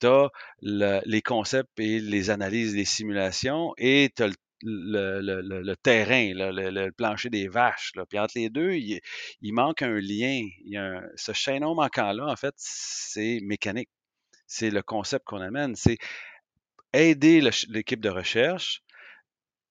Tu 0.00 0.06
as 0.06 0.30
les 0.62 1.22
concepts 1.22 1.78
et 1.78 2.00
les 2.00 2.30
analyses, 2.30 2.74
les 2.74 2.86
simulations, 2.86 3.74
et 3.76 4.10
tu 4.16 4.22
as 4.22 4.30
le, 4.62 5.74
terrain, 5.74 6.32
le, 6.34 6.90
plancher 6.92 7.28
des 7.28 7.46
vaches. 7.46 7.92
Puis 8.08 8.18
entre 8.18 8.32
les 8.36 8.48
deux, 8.48 8.72
il, 8.72 9.00
manque 9.52 9.82
un 9.82 10.00
lien. 10.00 10.42
ce 11.16 11.32
chaînon 11.32 11.74
manquant-là, 11.74 12.26
en 12.26 12.36
fait, 12.36 12.54
c'est 12.56 13.40
mécanique. 13.42 13.90
C'est 14.46 14.70
le 14.70 14.82
concept 14.82 15.26
qu'on 15.26 15.42
amène. 15.42 15.76
C'est 15.76 15.98
aider 16.94 17.42
l'équipe 17.68 18.00
de 18.00 18.08
recherche 18.08 18.82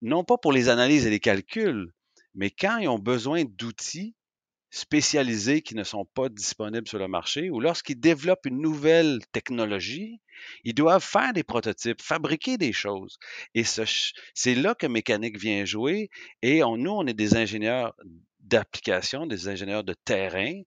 non 0.01 0.23
pas 0.23 0.37
pour 0.37 0.51
les 0.51 0.69
analyses 0.69 1.05
et 1.05 1.09
les 1.09 1.19
calculs, 1.19 1.91
mais 2.35 2.51
quand 2.51 2.77
ils 2.77 2.87
ont 2.87 2.99
besoin 2.99 3.43
d'outils 3.45 4.15
spécialisés 4.69 5.61
qui 5.61 5.75
ne 5.75 5.83
sont 5.83 6.05
pas 6.05 6.29
disponibles 6.29 6.87
sur 6.87 6.99
le 6.99 7.07
marché 7.07 7.49
ou 7.49 7.59
lorsqu'ils 7.59 7.99
développent 7.99 8.45
une 8.45 8.61
nouvelle 8.61 9.19
technologie, 9.31 10.19
ils 10.63 10.73
doivent 10.73 11.03
faire 11.03 11.33
des 11.33 11.43
prototypes, 11.43 12.01
fabriquer 12.01 12.57
des 12.57 12.73
choses. 12.73 13.17
Et 13.55 13.63
c'est 13.63 14.55
là 14.55 14.75
que 14.75 14.87
mécanique 14.87 15.39
vient 15.39 15.65
jouer. 15.65 16.09
Et 16.41 16.59
nous, 16.59 16.91
on 16.91 17.07
est 17.07 17.13
des 17.13 17.35
ingénieurs 17.35 17.95
d'application, 18.39 19.25
des 19.25 19.47
ingénieurs 19.47 19.83
de 19.83 19.95
terrain, 20.05 20.61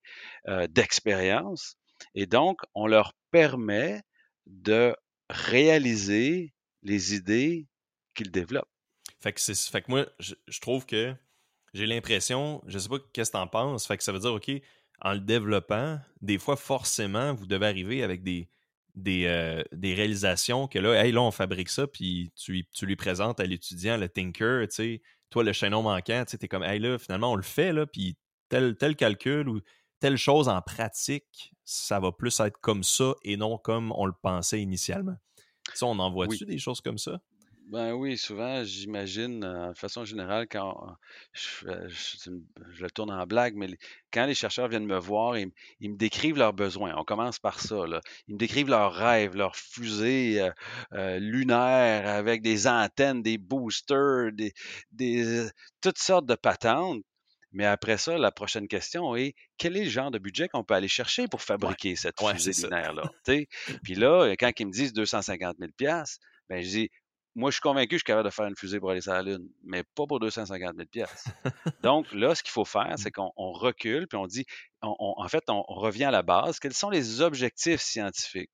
euh, 0.48 0.66
d'expérience. 0.66 1.76
Et 2.14 2.26
donc, 2.26 2.58
on 2.74 2.86
leur 2.86 3.12
permet 3.30 4.02
de 4.46 4.94
réaliser 5.28 6.52
les 6.82 7.14
idées 7.14 7.66
qu'ils 8.14 8.30
développent. 8.30 8.68
Fait 9.20 9.32
que, 9.32 9.40
fait 9.40 9.82
que 9.82 9.90
moi, 9.90 10.06
je, 10.18 10.60
trouve 10.60 10.86
que 10.86 11.14
j'ai 11.74 11.86
l'impression, 11.86 12.62
je 12.66 12.78
sais 12.78 12.88
pas 12.88 12.98
qu'est-ce 13.12 13.30
que 13.30 13.36
t'en 13.36 13.46
penses, 13.46 13.86
fait 13.86 13.96
que 13.96 14.02
ça 14.02 14.12
veut 14.12 14.18
dire, 14.18 14.32
OK, 14.32 14.50
en 15.02 15.12
le 15.12 15.20
développant, 15.20 15.98
des 16.22 16.38
fois, 16.38 16.56
forcément, 16.56 17.34
vous 17.34 17.46
devez 17.46 17.66
arriver 17.66 18.02
avec 18.02 18.22
des, 18.22 18.48
des, 18.94 19.26
euh, 19.26 19.62
des 19.72 19.94
réalisations 19.94 20.68
que 20.68 20.78
là, 20.78 21.04
hey, 21.04 21.12
là, 21.12 21.20
on 21.20 21.30
fabrique 21.30 21.68
ça, 21.68 21.86
puis 21.86 22.32
tu, 22.34 22.66
tu 22.72 22.86
lui 22.86 22.96
présentes 22.96 23.40
à 23.40 23.44
l'étudiant, 23.44 23.96
le 23.96 24.08
thinker, 24.08 24.66
tu 24.68 24.74
sais, 24.74 25.02
toi, 25.28 25.44
le 25.44 25.52
chaînon 25.52 25.82
manquant, 25.82 26.24
tu 26.24 26.32
sais, 26.32 26.38
t'es 26.38 26.48
comme, 26.48 26.64
hey, 26.64 26.78
là, 26.78 26.98
finalement, 26.98 27.32
on 27.32 27.36
le 27.36 27.42
fait, 27.42 27.72
là, 27.72 27.86
puis 27.86 28.16
tel, 28.48 28.76
tel 28.76 28.96
calcul 28.96 29.48
ou 29.48 29.60
telle 30.00 30.16
chose 30.16 30.48
en 30.48 30.60
pratique, 30.62 31.52
ça 31.64 32.00
va 32.00 32.10
plus 32.10 32.40
être 32.40 32.58
comme 32.60 32.82
ça 32.82 33.14
et 33.22 33.36
non 33.36 33.58
comme 33.58 33.92
on 33.92 34.06
le 34.06 34.14
pensait 34.20 34.60
initialement. 34.60 35.16
Ça, 35.74 35.86
on 35.86 35.98
en 35.98 36.10
voit-tu 36.10 36.46
des 36.46 36.58
choses 36.58 36.80
comme 36.80 36.98
ça? 36.98 37.20
Ben 37.70 37.92
oui, 37.92 38.18
souvent, 38.18 38.64
j'imagine, 38.64 39.44
euh, 39.44 39.72
de 39.72 39.78
façon 39.78 40.04
générale, 40.04 40.48
quand 40.50 40.96
je, 41.32 41.66
le 42.80 42.90
tourne 42.90 43.12
en 43.12 43.24
blague, 43.26 43.54
mais 43.54 43.68
quand 44.12 44.26
les 44.26 44.34
chercheurs 44.34 44.66
viennent 44.66 44.86
me 44.86 44.98
voir, 44.98 45.38
ils, 45.38 45.52
me 45.80 45.96
décrivent 45.96 46.36
leurs 46.36 46.52
besoins. 46.52 46.92
On 46.96 47.04
commence 47.04 47.38
par 47.38 47.60
ça, 47.60 47.86
là. 47.86 48.00
Ils 48.26 48.34
me 48.34 48.38
décrivent 48.40 48.70
leurs 48.70 48.92
rêves, 48.92 49.36
leurs 49.36 49.54
fusées 49.54 50.40
euh, 50.40 50.50
euh, 50.94 51.20
lunaires 51.20 52.08
avec 52.08 52.42
des 52.42 52.66
antennes, 52.66 53.22
des 53.22 53.38
boosters, 53.38 54.32
des, 54.32 54.52
des, 54.90 55.48
toutes 55.80 55.98
sortes 55.98 56.26
de 56.26 56.34
patentes. 56.34 57.04
Mais 57.52 57.66
après 57.66 57.98
ça, 57.98 58.18
la 58.18 58.32
prochaine 58.32 58.66
question 58.66 59.14
est 59.14 59.34
quel 59.58 59.76
est 59.76 59.84
le 59.84 59.90
genre 59.90 60.10
de 60.10 60.18
budget 60.18 60.48
qu'on 60.48 60.64
peut 60.64 60.74
aller 60.74 60.88
chercher 60.88 61.28
pour 61.28 61.42
fabriquer 61.42 61.94
cette 61.94 62.18
fusée 62.18 62.64
lunaire-là? 62.64 63.04
Puis 63.84 63.94
là, 63.94 64.34
quand 64.36 64.50
ils 64.58 64.66
me 64.66 64.72
disent 64.72 64.92
250 64.92 65.56
000 65.58 65.70
ben 66.50 66.62
je 66.62 66.68
dis 66.68 66.90
moi, 67.34 67.50
je 67.50 67.54
suis 67.54 67.60
convaincu 67.60 67.90
que 67.90 67.94
je 67.94 67.98
suis 67.98 68.04
capable 68.04 68.28
de 68.28 68.34
faire 68.34 68.46
une 68.46 68.56
fusée 68.56 68.80
pour 68.80 68.90
aller 68.90 69.00
sur 69.00 69.12
la 69.12 69.22
Lune, 69.22 69.48
mais 69.62 69.84
pas 69.94 70.06
pour 70.06 70.18
250 70.18 70.76
000 70.94 71.06
Donc 71.82 72.12
là, 72.12 72.34
ce 72.34 72.42
qu'il 72.42 72.50
faut 72.50 72.64
faire, 72.64 72.94
c'est 72.96 73.10
qu'on 73.10 73.30
recule, 73.36 74.08
puis 74.08 74.18
on 74.18 74.26
dit, 74.26 74.44
en 74.82 75.28
fait, 75.28 75.44
on, 75.48 75.62
revient 75.62 76.04
à 76.04 76.10
la 76.10 76.22
base. 76.22 76.58
Quels 76.58 76.74
sont 76.74 76.90
les 76.90 77.20
objectifs 77.20 77.80
scientifiques? 77.80 78.50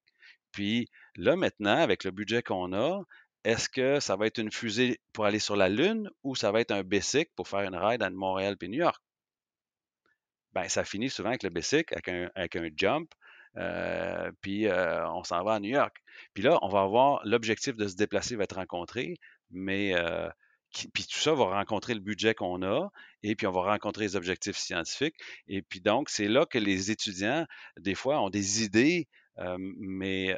Puis 0.53 0.89
là, 1.17 1.37
maintenant, 1.37 1.79
avec 1.79 2.05
le 2.05 2.11
budget 2.11 2.43
qu'on 2.43 2.73
a, 2.75 3.03
est-ce 3.45 3.69
que 3.69 4.01
ça 4.01 4.17
va 4.17 4.27
être 4.27 4.39
une 4.39 4.53
fusée 4.53 5.01
pour 5.13 5.25
aller 5.25 5.39
sur 5.39 5.57
la 5.57 5.69
Lune 5.69 6.11
ou 6.23 6.35
ça 6.35 6.51
va 6.51 6.61
être 6.61 6.73
un 6.73 6.83
BESIC 6.83 7.31
pour 7.35 7.49
faire 7.49 7.61
une 7.61 7.77
ride 7.77 8.03
à 8.03 8.11
Montréal 8.11 8.57
puis 8.59 8.69
New 8.69 8.81
York? 8.81 9.01
Ben, 10.53 10.69
ça 10.69 10.85
finit 10.85 11.11
souvent 11.11 11.29
avec 11.31 11.43
le 11.43 11.51
avec 11.51 12.09
un, 12.09 12.31
avec 12.35 12.57
un 12.57 12.69
jump, 12.75 13.13
euh, 13.59 14.31
puis 14.41 14.67
euh, 14.67 15.09
on 15.11 15.25
s'en 15.25 15.43
va 15.45 15.55
à 15.55 15.61
New 15.61 15.71
York. 15.71 15.97
Puis 16.35 16.43
là, 16.43 16.59
on 16.63 16.69
va 16.69 16.83
avoir 16.83 17.21
l'objectif 17.25 17.77
de 17.77 17.87
se 17.89 17.97
déplacer 17.97 18.37
va 18.37 18.45
être 18.45 18.57
rencontré, 18.57 19.17
mais 19.51 19.95
euh, 19.95 20.29
puis 20.93 21.05
tout 21.05 21.19
ça 21.19 21.33
va 21.35 21.45
rencontrer 21.45 21.95
le 21.95 22.01
budget 22.01 22.35
qu'on 22.35 22.63
a, 22.63 22.91
et 23.23 23.35
puis 23.35 23.47
on 23.47 23.53
va 23.53 23.63
rencontrer 23.63 24.05
les 24.05 24.17
objectifs 24.17 24.57
scientifiques. 24.57 25.17
Et 25.49 25.63
puis 25.63 25.81
donc, 25.81 26.11
c'est 26.11 26.29
là 26.29 26.45
que 26.47 26.59
les 26.59 26.91
étudiants, 26.91 27.47
des 27.79 27.95
fois, 27.95 28.21
ont 28.21 28.31
des 28.31 28.63
idées, 28.63 29.09
mais 29.79 30.37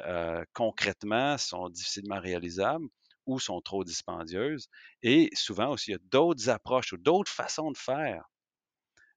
concrètement, 0.53 1.37
sont 1.37 1.69
difficilement 1.69 2.19
réalisables 2.21 2.85
ou 3.25 3.39
sont 3.39 3.59
trop 3.61 3.83
dispendieuses. 3.83 4.69
Et 5.03 5.29
souvent 5.33 5.71
aussi, 5.71 5.91
il 5.91 5.93
y 5.93 5.95
a 5.97 5.99
d'autres 6.11 6.49
approches 6.49 6.93
ou 6.93 6.97
d'autres 6.97 7.31
façons 7.31 7.71
de 7.71 7.77
faire 7.77 8.28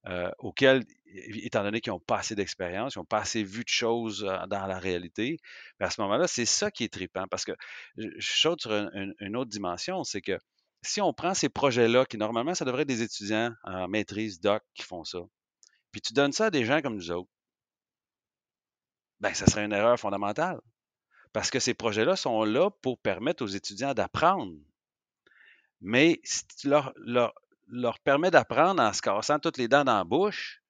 euh, 0.07 0.31
auxquels, 0.39 0.85
étant 1.07 1.63
donné 1.63 1.81
qu'ils 1.81 1.93
n'ont 1.93 2.01
pas 2.01 2.19
assez 2.19 2.35
d'expérience, 2.35 2.95
ils 2.95 2.99
n'ont 2.99 3.05
pas 3.05 3.21
assez 3.21 3.45
vu 3.45 3.63
de 3.63 3.69
choses 3.69 4.25
euh, 4.25 4.47
dans 4.49 4.67
la 4.67 4.79
réalité, 4.79 5.39
ben, 5.79 5.87
à 5.87 5.91
ce 5.91 6.01
moment-là, 6.01 6.27
c'est 6.27 6.47
ça 6.47 6.71
qui 6.71 6.85
est 6.85 6.93
trippant. 6.93 7.27
Parce 7.31 7.45
que 7.45 7.53
je 7.97 8.11
saute 8.21 8.63
sur 8.63 8.73
une, 8.73 9.37
autre 9.37 9.51
dimension, 9.51 10.03
c'est 10.03 10.21
que 10.21 10.39
si 10.83 11.01
on 11.01 11.13
prend 11.13 11.35
ces 11.35 11.49
projets-là, 11.49 12.05
qui 12.07 12.17
normalement, 12.17 12.55
ça 12.55 12.65
devrait 12.65 12.83
être 12.83 12.89
des 12.89 13.03
étudiants 13.03 13.53
en 13.63 13.87
maîtrise 13.87 14.41
doc 14.41 14.63
qui 14.75 14.83
font 14.83 15.05
ça, 15.05 15.21
puis 15.93 16.01
tu 16.01 16.13
donnes 16.15 16.33
ça 16.33 16.47
à 16.47 16.51
des 16.51 16.65
gens 16.65 16.81
comme 16.83 16.97
nous 16.97 17.13
autres, 17.13 17.31
ben, 19.21 19.33
ça 19.35 19.47
serait 19.47 19.65
une 19.65 19.73
erreur 19.73 19.99
fondamentale. 20.01 20.61
Parce 21.33 21.51
que 21.51 21.61
ces 21.61 21.75
projets-là 21.75 22.17
sont 22.17 22.45
là 22.45 22.71
pour 22.83 22.99
permettre 22.99 23.45
aux 23.45 23.49
étudiants 23.49 23.95
d'apprendre. 23.95 24.53
Mais 25.81 26.21
si 26.25 26.47
tu 26.47 26.69
leur, 26.69 26.93
leur, 26.97 27.33
leur 27.73 27.99
permet 28.01 28.31
d'apprendre 28.31 28.83
en 28.83 28.93
se 28.93 29.01
cassant 29.01 29.39
toutes 29.39 29.57
les 29.57 29.67
dents 29.67 29.85
dans 29.85 29.97
la 29.97 30.05
bouche, 30.05 30.63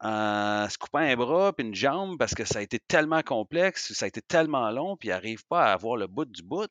en 0.00 0.68
se 0.68 0.76
coupant 0.76 0.98
un 0.98 1.16
bras 1.16 1.52
puis 1.54 1.66
une 1.66 1.74
jambe 1.74 2.18
parce 2.18 2.34
que 2.34 2.44
ça 2.44 2.58
a 2.58 2.62
été 2.62 2.78
tellement 2.78 3.22
complexe, 3.22 3.92
ça 3.94 4.04
a 4.04 4.08
été 4.08 4.20
tellement 4.20 4.70
long, 4.70 4.96
puis 4.96 5.08
ils 5.08 5.12
n'arrivent 5.12 5.46
pas 5.46 5.64
à 5.64 5.72
avoir 5.72 5.96
le 5.96 6.06
bout 6.06 6.26
du 6.26 6.42
bout. 6.42 6.70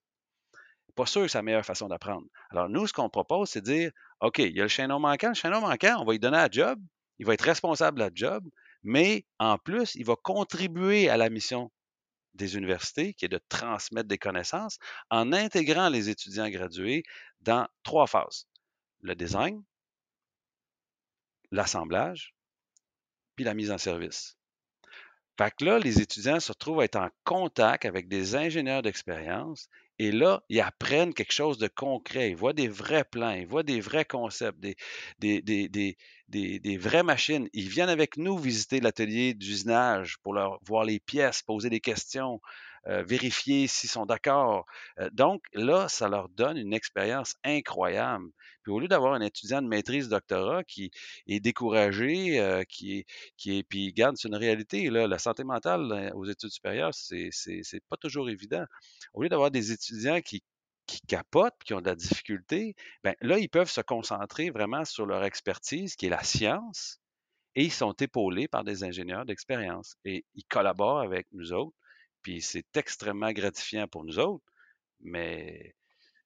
Pas 0.96 1.08
sûr 1.08 1.24
que 1.24 1.28
c'est 1.28 1.40
la 1.40 1.44
meilleure 1.44 1.66
façon 1.66 1.88
d'apprendre. 1.88 2.28
Alors, 2.52 2.70
nous, 2.70 2.86
ce 2.86 2.94
qu'on 2.94 3.10
propose, 3.10 3.50
c'est 3.50 3.62
de 3.62 3.66
dire 3.66 3.92
OK, 4.22 4.38
il 4.38 4.56
y 4.56 4.60
a 4.60 4.64
le 4.64 4.70
chaînon 4.70 5.00
manquant. 5.00 5.30
Le 5.30 5.34
chaînon 5.34 5.60
manquant, 5.60 5.98
on 6.00 6.06
va 6.06 6.12
lui 6.12 6.20
donner 6.20 6.38
un 6.38 6.50
job. 6.52 6.80
Il 7.18 7.26
va 7.26 7.34
être 7.34 7.42
responsable 7.42 7.98
de 7.98 8.04
la 8.04 8.12
job, 8.14 8.48
mais 8.84 9.26
en 9.40 9.58
plus, 9.58 9.96
il 9.96 10.06
va 10.06 10.16
contribuer 10.16 11.10
à 11.10 11.18
la 11.18 11.32
mission 11.32 11.72
des 12.36 12.58
universités, 12.58 13.16
qui 13.16 13.26
est 13.26 13.30
de 13.30 13.40
transmettre 13.50 14.08
des 14.08 14.20
connaissances, 14.20 14.78
en 15.10 15.34
intégrant 15.34 15.90
les 15.90 16.10
étudiants 16.10 16.50
gradués 16.50 17.04
dans 17.42 17.68
trois 17.84 18.06
phases 18.06 18.48
le 19.04 19.16
design, 19.16 19.63
l'assemblage, 21.52 22.34
puis 23.36 23.46
la 23.46 23.54
mise 23.54 23.72
en 23.72 23.78
service. 23.78 24.38
Fait 25.38 25.52
que 25.56 25.66
là, 25.66 25.80
les 25.80 26.00
étudiants 26.00 26.39
se 26.39 26.52
retrouvent 26.52 26.82
à 26.82 26.86
être 26.86 26.96
en 26.96 27.10
contact 27.24 27.86
avec 27.86 28.08
des 28.08 28.36
ingénieurs 28.36 28.82
d'expérience 28.84 29.68
et 30.00 30.12
là, 30.12 30.44
ils 30.50 30.60
apprennent 30.62 31.13
quelque 31.13 31.34
chose 31.34 31.58
de 31.58 31.68
concret. 31.68 32.32
Ils 32.32 32.36
voient 32.36 32.54
des 32.54 32.68
vrais 32.68 33.04
plans, 33.04 33.32
ils 33.32 33.48
voient 33.48 33.63
des 33.63 33.80
vrais 33.80 34.06
concepts, 34.06 34.60
des, 35.20 35.98
vraies 36.78 37.04
machines. 37.04 37.48
Ils 37.54 37.70
viennent 37.70 37.89
avec 37.89 38.18
nous 38.18 38.38
visiter 38.38 38.80
l'atelier 38.80 39.34
d'usinage 39.34 40.18
pour 40.24 40.34
leur 40.34 40.60
voir 40.63 40.84
les 40.84 41.00
pièces, 41.00 41.44
poser 41.44 41.70
des 41.70 41.80
questions, 41.80 42.42
vérifier 42.86 43.67
s'ils 43.67 43.89
sont 43.89 44.06
d'accord. 44.06 44.65
Euh, 45.00 45.10
donc 45.12 45.43
là, 45.54 45.88
ça 45.89 46.10
leur 46.10 46.30
donne 46.30 46.58
une 46.58 46.74
expérience 46.74 47.36
incroyable. 47.43 48.30
Puis 48.63 48.72
au 48.72 48.80
lieu 48.80 48.88
d'avoir 48.88 49.13
un 49.13 49.22
étudiant 49.22 49.62
de 49.62 49.67
maîtrise 49.67 50.10
doctorat 50.10 50.63
qui 50.63 50.91
est 51.28 51.39
découragé, 51.39 52.39
euh, 52.39 52.63
qui 52.63 53.06
qui 53.38 53.60
est, 53.60 53.63
puis 53.63 53.93
garde, 53.93 54.15
une 54.24 54.36
réalité 54.36 54.89
là, 54.89 55.08
la 55.08 55.19
santé 55.19 55.43
mentale 55.43 56.12
aux 56.15 56.26
études 56.26 56.52
supérieures, 56.52 56.93
c'est, 56.93 57.30
c'est, 57.32 57.84
pas 57.89 57.98
toujours 57.98 58.30
évident. 58.30 58.65
Au 59.13 59.24
lieu 59.24 59.30
d'avoir 59.30 59.52
des 59.52 59.72
étudiants 59.72 60.22
qui 60.22 60.43
qui 60.86 61.00
capotent, 61.08 61.56
qui 61.65 61.74
ont 61.74 61.82
de 61.82 61.88
la 61.88 61.96
difficulté, 61.96 62.76
ben 63.04 63.15
là, 63.22 63.39
ils 63.39 63.50
peuvent 63.50 63.69
se 63.69 63.82
concentrer 63.82 64.50
vraiment 64.50 64.84
sur 64.86 65.06
leur 65.06 65.24
expertise, 65.24 65.96
qui 65.96 66.08
est 66.08 66.10
la 66.10 66.24
science, 66.24 67.00
et 67.56 67.63
ils 67.65 67.72
sont 67.72 67.93
épaulés 67.93 68.48
par 68.48 68.63
des 68.63 68.84
ingénieurs 68.84 69.26
d'expérience. 69.26 69.96
Et 70.06 70.26
ils 70.36 70.46
collaborent 70.46 71.00
avec 71.00 71.28
nous 71.32 71.54
autres 71.54 71.76
puis 72.24 72.42
c'est 72.42 72.76
extrêmement 72.76 73.32
gratifiant 73.32 73.88
pour 73.88 74.04
nous 74.04 74.18
autres, 74.18 74.46
mais 75.02 75.76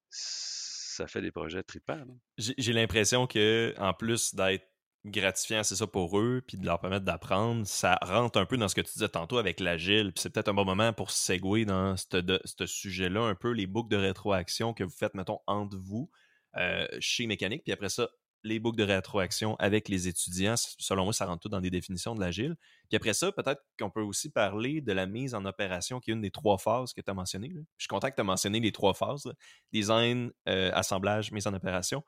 ça 0.10 1.08
fait 1.08 1.22
des 1.22 1.32
projets 1.32 1.64
tripants. 1.64 2.06
J'ai 2.38 2.74
l'impression 2.74 3.28
que 3.28 3.74
en 3.78 3.94
plus 3.94 4.36
d'être 4.36 4.68
gratifiant, 5.06 5.64
c'est 5.64 5.76
ça 5.76 5.88
pour 5.88 6.20
eux, 6.20 6.44
puis 6.46 6.58
de 6.58 6.66
leur 6.66 6.80
permettre 6.80 7.06
d'apprendre, 7.06 7.66
ça 7.66 7.98
rentre 8.02 8.40
un 8.40 8.46
peu 8.46 8.58
dans 8.58 8.68
ce 8.68 8.76
que 8.76 8.82
tu 8.82 8.94
disais 8.94 9.10
tantôt 9.10 9.38
avec 9.38 9.60
l'agile, 9.60 10.12
puis 10.14 10.22
c'est 10.22 10.30
peut-être 10.30 10.50
un 10.50 10.54
bon 10.54 10.66
moment 10.66 10.94
pour 10.94 11.12
segouer 11.12 11.66
dans 11.66 11.96
ce 11.98 12.66
sujet-là, 12.66 13.22
un 13.22 13.36
peu 13.36 13.52
les 13.52 13.68
boucles 13.68 13.90
de 13.90 13.98
rétroaction 13.98 14.74
que 14.74 14.84
vous 14.84 14.96
faites, 14.96 15.14
mettons, 15.14 15.40
entre 15.48 15.78
vous, 15.78 16.10
euh, 16.58 16.88
chez 17.00 17.28
Mécanique, 17.28 17.64
puis 17.64 17.74
après 17.74 17.90
ça, 17.90 18.10
les 18.48 18.60
boucles 18.60 18.78
de 18.78 18.84
rétroaction 18.84 19.56
avec 19.58 19.90
les 19.90 20.08
étudiants. 20.08 20.56
Selon 20.58 21.04
moi, 21.04 21.14
ça 21.14 21.26
rentre 21.26 21.42
tout 21.42 21.50
dans 21.50 21.62
des 21.62 21.70
définitions 21.70 22.16
de 22.16 22.20
l'agile. 22.20 22.56
Puis 22.90 22.96
après 22.96 23.14
ça, 23.14 23.32
peut-être 23.32 23.62
qu'on 23.80 23.90
peut 23.90 24.02
aussi 24.02 24.30
parler 24.30 24.82
de 24.82 24.92
la 24.94 25.06
mise 25.06 25.36
en 25.36 25.46
opération, 25.46 26.00
qui 26.00 26.12
est 26.12 26.14
une 26.14 26.22
des 26.22 26.32
trois 26.32 26.58
phases 26.58 26.94
que 26.94 27.02
tu 27.02 27.12
as 27.12 27.14
mentionnées. 27.14 27.52
Je 27.52 27.84
suis 27.84 27.88
content 27.88 28.10
que 28.10 28.16
tu 28.16 28.22
as 28.22 28.26
mentionné 28.26 28.60
les 28.60 28.72
trois 28.72 28.94
phases 28.94 29.32
design, 29.72 30.32
euh, 30.48 30.72
assemblage, 30.74 31.32
mise 31.32 31.48
en 31.48 31.54
opération. 31.54 32.04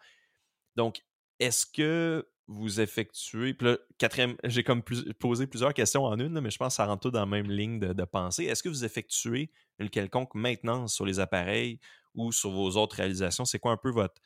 Donc, 0.76 1.02
est-ce 1.40 1.66
que 1.66 2.26
vous 2.50 2.82
effectuez. 2.82 3.54
Puis 3.54 3.68
là, 3.68 3.78
quatrième, 4.00 4.36
j'ai 4.44 4.64
comme 4.64 4.82
posé 5.20 5.46
plusieurs 5.46 5.74
questions 5.74 6.04
en 6.04 6.20
une, 6.20 6.40
mais 6.42 6.50
je 6.50 6.58
pense 6.58 6.74
que 6.74 6.78
ça 6.78 6.86
rentre 6.86 7.02
tout 7.02 7.12
dans 7.12 7.20
la 7.20 7.26
même 7.28 7.50
ligne 7.50 7.80
de, 7.80 7.94
de 7.94 8.04
pensée. 8.04 8.46
Est-ce 8.46 8.64
que 8.64 8.70
vous 8.70 8.84
effectuez 8.84 9.52
une 9.78 9.90
quelconque 9.90 10.34
maintenance 10.34 10.96
sur 10.96 11.06
les 11.06 11.20
appareils 11.20 11.80
ou 12.16 12.32
sur 12.32 12.50
vos 12.50 12.72
autres 12.72 12.96
réalisations? 12.96 13.46
C'est 13.46 13.60
quoi 13.60 13.72
un 13.72 13.78
peu 13.78 13.92
votre 13.92 14.20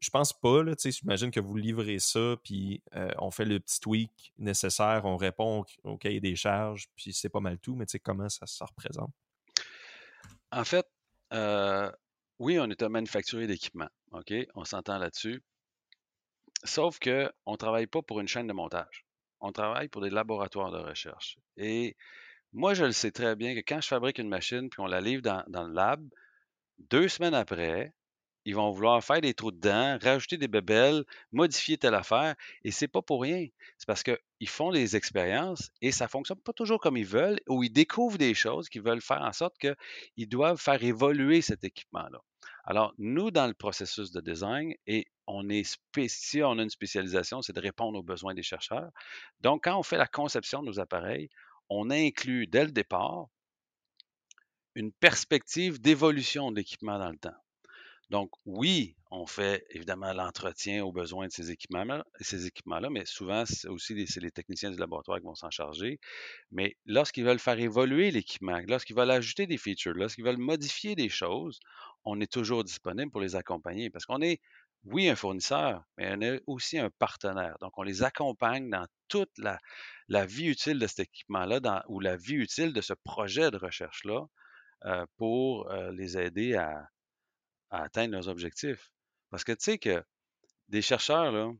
je 0.00 0.10
pense 0.10 0.32
pas, 0.32 0.62
là, 0.62 0.74
j'imagine 0.78 1.30
que 1.30 1.40
vous 1.40 1.56
livrez 1.56 1.98
ça, 1.98 2.36
puis 2.42 2.82
euh, 2.94 3.10
on 3.18 3.30
fait 3.30 3.44
le 3.44 3.58
petit 3.60 3.80
tweak 3.80 4.32
nécessaire, 4.38 5.02
on 5.04 5.16
répond 5.16 5.64
au, 5.82 5.96
cahier 5.96 6.20
des 6.20 6.36
charges, 6.36 6.88
puis 6.96 7.12
c'est 7.12 7.28
pas 7.28 7.40
mal 7.40 7.58
tout, 7.58 7.74
mais 7.74 7.86
comment 8.02 8.28
ça 8.28 8.46
se 8.46 8.62
représente? 8.62 9.10
En 10.50 10.64
fait, 10.64 10.86
euh, 11.32 11.90
oui, 12.38 12.58
on 12.58 12.68
est 12.70 12.82
un 12.82 12.88
manufacturier 12.88 13.46
d'équipement, 13.46 13.88
OK? 14.12 14.32
On 14.54 14.64
s'entend 14.64 14.98
là-dessus. 14.98 15.42
Sauf 16.64 16.98
qu'on 16.98 17.52
ne 17.52 17.56
travaille 17.56 17.86
pas 17.86 18.02
pour 18.02 18.20
une 18.20 18.28
chaîne 18.28 18.46
de 18.46 18.52
montage. 18.52 19.06
On 19.40 19.52
travaille 19.52 19.88
pour 19.88 20.02
des 20.02 20.10
laboratoires 20.10 20.70
de 20.70 20.78
recherche. 20.78 21.38
Et 21.56 21.96
moi, 22.52 22.74
je 22.74 22.84
le 22.84 22.92
sais 22.92 23.10
très 23.10 23.36
bien 23.36 23.54
que 23.54 23.60
quand 23.60 23.80
je 23.80 23.88
fabrique 23.88 24.18
une 24.18 24.28
machine 24.28 24.70
puis 24.70 24.80
on 24.80 24.86
la 24.86 25.00
livre 25.00 25.22
dans 25.22 25.64
le 25.64 25.72
lab, 25.72 26.06
deux 26.78 27.08
semaines 27.08 27.34
après, 27.34 27.92
ils 28.44 28.54
vont 28.54 28.70
vouloir 28.70 29.02
faire 29.02 29.20
des 29.20 29.34
trous 29.34 29.52
dedans, 29.52 29.98
rajouter 30.02 30.36
des 30.36 30.48
bébelles, 30.48 31.04
modifier 31.32 31.78
telle 31.78 31.94
affaire, 31.94 32.34
et 32.62 32.70
c'est 32.70 32.88
pas 32.88 33.02
pour 33.02 33.22
rien. 33.22 33.46
C'est 33.78 33.86
parce 33.86 34.02
qu'ils 34.02 34.48
font 34.48 34.70
des 34.70 34.96
expériences 34.96 35.70
et 35.80 35.92
ça 35.92 36.08
fonctionne 36.08 36.40
pas 36.40 36.52
toujours 36.52 36.80
comme 36.80 36.96
ils 36.96 37.06
veulent, 37.06 37.40
ou 37.48 37.62
ils 37.62 37.72
découvrent 37.72 38.18
des 38.18 38.34
choses 38.34 38.68
qui 38.68 38.78
veulent 38.78 39.00
faire 39.00 39.22
en 39.22 39.32
sorte 39.32 39.56
qu'ils 39.58 40.28
doivent 40.28 40.60
faire 40.60 40.82
évoluer 40.82 41.40
cet 41.40 41.64
équipement-là. 41.64 42.20
Alors, 42.64 42.94
nous, 42.98 43.30
dans 43.30 43.46
le 43.46 43.54
processus 43.54 44.10
de 44.10 44.20
design, 44.20 44.74
et 44.86 45.06
on 45.26 45.48
est 45.48 45.64
spécial, 45.64 46.46
on 46.46 46.58
a 46.58 46.62
une 46.62 46.70
spécialisation, 46.70 47.42
c'est 47.42 47.52
de 47.52 47.60
répondre 47.60 47.98
aux 47.98 48.02
besoins 48.02 48.34
des 48.34 48.42
chercheurs. 48.42 48.90
Donc, 49.40 49.64
quand 49.64 49.78
on 49.78 49.82
fait 49.82 49.98
la 49.98 50.06
conception 50.06 50.62
de 50.62 50.66
nos 50.66 50.80
appareils, 50.80 51.28
on 51.68 51.90
inclut 51.90 52.46
dès 52.46 52.64
le 52.64 52.72
départ 52.72 53.26
une 54.74 54.92
perspective 54.92 55.80
d'évolution 55.80 56.50
de 56.50 56.56
l'équipement 56.56 56.98
dans 56.98 57.10
le 57.10 57.18
temps. 57.18 57.43
Donc, 58.14 58.30
oui, 58.46 58.94
on 59.10 59.26
fait 59.26 59.66
évidemment 59.70 60.12
l'entretien 60.12 60.84
aux 60.84 60.92
besoins 60.92 61.26
de 61.26 61.32
ces 61.32 61.50
équipements-là, 61.50 62.88
mais 62.88 63.04
souvent, 63.06 63.44
c'est 63.44 63.66
aussi 63.66 63.92
les, 63.92 64.30
techniciens 64.30 64.70
du 64.70 64.76
laboratoire 64.76 65.18
qui 65.18 65.24
vont 65.24 65.34
s'en 65.34 65.50
charger. 65.50 65.98
Mais 66.52 66.76
lorsqu'ils 66.86 67.24
veulent 67.24 67.40
faire 67.40 67.58
évoluer 67.58 68.12
l'équipement, 68.12 68.60
lorsqu'ils 68.68 68.94
veulent 68.94 69.10
ajouter 69.10 69.48
des 69.48 69.58
features, 69.58 69.94
lorsqu'ils 69.94 70.24
veulent 70.24 70.36
modifier 70.36 70.94
des 70.94 71.08
choses, 71.08 71.58
on 72.04 72.20
est 72.20 72.30
toujours 72.30 72.62
disponible 72.62 73.10
pour 73.10 73.20
les 73.20 73.34
accompagner 73.34 73.90
parce 73.90 74.06
qu'on 74.06 74.22
est, 74.22 74.40
oui, 74.84 75.08
un 75.08 75.16
fournisseur, 75.16 75.82
mais 75.98 76.14
on 76.16 76.20
est 76.20 76.40
aussi 76.46 76.78
un 76.78 76.90
partenaire. 77.00 77.56
Donc, 77.60 77.72
on 77.78 77.82
les 77.82 78.04
accompagne 78.04 78.70
dans 78.70 78.86
toute 79.08 79.36
la, 79.38 79.58
la 80.06 80.24
vie 80.24 80.46
utile 80.46 80.78
de 80.78 80.86
cet 80.86 81.00
équipement-là 81.00 81.84
ou 81.88 81.98
la 81.98 82.16
vie 82.16 82.34
utile 82.34 82.72
de 82.72 82.80
ce 82.80 82.92
projet 82.92 83.50
de 83.50 83.56
recherche-là 83.56 84.24
euh, 84.84 85.04
pour 85.16 85.68
euh, 85.72 85.90
les 85.90 86.16
aider 86.16 86.54
à, 86.54 86.88
atteindre 87.82 88.12
leurs 88.12 88.28
objectifs. 88.28 88.90
Parce 89.30 89.44
que 89.44 89.52
tu 89.52 89.64
sais 89.64 89.78
que 89.78 90.04
des 90.68 90.82
chercheurs, 90.82 91.32
là, 91.32 91.52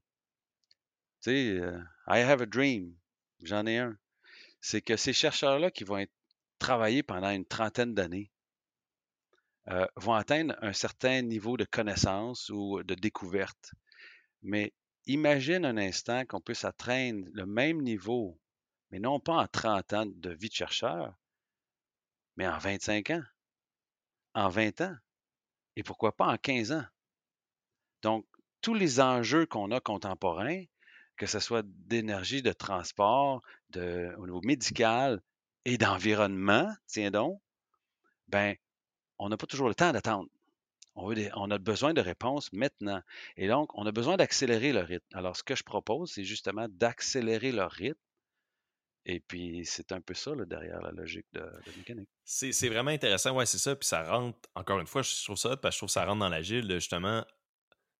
tu 1.23 1.31
sais, 1.31 1.59
euh, 1.59 1.79
I 2.07 2.21
have 2.21 2.43
a 2.43 2.47
dream, 2.47 2.95
j'en 3.43 3.67
ai 3.67 3.79
un. 3.79 3.97
C'est 4.61 4.83
que 4.83 4.97
ces 4.97 5.13
chercheurs-là 5.13 5.71
qui 5.71 5.85
vont 5.85 5.99
être 5.99 6.13
travailler 6.59 7.03
pendant 7.03 7.31
une 7.31 7.45
trentaine 7.45 7.95
d'années 7.95 8.31
euh, 9.69 9.87
vont 9.97 10.15
atteindre 10.15 10.55
un 10.61 10.73
certain 10.73 11.23
niveau 11.23 11.57
de 11.57 11.65
connaissance 11.65 12.51
ou 12.51 12.83
de 12.83 12.95
découverte. 12.95 13.73
Mais 14.43 14.73
imagine 15.07 15.65
un 15.65 15.79
instant 15.79 16.25
qu'on 16.27 16.41
puisse 16.41 16.65
atteindre 16.65 17.27
le 17.33 17.47
même 17.47 17.81
niveau, 17.81 18.39
mais 18.91 18.99
non 18.99 19.21
pas 19.21 19.35
en 19.35 19.49
30 19.49 19.93
ans 19.95 20.07
de 20.07 20.31
vie 20.31 20.49
de 20.49 20.55
chercheur, 20.55 21.15
mais 22.37 22.47
en 22.47 22.59
25 22.59 23.11
ans, 23.11 23.23
en 24.35 24.49
20 24.49 24.81
ans 24.83 24.97
et 25.77 25.83
pourquoi 25.83 26.17
pas 26.17 26.27
en 26.27 26.37
15 26.37 26.73
ans? 26.73 26.85
Donc, 28.03 28.27
tous 28.61 28.75
les 28.75 29.01
enjeux 29.01 29.47
qu'on 29.47 29.71
a 29.71 29.81
contemporains, 29.81 30.65
que 31.17 31.27
ce 31.27 31.39
soit 31.39 31.65
d'énergie, 31.67 32.43
de 32.43 32.53
transport, 32.53 33.43
de, 33.71 34.15
au 34.19 34.27
niveau 34.27 34.41
médical 34.43 35.21
et 35.65 35.79
d'environnement, 35.79 36.73
tiens 36.87 37.11
donc, 37.11 37.41
ben, 38.29 38.57
on 39.19 39.29
n'a 39.29 39.37
pas 39.37 39.47
toujours 39.47 39.69
le 39.69 39.75
temps 39.75 39.93
d'attendre. 39.93 40.29
On, 40.97 41.13
on, 41.35 41.51
a 41.51 41.59
besoin 41.59 41.93
de 41.93 42.01
réponses 42.01 42.53
maintenant. 42.53 43.03
Et 43.37 43.49
donc, 43.49 43.71
on 43.75 43.87
a 43.87 43.93
besoin 43.93 44.17
d'accélérer 44.17 44.73
le 44.73 44.81
rythme. 44.81 45.07
Alors, 45.17 45.37
ce 45.37 45.43
que 45.43 45.57
je 45.57 45.65
propose, 45.65 46.13
c'est 46.13 46.25
justement 46.25 46.67
d'accélérer 46.69 47.53
leur 47.53 47.71
rythme 47.71 47.99
et 49.07 49.21
puis, 49.21 49.63
c'est 49.67 49.93
un 49.93 50.01
peu 50.01 50.15
ça 50.15 50.33
derrière 50.47 50.81
la 50.81 50.91
logique 50.91 51.27
de, 51.35 51.45
mécanique. 51.77 52.09
C'est 52.25 52.69
vraiment 52.69 52.91
intéressant, 52.91 53.37
ouais, 53.37 53.45
c'est 53.45 53.59
ça. 53.59 53.77
Puis 53.77 53.87
ça 53.87 54.03
rentre, 54.03 54.39
encore 54.55 54.81
une 54.81 54.87
fois, 54.87 55.03
je 55.03 55.23
trouve 55.25 55.37
ça, 55.37 55.57
parce 55.57 55.75
que 55.75 55.77
je 55.77 55.79
trouve 55.81 55.91
ça 55.91 56.07
rentre 56.07 56.21
dans 56.21 56.29
l'agile, 56.29 56.71
justement. 56.71 57.25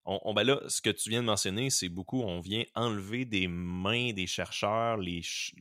On, 0.07 0.35
ben 0.35 0.43
là, 0.43 0.61
ce 0.67 0.81
que 0.81 0.91
tu 0.91 1.09
viens 1.09 1.21
de 1.21 1.25
mentionner, 1.25 1.71
c'est 1.71 1.89
beaucoup, 1.89 2.21
on 2.21 2.39
vient 2.39 2.63
enlever 2.75 3.25
des 3.25 3.47
mains 3.47 4.13
des 4.13 4.27
chercheurs 4.27 4.99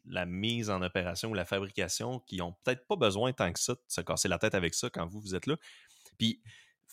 la 0.05 0.27
mise 0.27 0.69
en 0.69 0.83
opération 0.83 1.31
ou 1.31 1.35
la 1.35 1.47
fabrication 1.47 2.21
qui 2.21 2.43
ont 2.43 2.53
peut-être 2.63 2.87
pas 2.87 2.97
besoin 2.97 3.33
tant 3.33 3.51
que 3.51 3.59
ça 3.59 3.73
de 3.73 3.81
se 3.89 4.03
casser 4.03 4.29
la 4.29 4.39
tête 4.39 4.55
avec 4.55 4.75
ça 4.75 4.91
quand 4.91 5.07
vous, 5.07 5.21
vous 5.21 5.35
êtes 5.35 5.47
là. 5.47 5.57
Puis, 6.19 6.43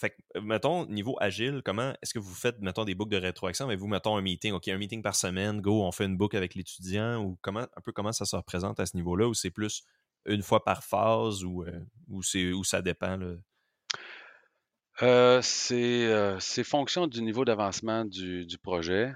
fait 0.01 0.09
que, 0.09 0.21
euh, 0.37 0.41
mettons, 0.41 0.87
niveau 0.87 1.15
agile, 1.21 1.61
comment 1.63 1.93
est-ce 2.01 2.13
que 2.13 2.19
vous 2.19 2.33
faites, 2.33 2.59
mettons, 2.59 2.85
des 2.85 2.95
boucles 2.95 3.11
de 3.11 3.17
rétroaction? 3.17 3.67
Mais 3.67 3.75
vous, 3.75 3.87
mettons, 3.87 4.17
un 4.17 4.21
meeting, 4.21 4.51
OK, 4.53 4.67
un 4.67 4.77
meeting 4.77 5.03
par 5.03 5.15
semaine, 5.15 5.61
go, 5.61 5.83
on 5.83 5.91
fait 5.91 6.05
une 6.05 6.17
boucle 6.17 6.35
avec 6.35 6.55
l'étudiant, 6.55 7.23
ou 7.23 7.37
comment, 7.41 7.61
un 7.61 7.81
peu 7.81 7.91
comment 7.91 8.11
ça 8.11 8.25
se 8.25 8.35
représente 8.35 8.79
à 8.79 8.87
ce 8.87 8.97
niveau-là, 8.97 9.27
ou 9.27 9.35
c'est 9.35 9.51
plus 9.51 9.83
une 10.25 10.41
fois 10.41 10.63
par 10.63 10.83
phase, 10.83 11.43
ou, 11.43 11.63
euh, 11.63 12.61
ça 12.63 12.81
dépend? 12.81 13.19
Euh, 15.03 15.39
c'est 15.43 16.63
fonction 16.63 17.05
du 17.05 17.21
niveau 17.21 17.45
d'avancement 17.45 18.03
du, 18.03 18.57
projet, 18.61 19.13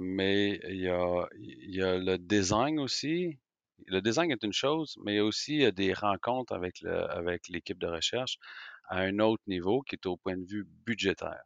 mais 0.00 0.60
il 0.68 0.80
y 0.80 0.88
a, 0.88 1.98
le 1.98 2.16
design 2.16 2.80
aussi. 2.80 3.38
Le 3.86 4.00
design 4.00 4.32
est 4.32 4.42
une 4.42 4.52
chose, 4.52 4.96
mais 5.04 5.12
il 5.12 5.16
y 5.16 5.20
a 5.20 5.24
aussi 5.24 5.70
des 5.72 5.92
rencontres 5.92 6.52
avec 6.52 7.48
l'équipe 7.48 7.78
de 7.78 7.86
recherche 7.86 8.38
à 8.88 9.00
un 9.00 9.18
autre 9.18 9.42
niveau 9.46 9.82
qui 9.82 9.96
est 9.96 10.06
au 10.06 10.16
point 10.16 10.36
de 10.36 10.44
vue 10.44 10.66
budgétaire. 10.84 11.42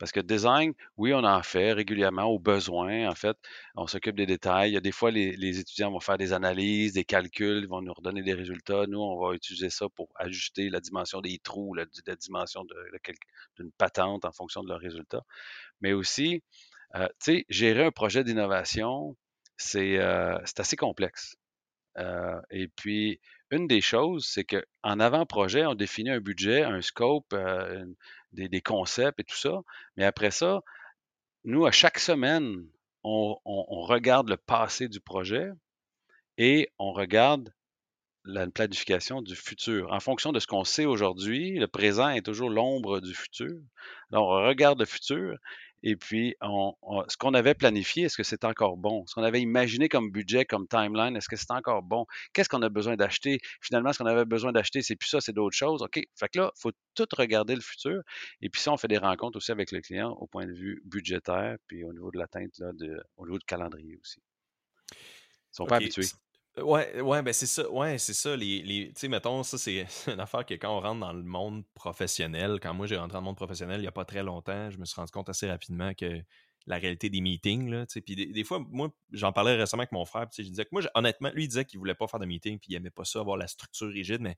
Parce 0.00 0.12
que 0.12 0.20
design, 0.20 0.72
oui, 0.96 1.12
on 1.12 1.24
en 1.24 1.42
fait 1.42 1.74
régulièrement 1.74 2.24
au 2.24 2.38
besoin. 2.38 3.06
En 3.06 3.14
fait, 3.14 3.36
on 3.76 3.86
s'occupe 3.86 4.16
des 4.16 4.24
détails. 4.24 4.70
Il 4.70 4.74
y 4.74 4.76
a 4.78 4.80
des 4.80 4.92
fois, 4.92 5.10
les, 5.10 5.60
étudiants 5.60 5.90
vont 5.90 6.00
faire 6.00 6.16
des 6.16 6.32
analyses, 6.32 6.94
des 6.94 7.04
calculs, 7.04 7.64
ils 7.64 7.68
vont 7.68 7.82
nous 7.82 7.92
redonner 7.92 8.22
des 8.22 8.32
résultats. 8.32 8.86
Nous, 8.88 8.98
on 8.98 9.20
va 9.20 9.34
utiliser 9.34 9.68
ça 9.68 9.90
pour 9.90 10.08
ajuster 10.14 10.70
la 10.70 10.80
dimension 10.80 11.20
des 11.20 11.38
trous, 11.40 11.74
la, 11.74 11.84
dimension 12.16 12.64
d'une 13.58 13.70
patente 13.72 14.24
en 14.24 14.32
fonction 14.32 14.62
de 14.62 14.70
leurs 14.70 14.80
résultats. 14.80 15.22
Mais 15.82 15.92
aussi, 15.92 16.42
euh, 16.96 17.06
tu 17.22 17.36
sais, 17.36 17.44
gérer 17.50 17.84
un 17.84 17.92
projet 17.92 18.24
d'innovation, 18.24 19.16
c'est 19.58 19.98
euh, 19.98 20.38
assez 20.56 20.76
complexe. 20.76 21.36
Euh, 21.98 22.40
et 22.50 22.68
puis, 22.68 23.20
une 23.50 23.66
des 23.66 23.80
choses, 23.80 24.26
c'est 24.26 24.44
qu'en 24.44 25.00
avant-projet, 25.00 25.66
on 25.66 25.74
définit 25.74 26.10
un 26.10 26.20
budget, 26.20 26.62
un 26.62 26.82
scope, 26.82 27.32
euh, 27.32 27.84
des, 28.32 28.60
concepts 28.60 29.20
et 29.20 29.24
tout 29.24 29.36
ça. 29.36 29.62
Mais 29.96 30.04
après 30.04 30.30
ça, 30.30 30.62
nous, 31.44 31.66
à 31.66 31.72
chaque 31.72 31.98
semaine, 31.98 32.66
on, 33.02 33.36
regarde 33.44 34.28
le 34.28 34.36
passé 34.36 34.88
du 34.88 35.00
projet 35.00 35.50
et 36.38 36.70
on 36.78 36.92
regarde 36.92 37.52
la 38.24 38.46
planification 38.48 39.22
du 39.22 39.34
futur. 39.34 39.90
En 39.92 40.00
fonction 40.00 40.32
de 40.32 40.38
ce 40.38 40.46
qu'on 40.46 40.64
sait 40.64 40.84
aujourd'hui, 40.84 41.58
le 41.58 41.66
présent 41.66 42.10
est 42.10 42.24
toujours 42.24 42.50
l'ombre 42.50 43.00
du 43.00 43.14
futur. 43.14 43.58
Alors, 44.12 44.28
on 44.28 44.46
regarde 44.46 44.78
le 44.78 44.84
futur 44.84 45.38
et 45.82 45.96
puis, 45.96 46.36
ce 46.40 47.16
qu'on 47.16 47.34
avait 47.34 47.54
planifié, 47.54 48.04
est-ce 48.04 48.16
que 48.16 48.22
c'est 48.22 48.44
encore 48.44 48.76
bon? 48.76 49.06
Ce 49.06 49.14
qu'on 49.14 49.22
avait 49.22 49.40
imaginé 49.40 49.88
comme 49.88 50.10
budget, 50.10 50.44
comme 50.44 50.68
timeline, 50.68 51.16
est-ce 51.16 51.28
que 51.28 51.36
c'est 51.36 51.50
encore 51.50 51.82
bon? 51.82 52.06
Qu'est-ce 52.32 52.48
qu'on 52.48 52.62
a 52.62 52.68
besoin 52.68 52.96
d'acheter? 52.96 53.38
Finalement, 53.60 53.92
ce 53.92 53.98
qu'on 53.98 54.06
avait 54.06 54.24
besoin 54.24 54.52
d'acheter, 54.52 54.82
c'est 54.82 54.96
plus 54.96 55.08
ça, 55.08 55.20
c'est 55.20 55.32
d'autres 55.32 55.56
choses. 55.56 55.82
OK. 55.82 56.00
Fait 56.14 56.28
que 56.28 56.38
là, 56.38 56.52
il 56.54 56.60
faut 56.60 56.72
tout 56.94 57.06
regarder 57.16 57.54
le 57.54 57.60
futur. 57.62 58.02
Et 58.42 58.50
puis 58.50 58.60
ça, 58.60 58.72
on 58.72 58.76
fait 58.76 58.88
des 58.88 58.98
rencontres 58.98 59.36
aussi 59.38 59.52
avec 59.52 59.72
le 59.72 59.80
client 59.80 60.10
au 60.20 60.26
point 60.26 60.46
de 60.46 60.52
vue 60.52 60.82
budgétaire, 60.84 61.56
puis 61.66 61.84
au 61.84 61.92
niveau 61.92 62.10
de 62.10 62.18
l'atteinte, 62.18 62.60
au 63.16 63.26
niveau 63.26 63.38
du 63.38 63.46
calendrier 63.46 63.96
aussi. 64.02 64.20
Ils 64.92 64.96
ne 64.96 65.54
sont 65.54 65.66
pas 65.66 65.76
habitués. 65.76 66.06
Ouais, 66.58 67.00
ouais, 67.00 67.22
ben 67.22 67.32
c'est 67.32 67.46
ça. 67.46 67.70
Ouais, 67.70 67.96
c'est 67.98 68.12
ça. 68.12 68.36
Les, 68.36 68.62
les 68.62 68.88
tu 68.88 69.00
sais, 69.00 69.08
mettons, 69.08 69.42
ça, 69.44 69.56
c'est 69.56 69.86
une 70.08 70.20
affaire 70.20 70.44
que 70.44 70.54
quand 70.54 70.76
on 70.76 70.80
rentre 70.80 71.00
dans 71.00 71.12
le 71.12 71.22
monde 71.22 71.64
professionnel, 71.74 72.58
quand 72.60 72.74
moi 72.74 72.86
j'ai 72.86 72.96
rentré 72.96 73.14
dans 73.14 73.20
le 73.20 73.24
monde 73.24 73.36
professionnel 73.36 73.78
il 73.78 73.82
n'y 73.82 73.88
a 73.88 73.92
pas 73.92 74.04
très 74.04 74.22
longtemps, 74.22 74.68
je 74.70 74.78
me 74.78 74.84
suis 74.84 74.96
rendu 74.96 75.12
compte 75.12 75.28
assez 75.28 75.48
rapidement 75.48 75.94
que 75.94 76.22
la 76.66 76.76
réalité 76.76 77.08
des 77.08 77.20
meetings, 77.20 77.70
là, 77.70 77.86
tu 77.86 77.94
sais, 77.94 78.00
puis 78.00 78.14
des, 78.14 78.44
fois, 78.44 78.58
moi, 78.70 78.90
j'en 79.12 79.32
parlais 79.32 79.54
récemment 79.54 79.82
avec 79.82 79.92
mon 79.92 80.04
frère, 80.04 80.28
puis 80.28 80.44
je 80.44 80.50
disais 80.50 80.64
que 80.64 80.70
moi, 80.72 80.82
honnêtement, 80.94 81.30
lui, 81.34 81.44
il 81.44 81.48
disait 81.48 81.64
qu'il 81.64 81.78
voulait 81.78 81.94
pas 81.94 82.06
faire 82.06 82.20
de 82.20 82.26
meeting, 82.26 82.58
puis 82.58 82.72
il 82.72 82.76
aimait 82.76 82.90
pas 82.90 83.04
ça, 83.04 83.20
avoir 83.20 83.38
la 83.38 83.46
structure 83.46 83.88
rigide, 83.88 84.20
mais 84.20 84.36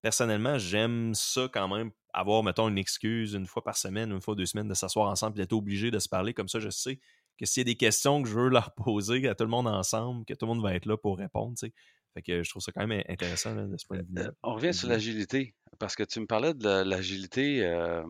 personnellement, 0.00 0.56
j'aime 0.56 1.14
ça 1.14 1.48
quand 1.52 1.66
même, 1.66 1.90
avoir, 2.12 2.44
mettons, 2.44 2.68
une 2.68 2.78
excuse 2.78 3.34
une 3.34 3.46
fois 3.46 3.64
par 3.64 3.76
semaine, 3.76 4.12
une 4.12 4.20
fois 4.20 4.36
deux 4.36 4.46
semaines, 4.46 4.68
de 4.68 4.74
s'asseoir 4.74 5.10
ensemble, 5.10 5.36
d'être 5.36 5.52
obligé 5.52 5.90
de 5.90 5.98
se 5.98 6.08
parler, 6.08 6.32
comme 6.32 6.48
ça, 6.48 6.60
je 6.60 6.70
sais 6.70 7.00
que 7.38 7.46
s'il 7.46 7.60
y 7.60 7.62
a 7.62 7.72
des 7.72 7.76
questions 7.76 8.22
que 8.22 8.28
je 8.28 8.34
veux 8.34 8.48
leur 8.48 8.74
poser 8.76 9.28
à 9.28 9.34
tout 9.34 9.44
le 9.44 9.50
monde 9.50 9.66
ensemble, 9.66 10.24
que 10.24 10.34
tout 10.34 10.46
le 10.46 10.54
monde 10.54 10.62
va 10.62 10.74
être 10.74 10.86
là 10.86 10.96
pour 10.96 11.18
répondre. 11.18 11.54
Fait 11.58 12.22
que 12.22 12.42
je 12.42 12.50
trouve 12.50 12.62
ça 12.62 12.72
quand 12.72 12.86
même 12.86 13.02
intéressant 13.08 13.54
de 13.54 13.76
ce 13.76 13.86
point 13.86 13.98
de 13.98 14.22
vue. 14.22 14.28
On 14.42 14.54
revient 14.54 14.72
sur 14.72 14.88
l'agilité, 14.88 15.54
parce 15.78 15.96
que 15.96 16.04
tu 16.04 16.20
me 16.20 16.26
parlais 16.26 16.54
de 16.54 16.82
l'agilité. 16.82 17.64
Euh, 17.64 18.04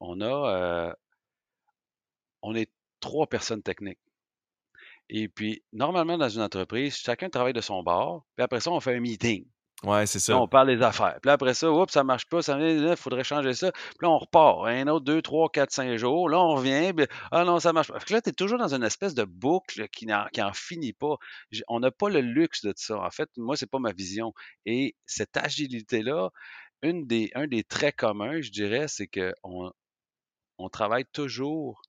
on 0.00 0.20
a 0.20 0.26
euh, 0.26 0.92
on 2.42 2.54
est 2.54 2.70
trois 3.00 3.26
personnes 3.26 3.62
techniques. 3.62 3.98
Et 5.08 5.28
puis, 5.28 5.64
normalement, 5.72 6.16
dans 6.16 6.28
une 6.28 6.42
entreprise, 6.42 6.96
chacun 6.96 7.28
travaille 7.28 7.52
de 7.52 7.60
son 7.60 7.82
bord, 7.82 8.24
puis 8.36 8.44
après 8.44 8.60
ça, 8.60 8.70
on 8.70 8.78
fait 8.78 8.94
un 8.94 9.00
meeting. 9.00 9.44
Ouais, 9.82 10.06
c'est 10.06 10.18
ça. 10.18 10.38
on 10.38 10.46
parle 10.46 10.76
des 10.76 10.82
affaires. 10.82 11.18
Puis 11.22 11.30
après 11.30 11.54
ça, 11.54 11.70
oups, 11.72 11.92
ça 11.92 12.04
marche 12.04 12.26
pas, 12.26 12.42
ça 12.42 12.58
il 12.60 12.96
faudrait 12.96 13.24
changer 13.24 13.54
ça. 13.54 13.72
Puis 13.72 13.98
là, 14.02 14.10
on 14.10 14.18
repart. 14.18 14.66
Un 14.66 14.86
autre, 14.88 15.04
deux, 15.06 15.22
trois, 15.22 15.48
quatre, 15.48 15.72
cinq 15.72 15.96
jours. 15.96 16.28
Là, 16.28 16.38
on 16.38 16.54
revient. 16.56 16.92
Puis, 16.94 17.06
ah 17.30 17.44
non, 17.44 17.60
ça 17.60 17.72
marche 17.72 17.88
pas. 17.88 17.98
là, 18.10 18.20
tu 18.20 18.30
es 18.30 18.32
toujours 18.32 18.58
dans 18.58 18.74
une 18.74 18.82
espèce 18.82 19.14
de 19.14 19.24
boucle 19.24 19.88
qui 19.88 20.06
n'en, 20.06 20.26
finit 20.52 20.92
pas. 20.92 21.16
On 21.68 21.80
n'a 21.80 21.90
pas 21.90 22.10
le 22.10 22.20
luxe 22.20 22.62
de 22.64 22.74
ça. 22.76 22.98
En 22.98 23.10
fait, 23.10 23.30
moi, 23.38 23.56
c'est 23.56 23.70
pas 23.70 23.78
ma 23.78 23.92
vision. 23.92 24.34
Et 24.66 24.96
cette 25.06 25.36
agilité-là, 25.36 26.30
un 26.82 27.02
des 27.46 27.64
traits 27.66 27.96
communs, 27.96 28.40
je 28.42 28.50
dirais, 28.50 28.86
c'est 28.88 29.08
qu'on 29.08 29.72
on 30.58 30.68
travaille 30.68 31.06
toujours 31.06 31.80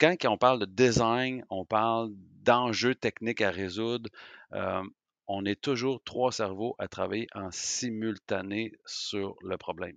quand 0.00 0.16
on 0.24 0.38
parle 0.38 0.60
de 0.60 0.66
design, 0.66 1.44
on 1.50 1.64
parle 1.64 2.10
d'enjeux 2.42 2.94
techniques 2.94 3.42
à 3.42 3.50
résoudre. 3.50 4.10
Euh, 4.52 4.82
on 5.28 5.44
est 5.44 5.60
toujours 5.60 6.02
trois 6.04 6.32
cerveaux 6.32 6.74
à 6.78 6.88
travailler 6.88 7.26
en 7.34 7.50
simultané 7.50 8.72
sur 8.84 9.36
le 9.42 9.56
problème. 9.56 9.96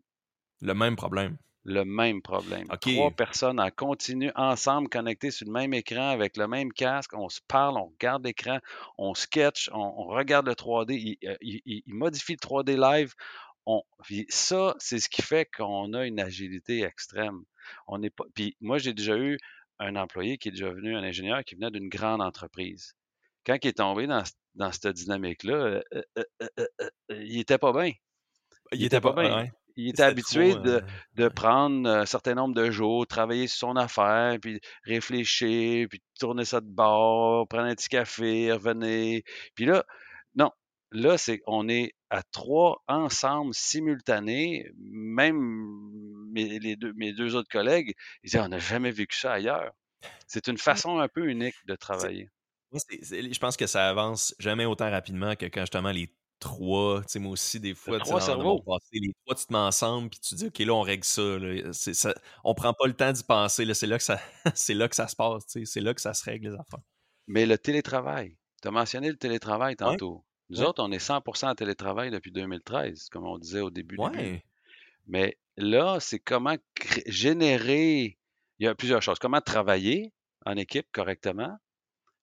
Le 0.62 0.74
même 0.74 0.96
problème. 0.96 1.38
le 1.64 1.86
même 1.86 2.22
problème. 2.22 2.68
Trois 2.82 3.12
personnes 3.12 3.60
en 3.60 3.70
continu, 3.70 4.32
ensemble, 4.36 4.90
connectées 4.90 5.32
sur 5.32 5.46
le 5.46 5.54
même 5.54 5.74
écran, 5.74 6.10
avec 6.10 6.36
le 6.38 6.48
même 6.48 6.74
casque, 6.74 7.14
on 7.14 7.30
se 7.30 7.42
parle, 7.48 7.78
on 7.78 7.88
regarde 7.88 8.26
l'écran, 8.26 8.60
on 8.98 9.14
sketch, 9.14 9.70
on, 9.74 10.06
regarde 10.06 10.48
le 10.48 10.54
3D, 10.54 11.18
il, 11.42 11.62
il, 11.66 11.84
modifie 11.88 12.34
le 12.34 12.38
3D 12.38 12.76
live. 12.76 13.14
On, 13.66 13.84
ça, 14.30 14.76
c'est 14.80 15.00
ce 15.00 15.10
qui 15.10 15.22
fait 15.22 15.46
qu'on 15.46 15.94
a 15.94 16.06
une 16.06 16.20
agilité 16.20 16.84
extrême. 16.84 17.44
On 17.88 18.00
n'est 18.00 18.10
pas. 18.10 18.26
Puis 18.34 18.58
moi, 18.62 18.80
j'ai 18.80 18.94
déjà 18.94 19.16
eu 19.18 19.38
un 19.80 19.96
employé 19.96 20.38
qui 20.38 20.50
est 20.50 20.52
déjà 20.52 20.70
venu, 20.72 20.96
un 20.96 21.04
ingénieur 21.04 21.44
qui 21.44 21.56
venait 21.56 21.72
d'une 21.72 21.90
grande 21.90 22.22
entreprise. 22.22 22.96
Quand 23.46 23.58
il 23.64 23.68
est 23.68 23.78
tombé 23.78 24.08
dans, 24.08 24.24
dans 24.56 24.72
cette 24.72 24.88
dynamique-là, 24.88 25.54
euh, 25.54 25.82
euh, 26.18 26.24
euh, 26.60 26.78
il 27.10 27.38
n'était 27.38 27.58
pas 27.58 27.72
bien. 27.72 27.92
Il, 28.72 28.84
était, 28.84 29.02
pas, 29.02 29.14
bien. 29.14 29.48
Il 29.76 29.90
était 29.90 30.04
habitué 30.04 30.54
de, 30.56 30.84
de, 31.16 31.28
prendre 31.28 31.90
un 31.90 32.06
certain 32.06 32.36
nombre 32.36 32.54
de 32.54 32.70
jours, 32.70 33.08
travailler 33.08 33.48
sur 33.48 33.70
son 33.70 33.76
affaire, 33.78 34.38
puis 34.42 34.60
réfléchir, 34.84 35.88
puis 35.90 36.02
tourner 36.20 36.46
ça 36.46 36.62
de 36.62 36.68
bord, 36.68 37.48
prendre 37.48 37.66
un 37.66 37.76
petit 37.76 37.90
café, 37.90 38.52
revenir. 38.52 39.22
Puis 39.56 39.66
là, 39.66 39.84
non, 40.36 40.52
là, 40.92 41.18
c'est 41.18 41.42
on 41.48 41.68
est 41.68 41.94
à 42.10 42.22
trois 42.24 42.84
ensemble 42.88 43.54
simultanés, 43.54 44.70
même 44.78 45.40
mes, 46.32 46.60
les 46.60 46.76
deux, 46.76 46.94
mes 46.94 47.14
deux 47.14 47.36
autres 47.36 47.50
collègues, 47.50 47.94
ils 48.24 48.28
disaient 48.28 48.42
on 48.44 48.50
n'a 48.50 48.60
jamais 48.60 48.92
vécu 48.92 49.18
ça 49.18 49.34
ailleurs. 49.34 49.72
C'est 50.28 50.48
une 50.48 50.58
façon 50.58 51.00
un 51.00 51.08
peu 51.08 51.28
unique 51.28 51.56
de 51.66 51.76
travailler. 51.76 52.30
Je 52.72 53.40
pense 53.40 53.58
que 53.58 53.68
ça 53.68 53.90
avance 53.90 54.36
jamais 54.40 54.66
autant 54.66 54.90
rapidement 54.90 55.36
que 55.36 55.46
quand 55.46 55.62
justement 55.62 55.92
les 55.92 56.14
trois, 56.40 57.02
tu 57.02 57.10
sais, 57.10 57.20
moi 57.20 57.34
aussi, 57.34 57.60
des 57.60 57.76
fois, 57.76 58.00
trois 58.00 58.22
cerveaux. 58.22 58.64
les 58.94 59.14
trois, 59.26 59.36
tu 59.36 59.46
te 59.46 59.54
mets 59.54 59.60
ensemble, 59.60 60.10
puis 60.10 60.20
tu 60.20 60.36
dis, 60.36 60.48
OK, 60.48 60.60
là, 60.60 60.74
on 60.74 60.82
règle 60.82 61.04
ça. 61.04 61.22
Là. 61.22 61.74
ça 61.74 62.14
on 62.44 62.54
prend 62.54 62.74
pas 62.74 62.88
le 62.88 62.94
temps 62.94 63.12
d'y 63.12 63.24
penser. 63.24 63.72
C'est 63.74 63.88
là, 63.88 63.98
que 63.98 64.04
ça, 64.04 64.20
là 64.70 64.88
que 64.88 64.96
ça 64.96 65.08
se 65.08 65.16
passe. 65.16 65.44
C'est 65.48 65.82
là 65.82 65.94
que 65.94 66.02
ça 66.02 66.14
se 66.14 66.24
règle, 66.24 66.50
les 66.50 66.54
affaires. 66.54 66.80
Mais 67.28 67.46
le 67.46 67.58
télétravail, 67.58 68.38
tu 68.62 68.68
as 68.68 68.72
mentionné 68.72 69.10
le 69.10 69.18
télétravail 69.18 69.76
tantôt. 69.76 70.24
Nous 70.50 70.64
autres, 70.64 70.84
on 70.84 70.92
est 70.92 70.98
100% 70.98 71.48
en 71.48 71.56
télétravail 71.56 72.10
depuis 72.10 72.32
2013, 72.32 73.10
comme 73.10 73.26
on 73.26 73.38
disait 73.38 73.62
au 73.62 73.70
début. 73.70 73.98
Ouais. 73.98 74.44
Mais 75.06 75.38
là, 75.58 76.00
c'est 76.00 76.20
comment 76.20 76.56
générer. 77.06 78.18
Il 78.58 78.66
y 78.66 78.68
a 78.68 78.76
plusieurs 78.76 79.02
choses. 79.02 79.20
Comment 79.20 79.42
travailler 79.42 80.12
en 80.46 80.58
équipe 80.58 80.88
correctement, 80.92 81.58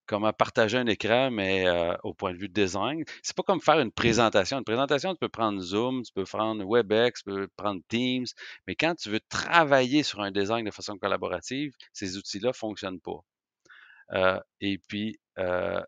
comment 0.07 0.33
partager 0.33 0.79
un 0.79 0.87
écran, 0.87 1.31
mais 1.31 1.67
euh, 1.67 1.95
au 2.03 2.15
point 2.15 2.33
de 2.33 2.39
vue 2.39 2.49
design. 2.49 3.05
C'est 3.23 3.37
pas 3.37 3.43
comme 3.43 3.61
faire 3.61 3.81
une 3.81 3.93
présentation. 3.93 4.59
Une 4.59 4.65
présentation, 4.65 5.13
tu 5.13 5.19
peux 5.19 5.29
prendre 5.29 5.61
Zoom, 5.61 6.03
tu 6.03 6.13
peux 6.13 6.25
prendre 6.25 6.65
WebEx, 6.65 7.23
tu 7.23 7.31
peux 7.31 7.49
prendre 7.57 7.81
Teams, 7.89 8.27
mais 8.67 8.75
quand 8.75 8.95
tu 8.95 9.11
veux 9.11 9.21
travailler 9.29 10.03
sur 10.03 10.21
un 10.21 10.31
design 10.31 10.65
de 10.65 10.71
façon 10.71 10.97
collaborative, 10.99 11.75
ces 11.93 12.17
outils-là 12.17 12.49
ne 12.49 12.55
fonctionnent 12.55 13.01
pas. 13.01 13.21
Euh, 14.13 14.41
et 14.61 14.79
puis, 14.79 15.19
euh, 15.39 15.83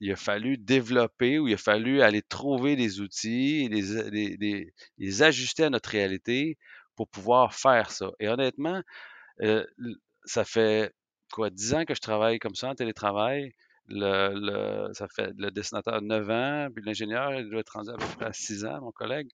il 0.00 0.12
a 0.12 0.16
fallu 0.16 0.58
développer 0.58 1.38
ou 1.38 1.48
il 1.48 1.54
a 1.54 1.58
fallu 1.58 2.02
aller 2.02 2.22
trouver 2.22 2.76
des 2.76 3.00
outils 3.00 3.64
et 3.64 3.68
les, 3.68 4.72
les, 4.98 5.22
ajuster 5.22 5.64
à 5.64 5.70
notre 5.70 5.90
réalité 5.90 6.58
pour 6.96 7.08
pouvoir 7.08 7.54
faire 7.54 7.90
ça. 7.90 8.10
Et 8.18 8.28
honnêtement, 8.28 8.82
ça 10.24 10.44
fait 10.44 10.92
quoi, 11.30 11.50
10 11.50 11.74
ans 11.74 11.84
que 11.84 11.94
je 11.94 12.00
travaille 12.00 12.38
comme 12.38 12.54
ça 12.54 12.68
en 12.68 12.74
télétravail. 12.74 13.52
Le, 13.88 14.90
ça 14.92 15.08
fait 15.08 15.32
le 15.36 15.50
dessinateur 15.50 16.00
9 16.00 16.30
ans, 16.30 16.68
puis 16.74 16.84
l'ingénieur, 16.84 17.34
il 17.34 17.50
doit 17.50 17.60
être 17.60 17.70
rendu 17.70 17.90
à 17.90 17.94
peu 17.94 18.06
près 18.16 18.26
à 18.26 18.32
6 18.32 18.64
ans, 18.64 18.80
mon 18.80 18.92
collègue. 18.92 19.30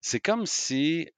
c'est 0.00 0.20
comme 0.20 0.46
si 0.46 1.08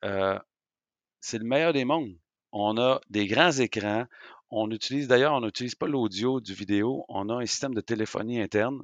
c'est 1.20 1.38
le 1.38 1.45
meilleur 1.45 1.72
des 1.72 1.84
mondes. 1.84 2.18
On 2.53 2.76
a 2.76 3.01
des 3.09 3.26
grands 3.26 3.53
écrans. 3.53 4.07
On 4.51 4.70
utilise, 4.70 5.09
d'ailleurs, 5.09 5.32
on 5.32 5.40
n'utilise 5.40 5.74
pas 5.74 5.86
l'audio 5.86 6.40
du 6.40 6.53
vidéo. 6.53 7.07
On 7.09 7.30
a 7.30 7.34
un 7.36 7.47
système 7.47 7.74
de 7.74 7.80
téléphonie 7.80 8.40
interne 8.40 8.82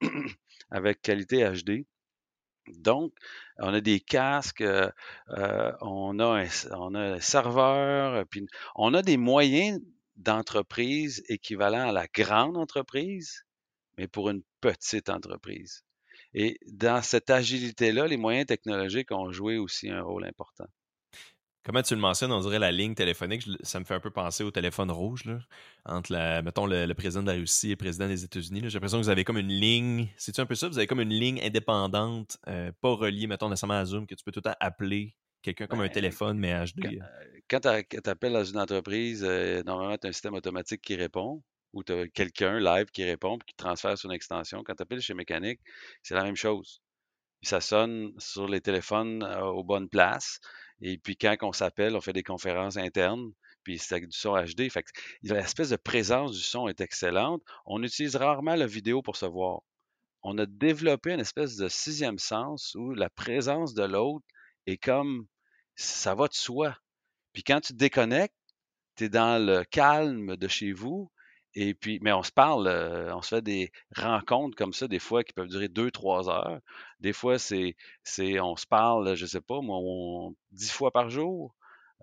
avec 0.70 1.00
qualité 1.02 1.48
HD. 1.48 1.86
Donc, 2.68 3.12
on 3.58 3.72
a 3.74 3.80
des 3.80 4.00
casques, 4.00 4.60
euh, 4.60 4.90
euh, 5.30 5.72
on, 5.80 6.18
a 6.18 6.42
un, 6.42 6.48
on, 6.72 6.94
a 6.94 7.00
un, 7.00 7.20
serveur, 7.20 8.24
puis 8.28 8.46
on 8.74 8.94
a 8.94 9.02
des 9.02 9.16
moyens 9.16 9.80
d'entreprise 10.16 11.22
équivalents 11.28 11.88
à 11.88 11.92
la 11.92 12.06
grande 12.06 12.56
entreprise, 12.56 13.44
mais 13.98 14.08
pour 14.08 14.30
une 14.30 14.42
petite 14.60 15.08
entreprise. 15.08 15.84
Et 16.34 16.58
dans 16.66 17.02
cette 17.02 17.30
agilité-là, 17.30 18.06
les 18.06 18.16
moyens 18.16 18.46
technologiques 18.46 19.12
ont 19.12 19.30
joué 19.30 19.56
aussi 19.56 19.90
un 19.90 20.02
rôle 20.02 20.26
important. 20.26 20.66
Comment 21.64 21.80
tu 21.80 21.94
le 21.94 22.00
mentionnes, 22.00 22.30
on 22.30 22.40
dirait 22.40 22.58
la 22.58 22.70
ligne 22.70 22.94
téléphonique, 22.94 23.48
ça 23.62 23.80
me 23.80 23.86
fait 23.86 23.94
un 23.94 24.00
peu 24.00 24.10
penser 24.10 24.44
au 24.44 24.50
téléphone 24.50 24.90
rouge, 24.90 25.24
là, 25.24 25.38
entre, 25.86 26.12
la, 26.12 26.42
mettons, 26.42 26.66
le, 26.66 26.92
président 26.92 27.22
de 27.22 27.28
la 27.28 27.38
Russie 27.38 27.68
et 27.68 27.70
le 27.70 27.76
président 27.76 28.06
des 28.06 28.22
États-Unis. 28.22 28.60
J'ai 28.64 28.74
l'impression 28.74 28.98
que 28.98 29.04
vous 29.04 29.08
avez 29.08 29.24
comme 29.24 29.38
une 29.38 29.48
ligne, 29.48 30.08
c'est-tu 30.18 30.42
un 30.42 30.46
peu 30.46 30.56
ça? 30.56 30.68
Vous 30.68 30.76
avez 30.76 30.86
comme 30.86 31.00
une 31.00 31.08
ligne 31.08 31.40
indépendante, 31.42 32.36
euh, 32.48 32.70
pas 32.82 32.94
reliée, 32.94 33.26
mettons, 33.26 33.48
nécessairement 33.48 33.78
à 33.78 33.86
Zoom, 33.86 34.06
que 34.06 34.14
tu 34.14 34.22
peux 34.22 34.30
tout 34.30 34.40
le 34.44 34.50
temps 34.50 34.56
appeler 34.60 35.16
quelqu'un 35.40 35.66
comme 35.66 35.80
un 35.80 35.86
ben, 35.86 35.92
téléphone, 35.92 36.38
mais 36.38 36.52
HD. 36.52 37.00
Quand, 37.48 37.64
euh. 37.64 37.82
tu 37.88 38.10
appelles 38.10 38.34
dans 38.34 38.44
une 38.44 38.58
entreprise, 38.58 39.24
euh, 39.26 39.62
normalement, 39.62 39.96
tu 39.96 40.06
as 40.06 40.10
un 40.10 40.12
système 40.12 40.34
automatique 40.34 40.82
qui 40.82 40.96
répond 40.96 41.42
ou 41.72 41.82
tu 41.82 41.94
as 41.94 42.08
quelqu'un 42.08 42.60
live 42.60 42.86
qui 42.92 43.04
répond 43.04 43.36
et 43.36 43.44
qui 43.46 43.54
transfère 43.56 43.96
sur 43.96 44.10
une 44.10 44.14
extension. 44.14 44.62
Quand 44.64 44.74
tu 44.74 44.82
appelles 44.82 45.00
chez 45.00 45.14
Mécanique, 45.14 45.60
c'est 46.02 46.14
la 46.14 46.24
même 46.24 46.36
chose. 46.36 46.82
ça 47.42 47.60
sonne 47.62 48.12
sur 48.18 48.48
les 48.48 48.60
téléphones 48.60 49.24
aux 49.24 49.64
bonnes 49.64 49.88
places. 49.88 50.40
Et 50.86 50.98
puis 50.98 51.16
quand 51.16 51.34
on 51.40 51.52
s'appelle, 51.54 51.96
on 51.96 52.02
fait 52.02 52.12
des 52.12 52.22
conférences 52.22 52.76
internes, 52.76 53.32
puis 53.62 53.78
c'est 53.78 53.94
avec 53.94 54.06
du 54.06 54.18
son 54.18 54.36
HD. 54.36 54.70
Fait 54.70 54.84
l'espèce 55.22 55.70
de 55.70 55.76
présence 55.76 56.32
du 56.32 56.42
son 56.42 56.68
est 56.68 56.82
excellente. 56.82 57.42
On 57.64 57.82
utilise 57.82 58.16
rarement 58.16 58.54
la 58.54 58.66
vidéo 58.66 59.00
pour 59.00 59.16
se 59.16 59.24
voir. 59.24 59.62
On 60.22 60.36
a 60.36 60.44
développé 60.44 61.14
une 61.14 61.20
espèce 61.20 61.56
de 61.56 61.68
sixième 61.68 62.18
sens 62.18 62.74
où 62.74 62.92
la 62.92 63.08
présence 63.08 63.72
de 63.72 63.82
l'autre 63.82 64.26
est 64.66 64.76
comme 64.76 65.26
ça 65.74 66.14
va 66.14 66.28
de 66.28 66.34
soi. 66.34 66.76
Puis 67.32 67.42
quand 67.42 67.60
tu 67.60 67.72
te 67.72 67.78
déconnectes, 67.78 68.34
tu 68.96 69.04
es 69.04 69.08
dans 69.08 69.42
le 69.42 69.64
calme 69.64 70.36
de 70.36 70.48
chez 70.48 70.72
vous, 70.72 71.10
et 71.54 71.74
puis, 71.74 71.98
mais 72.02 72.12
on 72.12 72.22
se 72.22 72.32
parle, 72.32 72.66
euh, 72.66 73.14
on 73.14 73.22
se 73.22 73.36
fait 73.36 73.42
des 73.42 73.70
rencontres 73.96 74.56
comme 74.56 74.72
ça, 74.72 74.88
des 74.88 74.98
fois 74.98 75.22
qui 75.22 75.32
peuvent 75.32 75.48
durer 75.48 75.68
deux, 75.68 75.90
trois 75.90 76.28
heures. 76.28 76.58
Des 77.00 77.12
fois, 77.12 77.38
c'est, 77.38 77.76
c'est, 78.02 78.40
on 78.40 78.56
se 78.56 78.66
parle, 78.66 79.14
je 79.14 79.24
sais 79.24 79.40
pas, 79.40 79.60
moi, 79.60 79.78
dix 80.50 80.70
fois 80.70 80.90
par 80.90 81.10
jour, 81.10 81.54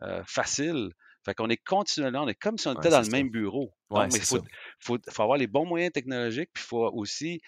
euh, 0.03 0.23
facile. 0.25 0.91
Fait 1.25 1.35
qu'on 1.35 1.49
est 1.49 1.57
continuellement, 1.63 2.23
on 2.23 2.27
est 2.27 2.35
comme 2.35 2.57
si 2.57 2.67
on 2.67 2.73
était 2.73 2.89
dans 2.89 3.01
le 3.01 3.09
même 3.09 3.29
bureau. 3.29 3.73
mais 3.91 4.07
il 4.07 4.21
faut, 4.21 4.39
faut, 4.79 4.97
faut, 5.09 5.21
avoir 5.21 5.37
les 5.37 5.47
bons 5.47 5.65
moyens 5.65 5.91
technologiques, 5.91 6.49
puis 6.53 6.63
il 6.63 6.67
faut 6.67 6.89
aussi 6.93 7.41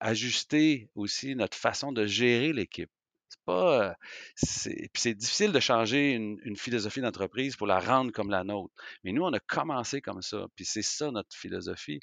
ajuster 0.00 0.88
aussi 0.94 1.34
notre 1.34 1.56
façon 1.56 1.92
de 1.92 2.06
gérer 2.06 2.52
l'équipe. 2.52 2.90
C'est 3.28 3.44
pas. 3.44 3.96
C'est 4.36 5.14
difficile 5.14 5.52
de 5.52 5.60
changer 5.60 6.12
une, 6.12 6.56
philosophie 6.56 7.00
d'entreprise 7.00 7.56
pour 7.56 7.66
la 7.66 7.78
rendre 7.78 8.10
comme 8.10 8.30
la 8.30 8.44
nôtre. 8.44 8.72
Mais 9.04 9.12
nous, 9.12 9.22
on 9.22 9.32
a 9.32 9.40
commencé 9.40 10.00
comme 10.00 10.22
ça. 10.22 10.46
Puis 10.56 10.64
c'est 10.64 10.82
ça 10.82 11.10
notre 11.10 11.36
philosophie. 11.36 12.00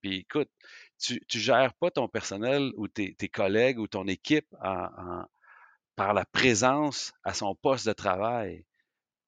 Puis 0.00 0.18
écoute, 0.18 0.50
tu 1.00 1.14
ne 1.14 1.40
gères 1.40 1.74
pas 1.74 1.90
ton 1.90 2.08
personnel 2.08 2.70
ou 2.76 2.86
tes, 2.86 3.14
collègues 3.28 3.80
ou 3.80 3.88
ton 3.88 4.06
équipe 4.06 4.46
par 5.96 6.14
la 6.14 6.24
présence 6.26 7.12
à 7.24 7.34
son 7.34 7.56
poste 7.56 7.86
de 7.86 7.92
travail. 7.92 8.64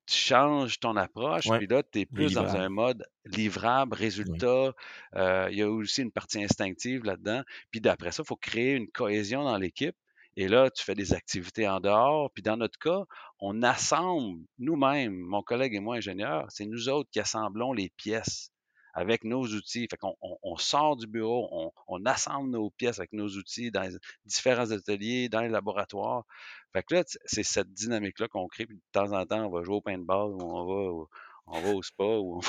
Tu 0.07 0.17
changes 0.17 0.81
ton 0.81 0.97
approche, 0.97 1.49
puis 1.59 1.69
là, 1.69 1.85
tu 1.85 2.01
es 2.01 2.07
plus 2.07 2.35
dans 2.35 2.57
un 2.57 2.69
mode 2.69 3.07
livrable, 3.25 3.95
résultat. 3.95 4.73
il 5.15 5.57
y 5.57 5.63
a 5.63 5.71
aussi 5.71 6.03
une 6.03 6.13
partie 6.13 6.43
instinctive 6.43 7.05
là-dedans. 7.05 7.43
Puis 7.73 7.81
d'après 7.81 8.13
ça, 8.13 8.23
il 8.25 8.27
faut 8.27 8.37
créer 8.37 8.75
une 8.75 8.89
cohésion 8.89 9.43
dans 9.43 9.59
l'équipe 9.59 9.97
et 10.41 10.49
là, 10.49 10.71
tu 10.71 10.83
fais 10.83 10.95
des 10.95 11.13
activités 11.13 11.69
en 11.69 11.81
dehors. 11.81 12.31
Puis 12.33 12.43
dans 12.43 12.57
notre 12.57 12.79
cas, 12.79 13.05
on 13.41 13.63
assemble 13.63 14.41
nous-mêmes, 14.59 15.13
mon 15.13 15.43
collègue 15.43 15.75
et 15.75 15.81
moi, 15.81 15.97
ingénieurs, 15.97 16.47
c'est 16.49 16.65
nous 16.65 16.89
autres 16.89 17.11
qui 17.11 17.21
assemblons 17.21 17.75
les 17.75 17.91
pièces 17.91 18.51
avec 18.95 19.25
nos 19.25 19.45
outils. 19.45 19.87
Fait 19.91 19.99
qu'on 19.99 20.17
on, 20.21 20.57
sort 20.57 20.97
du 20.97 21.07
bureau, 21.07 21.71
on, 21.87 22.07
assemble 22.07 22.49
nos 22.49 22.71
pièces 22.71 23.01
avec 23.01 23.13
nos 23.13 23.29
outils 23.29 23.71
dans 23.71 23.87
différents 24.25 24.71
ateliers, 24.71 25.29
dans 25.29 25.43
les 25.43 25.51
laboratoires. 25.51 26.25
Fait 26.73 26.83
que 26.85 26.95
là, 26.95 27.05
c'est 27.27 27.43
cette 27.43 27.75
dynamique-là 27.75 28.29
qu'on 28.29 28.49
crée. 28.49 28.65
Puis 28.65 28.77
de 28.77 28.83
temps 28.93 29.13
en 29.13 29.27
temps, 29.27 29.45
on 29.45 29.51
va 29.51 29.63
jouer 29.63 29.77
au 29.77 29.83
paintball 29.83 30.33
ou 30.33 30.41
on 30.41 30.65
va 30.65 30.91
au, 30.91 31.11
on 31.49 31.61
va 31.61 31.75
au 31.75 31.83
spa 31.83 32.05
ou 32.05 32.41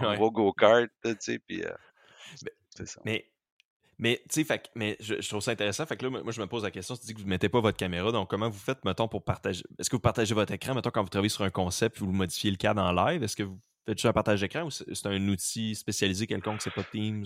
on 0.00 0.14
va, 0.14 0.18
au 0.18 0.30
go-kart, 0.30 0.88
tu 1.04 1.14
sais, 1.20 1.38
puis... 1.38 1.62
Euh, 1.62 1.74
c'est 2.70 2.86
ça. 2.86 3.02
Mais 3.04 3.30
mais, 4.02 4.20
tu 4.28 4.44
sais, 4.44 4.62
mais 4.74 4.96
je, 4.98 5.14
trouve 5.28 5.42
ça 5.42 5.52
intéressant. 5.52 5.86
Fait 5.86 5.96
que 5.96 6.04
là, 6.04 6.10
moi, 6.10 6.32
je 6.32 6.40
me 6.40 6.48
pose 6.48 6.64
la 6.64 6.72
question. 6.72 6.96
Tu 6.96 7.06
dis 7.06 7.14
que 7.14 7.20
vous 7.20 7.24
ne 7.24 7.30
mettez 7.30 7.48
pas 7.48 7.60
votre 7.60 7.76
caméra. 7.76 8.10
Donc, 8.10 8.28
comment 8.28 8.50
vous 8.50 8.58
faites, 8.58 8.84
mettons, 8.84 9.06
pour 9.06 9.22
partager? 9.22 9.62
Est-ce 9.78 9.88
que 9.88 9.94
vous 9.94 10.00
partagez 10.00 10.34
votre 10.34 10.52
écran, 10.52 10.74
mettons, 10.74 10.90
quand 10.90 11.04
vous 11.04 11.08
travaillez 11.08 11.28
sur 11.28 11.44
un 11.44 11.50
concept, 11.50 12.00
vous 12.00 12.10
modifiez 12.10 12.50
le 12.50 12.56
cadre 12.56 12.82
en 12.82 12.90
live? 12.90 13.22
Est-ce 13.22 13.36
que 13.36 13.44
vous 13.44 13.60
faites 13.86 13.98
juste 13.98 14.06
un 14.06 14.12
partage 14.12 14.40
d'écran 14.40 14.64
ou 14.64 14.72
c'est 14.72 15.06
un 15.06 15.28
outil 15.28 15.76
spécialisé 15.76 16.26
quelconque, 16.26 16.62
c'est 16.62 16.74
pas 16.74 16.82
Teams 16.82 17.24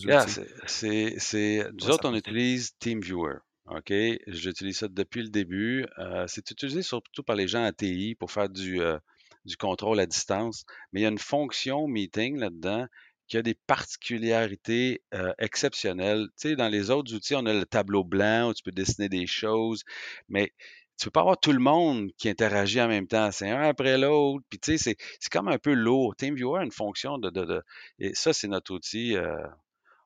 c'est, 0.66 1.70
Nous 1.72 1.90
autres, 1.90 2.06
on 2.06 2.14
utilise 2.14 2.76
TeamViewer. 2.78 3.36
OK? 3.70 3.94
J'utilise 4.26 4.76
ça 4.76 4.88
depuis 4.88 5.22
le 5.22 5.30
début. 5.30 5.86
Euh, 5.96 6.26
c'est 6.28 6.50
utilisé 6.50 6.82
surtout 6.82 7.22
par 7.22 7.36
les 7.36 7.48
gens 7.48 7.64
à 7.64 7.72
TI 7.72 8.16
pour 8.16 8.30
faire 8.30 8.50
du, 8.50 8.82
euh, 8.82 8.98
du 9.46 9.56
contrôle 9.56 9.98
à 9.98 10.04
distance. 10.04 10.66
Mais 10.92 11.00
il 11.00 11.02
y 11.04 11.06
a 11.06 11.10
une 11.10 11.16
fonction 11.16 11.88
meeting 11.88 12.36
là-dedans 12.36 12.86
qui 13.28 13.36
a 13.36 13.42
des 13.42 13.54
particularités 13.54 15.02
euh, 15.14 15.32
exceptionnelles. 15.38 16.28
Tu 16.40 16.50
sais, 16.50 16.56
dans 16.56 16.68
les 16.68 16.90
autres 16.90 17.14
outils, 17.14 17.34
on 17.34 17.46
a 17.46 17.52
le 17.52 17.66
tableau 17.66 18.04
blanc 18.04 18.50
où 18.50 18.54
tu 18.54 18.62
peux 18.62 18.72
dessiner 18.72 19.08
des 19.08 19.26
choses, 19.26 19.82
mais 20.28 20.52
tu 20.98 21.06
peux 21.06 21.10
pas 21.10 21.20
avoir 21.20 21.38
tout 21.38 21.52
le 21.52 21.58
monde 21.58 22.10
qui 22.18 22.28
interagit 22.28 22.80
en 22.80 22.88
même 22.88 23.06
temps. 23.06 23.30
C'est 23.30 23.50
un 23.50 23.62
après 23.62 23.98
l'autre. 23.98 24.44
Puis 24.48 24.58
tu 24.58 24.78
sais, 24.78 24.96
c'est 25.20 25.30
comme 25.30 25.48
un 25.48 25.58
peu 25.58 25.74
lourd. 25.74 26.16
TeamViewer 26.16 26.60
a 26.60 26.64
une 26.64 26.72
fonction 26.72 27.18
de, 27.18 27.30
de, 27.30 27.44
de 27.44 27.62
et 27.98 28.14
ça, 28.14 28.32
c'est 28.32 28.48
notre 28.48 28.72
outil. 28.74 29.16
Euh, 29.16 29.36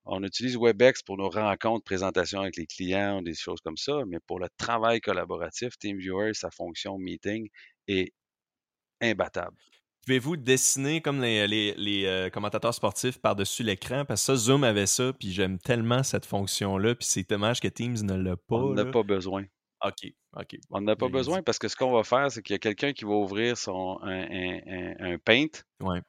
on 0.04 0.22
utilise 0.24 0.56
WebEx 0.56 1.02
pour 1.02 1.16
nos 1.18 1.28
rencontres, 1.28 1.84
présentations 1.84 2.40
avec 2.40 2.56
les 2.56 2.66
clients, 2.66 3.22
des 3.22 3.34
choses 3.34 3.60
comme 3.60 3.76
ça, 3.76 4.00
mais 4.08 4.18
pour 4.26 4.40
le 4.40 4.48
travail 4.56 5.00
collaboratif, 5.00 5.78
TeamViewer, 5.78 6.34
sa 6.34 6.50
fonction 6.50 6.98
meeting 6.98 7.48
est 7.86 8.12
imbattable. 9.00 9.56
Pouvez-vous 10.06 10.36
dessiner 10.36 11.00
comme 11.02 11.20
les, 11.20 11.46
les, 11.46 12.06
euh, 12.06 12.30
commentateurs 12.30 12.74
sportifs 12.74 13.18
par-dessus 13.18 13.62
l'écran? 13.62 14.04
Parce 14.04 14.22
que 14.22 14.26
ça, 14.26 14.36
Zoom 14.36 14.64
avait 14.64 14.86
ça, 14.86 15.12
puis 15.12 15.32
j'aime 15.32 15.58
tellement 15.58 16.02
cette 16.02 16.26
fonction-là, 16.26 16.94
puis 16.94 17.06
c'est 17.06 17.28
dommage 17.28 17.60
que 17.60 17.68
Teams 17.68 17.98
ne 18.02 18.14
l'a 18.14 18.36
pas. 18.36 18.56
On 18.56 18.72
n'a 18.72 18.86
pas 18.86 19.02
besoin. 19.02 19.44
OK, 19.84 20.12
OK. 20.36 20.58
On 20.70 20.80
n'a 20.82 20.96
pas 20.96 21.08
besoin 21.08 21.42
parce 21.42 21.58
que 21.58 21.68
ce 21.68 21.76
qu'on 21.76 21.92
va 21.92 22.02
faire, 22.02 22.30
c'est 22.30 22.42
qu'il 22.42 22.54
y 22.54 22.56
a 22.56 22.58
quelqu'un 22.58 22.92
qui 22.92 23.04
va 23.04 23.12
ouvrir 23.12 23.56
son, 23.56 23.98
un, 24.02 24.22
un, 24.22 25.12
un 25.12 25.18
Paint. 25.18 25.48
Ouais. 25.82 26.00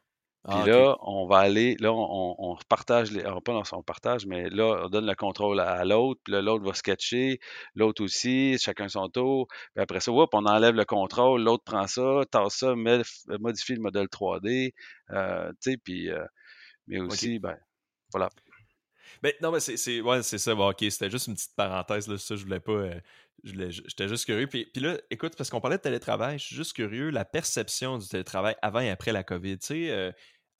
Puis 0.47 0.57
ah, 0.59 0.65
là, 0.65 0.97
on 1.01 1.27
va 1.27 1.37
aller, 1.37 1.75
là, 1.79 1.93
on, 1.93 2.35
on 2.39 2.57
partage, 2.67 3.11
les, 3.11 3.21
pas 3.21 3.53
dans 3.53 3.63
son 3.63 3.83
partage, 3.83 4.25
mais 4.25 4.49
là, 4.49 4.85
on 4.85 4.89
donne 4.89 5.05
le 5.05 5.13
contrôle 5.13 5.59
à, 5.59 5.85
l'autre, 5.85 6.19
puis 6.23 6.33
là, 6.33 6.41
l'autre 6.41 6.65
va 6.65 6.73
sketcher, 6.73 7.39
l'autre 7.75 8.03
aussi, 8.03 8.57
chacun 8.57 8.89
son 8.89 9.07
tour. 9.07 9.47
Puis 9.75 9.83
après 9.83 9.99
ça, 9.99 10.11
on 10.11 10.25
enlève 10.45 10.73
le 10.73 10.85
contrôle, 10.85 11.43
l'autre 11.43 11.63
prend 11.63 11.85
ça, 11.85 12.23
tasse 12.31 12.55
ça, 12.55 12.73
modifie 12.75 13.75
le 13.75 13.81
modèle 13.81 14.07
3D, 14.07 14.73
euh, 15.11 15.49
tu 15.61 15.71
sais, 15.71 15.77
puis, 15.77 16.09
euh, 16.09 16.25
mais 16.87 16.99
aussi, 16.99 17.37
ben, 17.37 17.55
voilà. 18.11 18.29
Ben, 19.21 19.33
non, 19.43 19.51
mais 19.51 19.59
c'est 19.59 20.01
ouais, 20.01 20.23
ça. 20.23 20.55
Bon, 20.55 20.71
ok, 20.71 20.83
c'était 20.89 21.11
juste 21.11 21.27
une 21.27 21.35
petite 21.35 21.55
parenthèse, 21.55 22.07
là, 22.07 22.17
ça, 22.17 22.35
je 22.35 22.43
voulais 22.43 22.59
pas. 22.59 22.71
Euh, 22.71 22.99
j'étais 23.43 24.07
juste 24.07 24.25
curieux. 24.25 24.47
Puis, 24.47 24.65
puis 24.65 24.81
là, 24.81 24.97
écoute, 25.09 25.35
parce 25.37 25.49
qu'on 25.49 25.61
parlait 25.61 25.77
de 25.77 25.81
télétravail, 25.81 26.39
je 26.39 26.45
suis 26.45 26.55
juste 26.55 26.73
curieux, 26.73 27.09
la 27.09 27.25
perception 27.25 27.97
du 27.97 28.07
télétravail 28.07 28.55
avant 28.61 28.79
et 28.79 28.89
après 28.89 29.11
la 29.11 29.23
COVID. 29.23 29.59
Tu 29.59 29.67
sais, 29.67 29.91
euh, 29.91 30.11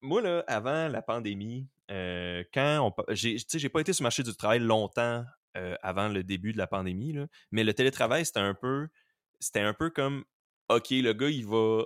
moi, 0.02 0.22
là, 0.22 0.44
avant 0.48 0.88
la 0.88 1.02
pandémie, 1.02 1.68
euh, 1.92 2.44
quand 2.54 2.94
on. 2.98 3.14
J'ai 3.14 3.70
pas 3.70 3.82
été 3.82 3.94
sur 3.94 4.04
le 4.04 4.06
marché 4.06 4.24
du 4.24 4.36
travail 4.36 4.60
longtemps 4.60 5.26
avant 5.84 6.08
le 6.08 6.24
début 6.24 6.54
de 6.54 6.58
la 6.58 6.66
pandémie, 6.66 7.12
là, 7.12 7.28
mais 7.52 7.66
le 7.66 7.74
télétravail, 7.74 8.26
c'était 8.26 8.40
un 8.40 8.54
peu. 8.54 8.88
C'était 9.42 9.60
un 9.60 9.74
peu 9.74 9.90
comme 9.90 10.24
OK, 10.70 10.92
le 10.92 11.12
gars, 11.12 11.30
il 11.30 11.46
va 11.46 11.84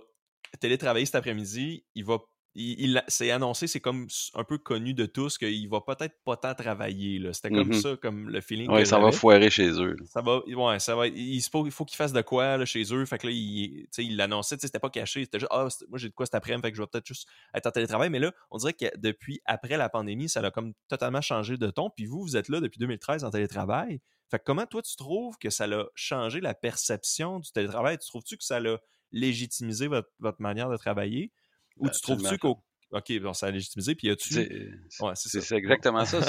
télétravailler 0.60 1.06
cet 1.06 1.16
après-midi, 1.16 1.86
il 1.96 2.06
va 2.06 2.20
il, 2.56 3.03
c'est 3.10 3.32
annoncé, 3.32 3.68
c'est 3.68 3.82
comme 3.82 4.08
un 4.34 4.43
peu 4.45 4.58
connu 4.58 4.93
de 4.93 5.06
tous 5.06 5.38
qu'il 5.38 5.68
va 5.68 5.82
peut-être 5.82 6.16
pas 6.24 6.38
tant 6.38 6.53
travailler. 6.56 7.22
C'était 7.34 7.49
comme 7.49 7.72
mm-hmm. 7.72 7.82
ça, 7.82 7.97
comme 8.01 8.30
le 8.30 8.39
feeling. 8.39 8.70
Oui, 8.72 8.86
ça 8.86 8.97
va 8.97 9.12
foirer 9.12 9.49
chez 9.49 9.70
eux. 9.82 9.97
Ça 10.06 10.22
va, 10.22 10.39
ouais, 10.45 10.80
ça 10.80 10.95
va. 10.95 11.08
Il, 11.08 11.41
faut, 11.41 11.66
il 11.66 11.72
faut 11.72 11.84
qu'il 11.84 11.97
fasse 11.97 12.14
de 12.14 12.22
quoi 12.22 12.58
là, 12.58 12.66
chez 12.66 12.84
eux. 12.93 13.06
Fait 13.06 13.18
que 13.18 13.28
là, 13.28 13.34
il, 13.34 13.88
il 13.97 14.16
l'annonçait, 14.16 14.56
c'était 14.60 14.80
pas 14.80 14.89
caché. 14.89 15.26
C'était 15.26 15.39
juste, 15.39 15.51
ah, 15.51 15.68
moi 15.89 15.99
j'ai 15.99 16.08
de 16.08 16.14
quoi 16.14 16.26
cet 16.26 16.36
après-midi, 16.36 16.62
fait 16.62 16.72
que 16.72 16.78
je 16.78 16.82
vais 16.82 16.88
peut-être 16.88 17.08
juste 17.08 17.28
être 17.53 17.66
en 17.66 17.72
télétravail. 17.72 18.10
Mais 18.10 18.20
là, 18.20 18.32
on 18.51 18.58
dirait 18.58 18.74
que 18.74 18.86
depuis 18.97 19.41
après 19.45 19.76
la 19.76 19.89
pandémie, 19.89 20.30
ça 20.30 20.39
a 20.39 20.51
comme 20.51 20.74
totalement 20.88 21.22
changé 21.22 21.58
de 21.58 21.70
ton. 21.70 21.89
Puis 21.89 22.06
vous, 22.06 22.22
vous 22.22 22.38
êtes 22.38 22.47
là 22.47 22.62
depuis 22.62 22.80
2013 22.80 23.26
en 23.26 23.32
télétravail. 23.32 23.99
Fait 24.32 24.39
que 24.39 24.43
comment 24.45 24.66
toi 24.66 24.82
tu 24.82 24.95
trouves 24.95 25.38
que 25.38 25.49
ça 25.49 25.66
a 25.66 25.84
changé 25.93 26.39
la 26.39 26.53
perception 26.53 27.39
du 27.39 27.51
télétravail? 27.51 27.97
Tu 27.97 28.08
trouves-tu 28.08 28.38
que 28.38 28.43
ça 28.43 28.58
a 28.58 28.78
légitimisé 29.12 29.88
votre, 29.88 30.10
votre 30.20 30.41
manière 30.41 30.70
de 30.70 30.78
travailler? 30.78 31.32
Ou 31.78 31.89
tu 31.89 31.99
trouves-tu 32.01 32.38
qu'au 32.38 32.59
OK, 32.91 33.19
bon, 33.19 33.34
ça 33.34 33.47
a 33.47 33.51
légitimé. 33.51 33.95
Puis 33.95 34.09
as-tu. 34.09 34.80
Ouais, 35.01 35.11
c'est 35.15 35.57
exactement 35.57 36.05
ça. 36.05 36.21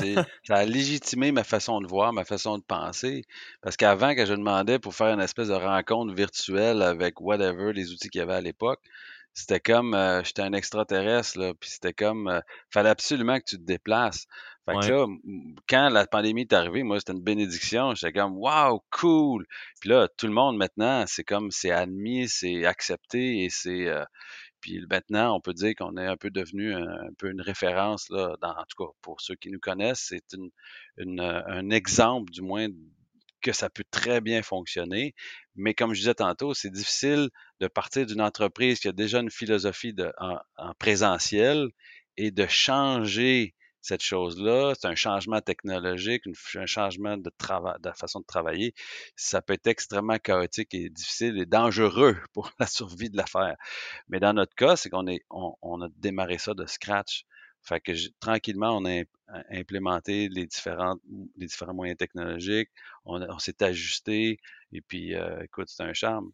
Ça 0.45 0.55
a 0.55 0.65
légitimé 0.65 1.31
ma 1.31 1.45
façon 1.45 1.81
de 1.81 1.87
voir, 1.87 2.13
ma 2.13 2.25
façon 2.25 2.59
de 2.59 2.63
penser. 2.63 3.23
Parce 3.63 3.77
qu'avant, 3.77 4.15
que 4.15 4.27
je 4.27 4.35
demandais 4.35 4.79
pour 4.79 4.95
faire 4.95 5.15
une 5.15 5.21
espèce 5.21 5.49
de 5.49 5.55
rencontre 5.55 6.15
virtuelle 6.15 6.83
avec 6.83 7.21
whatever, 7.21 7.73
les 7.73 7.93
outils 7.93 8.09
qu'il 8.09 8.21
y 8.21 8.23
avait 8.23 8.35
à 8.35 8.41
l'époque, 8.41 8.81
c'était 9.33 9.61
comme 9.61 9.95
euh, 9.95 10.25
j'étais 10.25 10.43
un 10.43 10.55
extraterrestre, 10.55 11.39
là, 11.39 11.53
puis 11.55 11.69
c'était 11.69 11.93
comme 11.93 12.27
euh, 12.27 12.41
fallait 12.71 12.89
absolument 12.89 13.39
que 13.39 13.45
tu 13.45 13.57
te 13.59 13.63
déplaces. 13.63 14.27
Fait 14.69 14.81
que 14.81 14.93
là, 14.93 15.07
quand 15.69 15.91
la 15.91 16.07
pandémie 16.09 16.41
est 16.41 16.53
arrivée, 16.53 16.83
moi, 16.83 16.99
c'était 16.99 17.13
une 17.13 17.23
bénédiction. 17.23 17.95
J'étais 17.95 18.13
comme 18.13 18.37
Wow, 18.37 18.83
cool! 18.91 19.47
Puis 19.81 19.91
là, 19.91 20.09
tout 20.09 20.27
le 20.27 20.33
monde 20.33 20.57
maintenant, 20.57 21.05
c'est 21.07 21.23
comme 21.23 21.53
c'est 21.53 21.71
admis, 21.71 22.29
c'est 22.29 22.65
accepté 22.65 23.45
et 23.45 23.49
c'est 23.49 23.87
euh, 23.87 24.05
puis 24.67 24.85
maintenant, 24.91 25.37
on 25.37 25.41
peut 25.41 25.55
dire 25.55 25.77
qu'on 25.77 25.97
est 25.97 26.07
un 26.07 26.17
peu 26.17 26.29
devenu 26.29 26.75
un, 26.75 27.13
peu 27.19 27.31
une 27.31 27.41
référence, 27.41 28.09
là, 28.11 28.35
dans, 28.43 28.51
en 28.51 28.65
tout 28.69 28.85
cas 28.85 28.91
pour 29.01 29.21
ceux 29.21 29.37
qui 29.37 29.49
nous 29.49 29.61
connaissent, 29.61 30.07
c'est 30.09 30.25
une, 30.99 31.21
un 31.21 31.71
exemple 31.71 32.33
du 32.33 32.43
moins 32.43 32.67
que 33.43 33.53
ça 33.53 33.71
peut 33.71 33.85
très 33.93 34.21
bien 34.21 34.43
fonctionner. 34.43 35.15
Mais 35.55 35.73
comme 35.73 35.95
je 35.95 36.01
disais 36.01 36.15
tantôt, 36.15 36.53
c'est 36.53 36.73
difficile 36.73 37.29
de 37.61 37.69
partir 37.69 38.07
d'une 38.07 38.21
entreprise 38.21 38.81
qui 38.81 38.89
a 38.89 38.93
déjà 38.93 39.21
une 39.21 39.31
philosophie 39.31 39.95
de, 39.95 40.13
en 40.19 40.75
présentiel 40.81 41.69
et 42.17 42.33
de 42.33 42.49
changer 42.49 43.55
cette 43.87 44.03
chose-là. 44.03 44.75
C'est 44.75 44.89
un 44.89 44.95
changement 44.95 45.41
technologique, 45.41 46.25
un 46.57 46.67
changement 46.67 47.17
de, 47.17 47.31
de 47.31 47.91
façon 47.93 48.21
de 48.21 48.25
travailler. 48.27 48.75
Ça 49.17 49.43
peut 49.43 49.55
être 49.55 49.67
extrêmement 49.67 50.19
chaotique 50.19 50.75
et 50.75 50.91
difficile 50.91 51.39
et 51.39 51.47
dangereux 51.47 52.17
pour 52.33 52.53
la 52.59 52.67
survie 52.67 53.11
de 53.11 53.17
l'affaire. 53.17 53.57
Mais 54.09 54.21
dans 54.21 54.33
notre 54.33 54.55
cas, 54.55 54.77
c'est 54.77 54.91
qu'on 54.91 55.07
on, 55.31 55.83
a 55.83 55.89
démarré 55.97 56.39
ça 56.39 56.55
de 56.55 56.67
scratch. 56.67 57.25
Fait 57.63 57.81
que 57.81 57.93
tranquillement, 58.21 58.77
on 58.77 58.85
a 58.87 59.03
implémenté 59.51 60.29
les, 60.29 60.49
les 61.37 61.47
différents 61.47 61.75
moyens 61.75 61.99
technologiques, 61.99 62.71
on, 63.05 63.39
s'est 63.39 63.63
ajusté, 63.63 64.39
et 64.73 64.81
puis, 64.81 65.15
euh, 65.15 65.43
écoute, 65.43 65.69
c'est 65.69 65.83
un 65.83 65.93
charme. 65.93 66.31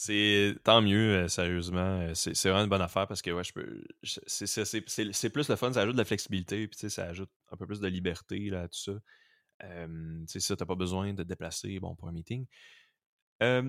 C'est 0.00 0.54
tant 0.62 0.80
mieux, 0.80 1.24
euh, 1.24 1.28
sérieusement. 1.28 2.02
Euh, 2.02 2.14
c'est 2.14 2.30
vraiment 2.44 2.62
une 2.62 2.70
bonne 2.70 2.80
affaire 2.80 3.08
parce 3.08 3.20
que 3.20 3.32
ouais, 3.32 3.42
je 3.42 3.52
peux. 3.52 3.82
C'est 4.04 5.30
plus 5.30 5.48
le 5.48 5.56
fun, 5.56 5.72
ça 5.72 5.80
ajoute 5.80 5.94
de 5.94 5.98
la 5.98 6.04
flexibilité, 6.04 6.68
puis 6.68 6.88
ça 6.88 7.06
ajoute 7.06 7.30
un 7.50 7.56
peu 7.56 7.66
plus 7.66 7.80
de 7.80 7.88
liberté 7.88 8.38
là, 8.48 8.68
tout 8.68 8.78
ça. 8.78 8.92
Euh, 9.64 10.22
sais 10.28 10.38
ça, 10.38 10.54
t'as 10.54 10.66
pas 10.66 10.76
besoin 10.76 11.14
de 11.14 11.24
te 11.24 11.28
déplacer 11.28 11.80
bon, 11.80 11.96
pour 11.96 12.06
un 12.06 12.12
meeting. 12.12 12.46
là, 13.40 13.64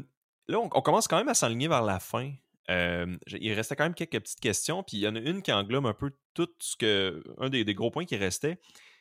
on, 0.52 0.70
commence 0.70 1.08
quand 1.08 1.18
même 1.18 1.30
à 1.30 1.34
s'enligner 1.34 1.68
vers 1.68 1.82
la 1.82 2.00
fin. 2.00 2.32
il 2.68 3.54
restait 3.54 3.76
quand 3.76 3.86
même 3.86 3.96
quelques 3.96 4.20
petites 4.20 4.40
questions, 4.40 4.84
puis 4.84 4.98
il 4.98 5.00
y 5.00 5.08
en 5.08 5.16
a 5.16 5.20
une 5.20 5.42
qui 5.42 5.52
englobe 5.52 5.88
un 5.88 5.96
peu 5.96 6.12
tout 6.36 6.50
ce 6.60 6.78
que. 6.78 7.24
Un 7.40 7.50
des, 7.50 7.66
des 7.66 7.74
gros 7.74 7.90
points 7.90 8.06
qui 8.06 8.18
restait, 8.18 8.60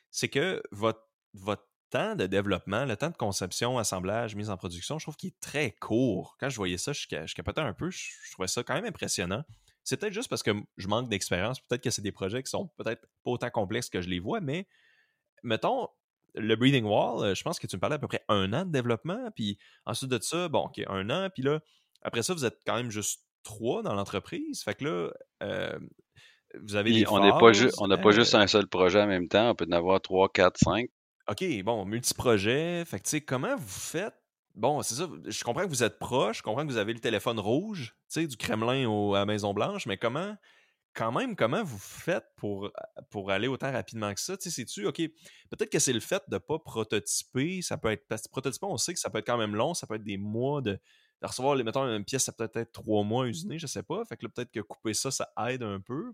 c'est 0.09 0.29
que 0.29 0.63
votre 0.71 1.05
temps 1.89 2.15
de 2.15 2.25
développement, 2.25 2.85
le 2.85 2.95
temps 2.95 3.09
de 3.09 3.17
conception, 3.17 3.77
assemblage, 3.77 4.35
mise 4.35 4.49
en 4.49 4.57
production, 4.57 4.99
je 4.99 5.05
trouve 5.05 5.15
qu'il 5.15 5.29
est 5.29 5.39
très 5.39 5.71
court. 5.71 6.37
Quand 6.39 6.49
je 6.49 6.55
voyais 6.55 6.77
ça, 6.77 6.93
je, 6.93 7.01
je 7.09 7.35
capotais 7.35 7.61
un 7.61 7.73
peu. 7.73 7.89
Je, 7.89 8.31
trouvais 8.31 8.47
ça 8.47 8.63
quand 8.63 8.75
même 8.75 8.85
impressionnant. 8.85 9.43
C'est 9.83 9.97
peut-être 9.97 10.13
juste 10.13 10.29
parce 10.29 10.43
que 10.43 10.51
je 10.77 10.87
manque 10.87 11.09
d'expérience. 11.09 11.59
Peut-être 11.61 11.83
que 11.83 11.89
c'est 11.89 12.01
des 12.01 12.11
projets 12.11 12.43
qui 12.43 12.49
sont 12.49 12.67
peut-être 12.77 13.01
pas 13.23 13.31
autant 13.31 13.49
complexes 13.49 13.89
que 13.89 14.01
je 14.01 14.09
les 14.09 14.19
vois, 14.19 14.39
mais 14.39 14.67
mettons, 15.43 15.87
le 16.35 16.55
Breathing 16.55 16.85
Wall, 16.85 17.23
euh, 17.23 17.35
je 17.35 17.41
pense 17.43 17.59
que 17.59 17.67
tu 17.67 17.75
me 17.75 17.79
parlais 17.79 17.95
à 17.95 17.99
peu 17.99 18.07
près 18.07 18.23
un 18.27 18.53
an 18.53 18.65
de 18.65 18.71
développement. 18.71 19.31
Puis 19.35 19.57
ensuite 19.85 20.11
de 20.11 20.19
ça, 20.21 20.47
bon, 20.47 20.65
OK, 20.65 20.81
un 20.87 21.09
an. 21.09 21.29
Puis 21.33 21.43
là, 21.43 21.59
après 22.01 22.23
ça, 22.23 22.33
vous 22.33 22.45
êtes 22.45 22.59
quand 22.65 22.75
même 22.75 22.91
juste 22.91 23.25
trois 23.43 23.81
dans 23.81 23.93
l'entreprise. 23.93 24.61
Fait 24.63 24.75
que 24.75 24.85
là, 24.85 25.11
euh, 25.43 25.79
vous 26.61 26.75
avez 26.75 26.91
des 26.91 27.07
On 27.07 27.19
n'a 27.19 27.31
pas, 27.31 28.03
pas, 28.03 28.11
juste 28.11 28.35
un 28.35 28.47
seul 28.47 28.67
projet 28.67 29.01
en 29.01 29.07
même 29.07 29.27
temps. 29.27 29.51
On 29.51 29.55
peut 29.55 29.65
en 29.67 29.75
avoir 29.75 30.01
trois, 30.01 30.29
quatre, 30.29 30.57
cinq. 30.57 30.89
OK, 31.29 31.63
bon, 31.63 31.85
multiprojet. 31.85 32.83
Fait 32.85 32.97
que, 32.97 33.03
tu 33.03 33.09
sais, 33.11 33.21
comment 33.21 33.55
vous 33.55 33.67
faites? 33.67 34.15
Bon, 34.55 34.81
c'est 34.81 34.95
ça. 34.95 35.07
Je 35.25 35.43
comprends 35.43 35.63
que 35.63 35.69
vous 35.69 35.83
êtes 35.83 35.99
proche. 35.99 36.39
Je 36.39 36.43
comprends 36.43 36.65
que 36.65 36.71
vous 36.71 36.77
avez 36.77 36.93
le 36.93 36.99
téléphone 36.99 37.39
rouge, 37.39 37.95
tu 38.09 38.21
sais, 38.21 38.27
du 38.27 38.35
Kremlin 38.35 38.89
au, 38.89 39.13
à 39.13 39.25
Maison-Blanche, 39.25 39.85
mais 39.85 39.97
comment, 39.97 40.35
quand 40.93 41.11
même, 41.11 41.35
comment 41.35 41.63
vous 41.63 41.77
faites 41.77 42.25
pour, 42.35 42.71
pour 43.11 43.29
aller 43.29 43.47
autant 43.47 43.71
rapidement 43.71 44.11
que 44.13 44.19
ça? 44.19 44.35
Tu 44.37 44.49
sais, 44.49 44.55
c'est-tu, 44.55 44.87
OK, 44.87 44.97
peut-être 45.49 45.69
que 45.69 45.79
c'est 45.79 45.93
le 45.93 45.99
fait 45.99 46.23
de 46.27 46.35
ne 46.35 46.39
pas 46.39 46.57
prototyper. 46.57 47.61
Ça 47.61 47.77
peut 47.77 47.91
être, 47.91 48.07
parce 48.07 48.23
que 48.23 48.29
prototyper, 48.29 48.67
on 48.67 48.77
sait 48.77 48.93
que 48.93 48.99
ça 48.99 49.11
peut 49.11 49.19
être 49.19 49.27
quand 49.27 49.37
même 49.37 49.55
long. 49.55 49.75
Ça 49.75 49.85
peut 49.85 49.95
être 49.95 50.03
des 50.03 50.17
mois 50.17 50.61
de, 50.61 50.71
de 51.21 51.27
recevoir, 51.27 51.55
mettons, 51.57 51.83
une 51.83 52.05
pièce, 52.05 52.23
ça 52.23 52.31
peut 52.31 52.49
être 52.53 52.71
trois 52.71 53.03
mois 53.03 53.27
usinée, 53.27 53.59
je 53.59 53.67
sais 53.67 53.83
pas. 53.83 54.03
Fait 54.05 54.17
que 54.17 54.25
là, 54.25 54.31
peut-être 54.33 54.51
que 54.51 54.61
couper 54.61 54.95
ça, 54.95 55.11
ça 55.11 55.31
aide 55.47 55.61
un 55.61 55.79
peu. 55.79 56.11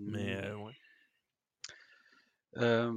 Mais, 0.00 0.36
mmh. 0.36 0.44
euh, 0.44 0.56
ouais. 0.56 0.72
Euh, 2.56 2.92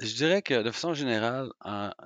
je 0.00 0.14
dirais 0.14 0.42
que 0.42 0.62
de 0.62 0.70
façon 0.70 0.94
générale, 0.94 1.52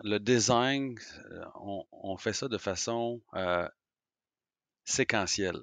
le 0.02 0.18
design, 0.18 0.98
euh, 1.30 1.44
on, 1.92 2.16
fait 2.16 2.32
ça 2.32 2.48
de 2.48 2.58
façon 2.58 3.20
euh, 3.34 3.68
séquentielle. 4.84 5.60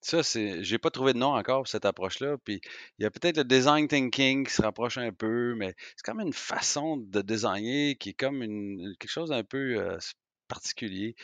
Ça, 0.00 0.22
c'est. 0.22 0.62
J'ai 0.62 0.78
pas 0.78 0.90
trouvé 0.90 1.14
de 1.14 1.18
nom 1.18 1.34
encore 1.34 1.60
pour 1.60 1.68
cette 1.68 1.86
approche-là. 1.86 2.36
Puis 2.44 2.60
il 2.98 3.04
y 3.04 3.06
a 3.06 3.10
peut-être 3.10 3.38
le 3.38 3.44
design 3.44 3.88
thinking 3.88 4.46
qui 4.46 4.52
se 4.52 4.60
rapproche 4.62 4.98
un 4.98 5.12
peu, 5.12 5.54
mais 5.54 5.74
c'est 5.96 6.04
comme 6.04 6.20
une 6.20 6.32
façon 6.34 6.98
de 6.98 7.22
designer 7.22 7.94
qui 7.96 8.10
est 8.10 8.14
comme 8.14 8.42
une, 8.42 8.94
quelque 8.98 9.10
chose 9.10 9.30
d'un 9.30 9.44
peu 9.44 9.78
euh, 9.78 9.98
particulier. 10.48 11.16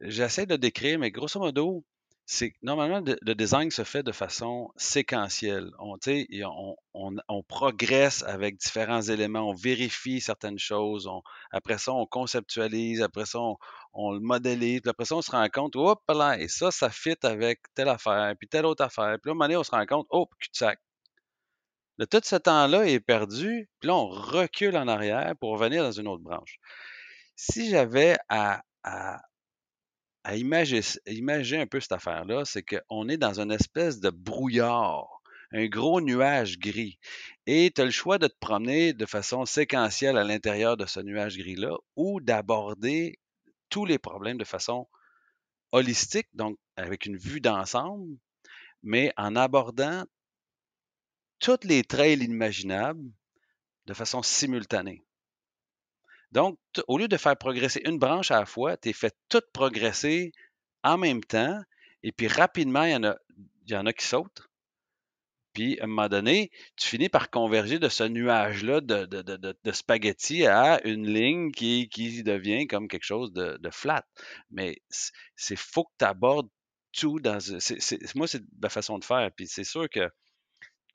J'essaie 0.00 0.46
de 0.46 0.54
le 0.54 0.58
décrire, 0.58 0.98
mais 0.98 1.10
grosso 1.10 1.40
modo, 1.40 1.84
c'est 2.28 2.54
normalement 2.60 3.00
le, 3.00 3.34
design 3.34 3.70
se 3.70 3.84
fait 3.84 4.02
de 4.02 4.10
façon 4.10 4.72
séquentielle. 4.76 5.70
On, 5.78 5.96
on, 6.42 6.76
on, 6.92 7.16
on, 7.28 7.42
progresse 7.44 8.24
avec 8.24 8.56
différents 8.56 9.02
éléments, 9.02 9.48
on 9.48 9.54
vérifie 9.54 10.20
certaines 10.20 10.58
choses, 10.58 11.08
après 11.52 11.78
ça, 11.78 11.92
on 11.92 12.04
conceptualise, 12.04 13.00
après 13.00 13.26
ça, 13.26 13.38
on, 13.92 14.12
le 14.12 14.18
modélise, 14.18 14.80
puis 14.80 14.90
après 14.90 15.04
ça, 15.04 15.14
on 15.14 15.22
se 15.22 15.30
rend 15.30 15.48
compte, 15.48 15.76
hop 15.76 16.02
là, 16.08 16.36
et 16.36 16.48
ça, 16.48 16.72
ça 16.72 16.90
fit 16.90 17.16
avec 17.22 17.60
telle 17.74 17.88
affaire, 17.88 18.34
puis 18.36 18.48
telle 18.48 18.66
autre 18.66 18.82
affaire. 18.82 19.18
Puis 19.22 19.28
là, 19.28 19.30
à 19.30 19.32
un 19.32 19.34
moment 19.34 19.44
donné, 19.44 19.56
on 19.56 19.64
se 19.64 19.70
rend 19.70 19.86
compte, 19.86 20.06
oh, 20.10 20.28
cul-de-sac. 20.40 20.80
tout 22.10 22.20
ce 22.24 22.36
temps-là 22.36 22.88
est 22.88 23.00
perdu, 23.00 23.70
puis 23.78 23.86
là, 23.86 23.94
on 23.94 24.08
recule 24.08 24.76
en 24.76 24.88
arrière 24.88 25.34
pour 25.38 25.52
revenir 25.52 25.84
dans 25.84 25.92
une 25.92 26.08
autre 26.08 26.24
branche. 26.24 26.58
Si 27.36 27.70
j'avais 27.70 28.16
à, 28.28 28.62
à 28.82 29.20
à 30.26 30.34
imaginer, 30.34 31.60
un 31.60 31.66
peu 31.68 31.78
cette 31.78 31.92
affaire-là, 31.92 32.44
c'est 32.44 32.64
qu'on 32.64 33.08
est 33.08 33.16
dans 33.16 33.40
une 33.40 33.52
espèce 33.52 34.00
de 34.00 34.10
brouillard, 34.10 35.22
un 35.52 35.66
gros 35.66 36.00
nuage 36.00 36.58
gris. 36.58 36.98
Et 37.46 37.70
tu 37.72 37.80
as 37.80 37.84
le 37.84 37.92
choix 37.92 38.18
de 38.18 38.26
te 38.26 38.36
promener 38.40 38.92
de 38.92 39.06
façon 39.06 39.46
séquentielle 39.46 40.18
à 40.18 40.24
l'intérieur 40.24 40.76
de 40.76 40.84
ce 40.84 40.98
nuage 40.98 41.38
gris-là 41.38 41.76
ou 41.94 42.20
d'aborder 42.20 43.20
tous 43.70 43.84
les 43.84 44.00
problèmes 44.00 44.36
de 44.36 44.44
façon 44.44 44.88
holistique, 45.70 46.26
donc 46.34 46.58
avec 46.74 47.06
une 47.06 47.16
vue 47.16 47.40
d'ensemble, 47.40 48.18
mais 48.82 49.12
en 49.16 49.36
abordant 49.36 50.06
toutes 51.38 51.62
les 51.62 51.84
trails 51.84 52.24
imaginables 52.24 53.12
de 53.86 53.94
façon 53.94 54.24
simultanée. 54.24 55.05
Donc, 56.32 56.58
au 56.88 56.98
lieu 56.98 57.08
de 57.08 57.16
faire 57.16 57.36
progresser 57.36 57.82
une 57.84 57.98
branche 57.98 58.30
à 58.30 58.40
la 58.40 58.46
fois, 58.46 58.76
tu 58.76 58.90
es 58.90 58.92
fait 58.92 59.14
tout 59.28 59.42
progresser 59.52 60.32
en 60.82 60.98
même 60.98 61.24
temps, 61.24 61.60
et 62.02 62.12
puis 62.12 62.28
rapidement, 62.28 62.84
il 62.84 62.92
y 62.92 62.96
en 62.96 63.04
a, 63.04 63.16
y 63.66 63.76
en 63.76 63.86
a 63.86 63.92
qui 63.92 64.06
sautent. 64.06 64.42
Puis, 65.56 65.80
à 65.80 65.84
un 65.84 65.86
moment 65.86 66.08
donné, 66.08 66.50
tu 66.76 66.86
finis 66.86 67.08
par 67.08 67.30
converger 67.30 67.78
de 67.78 67.88
ce 67.88 68.04
nuage-là 68.04 68.82
de, 68.82 69.06
de, 69.06 69.72
spaghetti 69.72 70.44
à 70.44 70.86
une 70.86 71.06
ligne 71.10 71.50
qui, 71.50 71.88
devient 72.22 72.66
comme 72.66 72.88
quelque 72.88 73.04
chose 73.06 73.32
de, 73.32 73.70
flat. 73.70 74.04
Mais 74.50 74.82
c'est 75.34 75.56
faut 75.56 75.84
que 75.84 75.92
tu 75.98 76.04
abordes 76.04 76.50
tout 76.92 77.20
dans. 77.20 77.38
moi, 78.14 78.28
c'est 78.28 78.42
la 78.60 78.68
façon 78.68 78.98
de 78.98 79.04
faire. 79.04 79.30
Puis 79.34 79.46
c'est 79.46 79.64
sûr 79.64 79.88
que 79.88 80.10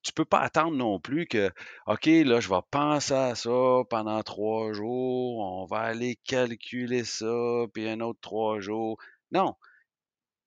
tu 0.03 0.13
peux 0.13 0.25
pas 0.25 0.39
attendre 0.39 0.75
non 0.75 0.99
plus 0.99 1.27
que, 1.27 1.51
OK, 1.87 2.05
là, 2.05 2.39
je 2.39 2.49
vais 2.49 2.61
penser 2.71 3.13
à 3.13 3.35
ça 3.35 3.83
pendant 3.89 4.21
trois 4.23 4.73
jours, 4.73 5.39
on 5.39 5.65
va 5.65 5.79
aller 5.79 6.17
calculer 6.25 7.03
ça, 7.03 7.65
puis 7.73 7.87
un 7.89 7.99
autre 8.01 8.19
trois 8.21 8.59
jours. 8.59 8.97
Non, 9.31 9.55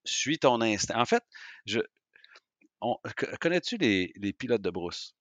suis 0.05 0.39
ton 0.39 0.61
instinct. 0.61 0.99
En 0.99 1.05
fait, 1.05 1.23
je, 1.65 1.79
connais-tu 3.39 3.77
les, 3.77 4.13
les, 4.15 4.33
pilotes 4.33 4.61
de 4.61 4.69
brousse? 4.69 5.15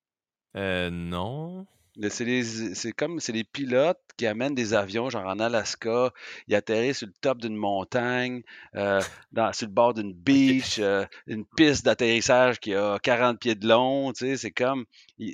Euh, 0.57 0.91
non. 0.91 1.66
C'est 2.11 2.92
comme 2.92 3.20
c'est 3.20 3.32
les 3.32 3.45
pilotes 3.45 4.01
qui 4.16 4.26
amènent 4.26 4.55
des 4.55 4.74
avions, 4.74 5.11
genre 5.11 5.26
en 5.26 5.38
Alaska, 5.38 6.12
ils 6.49 6.57
atterrissent 6.57 6.99
sur 6.99 7.07
le 7.07 7.12
top 7.20 7.38
d'une 7.38 7.55
montagne, 7.55 8.42
euh, 8.74 9.01
dans, 9.32 9.53
sur 9.53 9.68
le 9.68 9.72
bord 9.72 9.95
d'une 9.95 10.12
beach, 10.12 10.78
euh, 10.80 11.05
une 11.28 11.45
piste 11.57 11.84
d'atterrissage 11.84 12.59
qui 12.59 12.74
a 12.74 12.99
40 12.99 13.38
pieds 13.38 13.55
de 13.55 13.68
long, 13.68 14.12
tu 14.12 14.26
sais, 14.26 14.36
c'est 14.36 14.51
comme, 14.51 14.86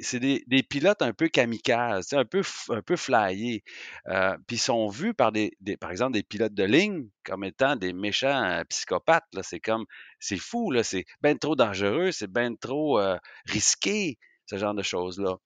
c'est 0.03 0.21
des, 0.21 0.63
pilotes 0.63 1.01
un 1.01 1.15
peu 1.15 1.29
kamikazes, 1.29 2.13
un 2.13 2.27
peu, 2.27 2.43
un 2.69 2.83
peu 2.83 2.97
flyés, 2.97 3.65
euh, 4.09 4.37
puis 4.47 4.57
ils 4.57 4.61
sont 4.61 4.89
vus 4.89 5.15
par 5.15 5.33
des, 5.33 5.57
par 5.81 5.91
exemple, 5.91 6.13
des 6.13 6.23
pilotes 6.23 6.55
de 6.55 6.65
ligne 6.65 7.09
comme 7.25 7.45
étant 7.45 7.77
des 7.77 7.95
méchants 7.95 8.63
psychopathes, 8.69 9.29
là, 9.33 9.43
c'est 9.43 9.61
comme, 9.61 9.87
c'est 10.19 10.39
fou, 10.39 10.71
là, 10.71 10.83
c'est 10.83 11.07
bien 11.23 11.37
trop 11.37 11.57
dangereux, 11.57 12.13
c'est 12.13 12.31
bien 12.31 12.55
trop 12.55 13.01
risqué, 13.47 14.19
ce 14.47 14.59
genre 14.59 14.75
de 14.75 14.83
choses-là. 14.83 15.37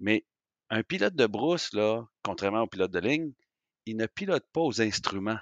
Mais 0.00 0.24
un 0.74 0.82
pilote 0.82 1.14
de 1.14 1.26
brousse, 1.26 1.72
là, 1.72 2.04
contrairement 2.24 2.62
au 2.62 2.66
pilote 2.66 2.90
de 2.90 2.98
ligne, 2.98 3.32
il 3.86 3.96
ne 3.96 4.06
pilote 4.06 4.44
pas 4.52 4.60
aux 4.60 4.82
instruments. 4.82 5.38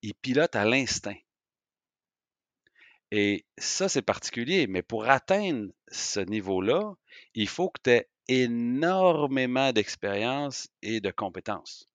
Il 0.00 0.14
pilote 0.14 0.56
à 0.56 0.64
l'instinct. 0.64 1.18
Et 3.10 3.44
ça, 3.58 3.90
c'est 3.90 4.00
particulier, 4.00 4.66
mais 4.66 4.82
pour 4.82 5.10
atteindre 5.10 5.70
ce 5.88 6.20
niveau-là, 6.20 6.94
il 7.34 7.46
faut 7.46 7.68
que 7.68 7.82
tu 7.84 7.90
aies 7.90 8.08
énormément 8.28 9.72
d'expérience 9.72 10.70
et 10.80 11.02
de 11.02 11.10
compétences. 11.10 11.86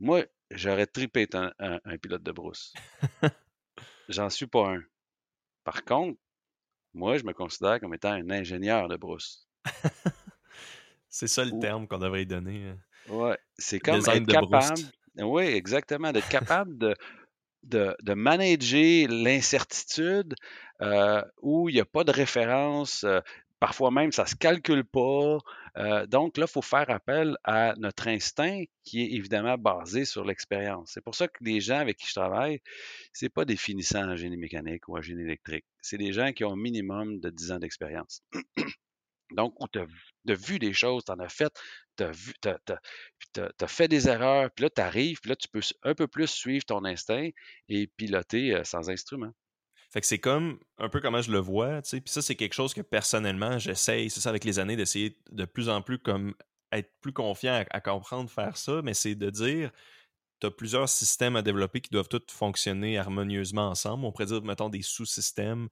Moi, 0.00 0.26
j'aurais 0.50 0.88
tripé 0.88 1.22
être 1.22 1.54
un 1.60 1.98
pilote 1.98 2.24
de 2.24 2.32
brousse. 2.32 2.74
J'en 4.08 4.28
suis 4.28 4.48
pas 4.48 4.74
un. 4.74 4.82
Par 5.62 5.84
contre, 5.84 6.18
moi, 6.94 7.16
je 7.16 7.22
me 7.22 7.32
considère 7.32 7.78
comme 7.78 7.94
étant 7.94 8.10
un 8.10 8.28
ingénieur 8.30 8.88
de 8.88 8.96
brousse. 8.96 9.47
c'est 11.08 11.28
ça 11.28 11.44
le 11.44 11.58
terme 11.58 11.86
qu'on 11.86 11.98
devrait 11.98 12.24
donner. 12.24 12.68
Hein. 12.68 12.78
Oui, 13.10 13.32
c'est 13.56 13.78
comme 13.78 13.96
être 13.96 14.26
capable. 14.26 14.80
Oui, 15.18 15.44
exactement, 15.44 16.12
d'être 16.12 16.28
capable 16.28 16.78
de, 16.78 16.94
de, 17.64 17.96
de 18.02 18.14
manager 18.14 19.08
l'incertitude 19.08 20.34
euh, 20.80 21.22
où 21.42 21.68
il 21.68 21.74
n'y 21.74 21.80
a 21.80 21.84
pas 21.84 22.04
de 22.04 22.12
référence. 22.12 23.04
Euh, 23.04 23.20
parfois 23.58 23.90
même, 23.90 24.12
ça 24.12 24.24
ne 24.24 24.28
se 24.28 24.36
calcule 24.36 24.84
pas. 24.84 25.38
Euh, 25.76 26.06
donc 26.06 26.36
là, 26.36 26.46
il 26.48 26.52
faut 26.52 26.62
faire 26.62 26.88
appel 26.90 27.36
à 27.44 27.74
notre 27.78 28.08
instinct 28.08 28.62
qui 28.84 29.02
est 29.02 29.12
évidemment 29.12 29.58
basé 29.58 30.04
sur 30.04 30.24
l'expérience. 30.24 30.90
C'est 30.94 31.02
pour 31.02 31.14
ça 31.14 31.28
que 31.28 31.42
les 31.42 31.60
gens 31.60 31.78
avec 31.78 31.96
qui 31.96 32.06
je 32.06 32.14
travaille, 32.14 32.60
ce 33.12 33.26
pas 33.26 33.44
des 33.44 33.56
finissants 33.56 34.08
en 34.08 34.16
génie 34.16 34.36
mécanique 34.36 34.88
ou 34.88 34.96
en 34.96 35.02
génie 35.02 35.22
électrique. 35.22 35.64
C'est 35.82 35.98
des 35.98 36.12
gens 36.12 36.32
qui 36.32 36.44
ont 36.44 36.52
un 36.52 36.56
minimum 36.56 37.18
de 37.20 37.30
10 37.30 37.52
ans 37.52 37.58
d'expérience. 37.58 38.22
Donc, 39.32 39.54
où 39.60 39.66
tu 39.68 39.78
as, 39.78 39.86
vu 40.34 40.58
des 40.58 40.72
choses, 40.72 41.04
tu 41.04 41.12
en 41.12 41.18
as 41.18 41.28
fait, 41.28 41.52
tu 41.96 42.04
as, 42.04 43.66
fait 43.66 43.88
des 43.88 44.08
erreurs, 44.08 44.50
puis 44.50 44.64
là, 44.64 44.70
tu 44.70 44.80
arrives, 44.80 45.20
puis 45.20 45.30
là, 45.30 45.36
tu 45.36 45.48
peux 45.48 45.60
un 45.82 45.94
peu 45.94 46.06
plus 46.06 46.28
suivre 46.28 46.64
ton 46.64 46.84
instinct 46.84 47.28
et 47.68 47.86
piloter 47.86 48.62
sans 48.64 48.90
instrument. 48.90 49.32
Fait 49.90 50.00
que 50.02 50.06
c'est 50.06 50.18
comme 50.18 50.60
un 50.76 50.88
peu 50.88 51.00
comment 51.00 51.22
je 51.22 51.32
le 51.32 51.38
vois, 51.38 51.80
tu 51.80 51.90
sais. 51.90 52.00
Puis 52.00 52.12
ça, 52.12 52.20
c'est 52.20 52.34
quelque 52.34 52.52
chose 52.52 52.74
que 52.74 52.82
personnellement, 52.82 53.58
j'essaye, 53.58 54.10
c'est 54.10 54.20
ça, 54.20 54.28
avec 54.28 54.44
les 54.44 54.58
années, 54.58 54.76
d'essayer 54.76 55.18
de 55.30 55.44
plus 55.46 55.68
en 55.68 55.80
plus 55.80 55.98
comme 55.98 56.34
être 56.72 56.92
plus 57.00 57.12
confiant 57.12 57.64
à, 57.70 57.80
comprendre 57.80 58.30
faire 58.30 58.58
ça, 58.58 58.82
mais 58.82 58.92
c'est 58.92 59.14
de 59.14 59.30
dire 59.30 59.70
tu 60.40 60.46
as 60.46 60.50
plusieurs 60.50 60.88
systèmes 60.88 61.36
à 61.36 61.42
développer 61.42 61.80
qui 61.80 61.90
doivent 61.90 62.08
tous 62.08 62.22
fonctionner 62.30 62.98
harmonieusement 62.98 63.70
ensemble. 63.70 64.04
On 64.04 64.12
pourrait 64.12 64.26
dire, 64.26 64.42
mettons, 64.42 64.68
des 64.68 64.82
sous-systèmes 64.82 65.68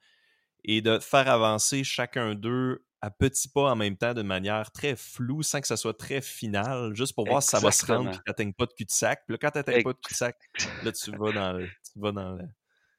et 0.65 0.81
de 0.81 0.99
faire 0.99 1.29
avancer 1.29 1.85
chacun 1.85 2.35
d'eux 2.35 2.85
à 3.07 3.11
petits 3.11 3.49
pas 3.49 3.71
en 3.71 3.77
même 3.77 3.97
temps 3.97 4.15
de 4.15 4.23
manière 4.23 4.71
très 4.73 4.97
floue 4.97 5.43
sans 5.43 5.61
que 5.61 5.69
ça 5.69 5.77
soit 5.77 5.97
très 5.97 6.21
final, 6.21 6.93
juste 6.95 7.15
pour 7.15 7.27
voir 7.27 7.43
si 7.43 7.51
ça 7.51 7.61
va 7.61 7.71
se 7.71 7.87
rendre 7.87 8.11
et 8.11 8.33
que 8.33 8.43
tu 8.43 8.53
pas 8.53 8.67
de 8.67 8.73
cul-de-sac. 8.73 9.23
Puis 9.27 9.35
là, 9.35 9.39
quand 9.41 9.51
tu 9.53 9.59
n'atteins 9.59 9.83
pas 9.83 9.93
de 9.93 9.99
cul-de-sac, 9.99 10.37
là, 10.83 10.93
tu 10.93 11.11
vas 11.13 11.33
dans 11.33 11.53
le. 11.53 11.67
Tu 11.67 12.01
vas 12.01 12.13
dans 12.13 12.33
le 12.33 12.45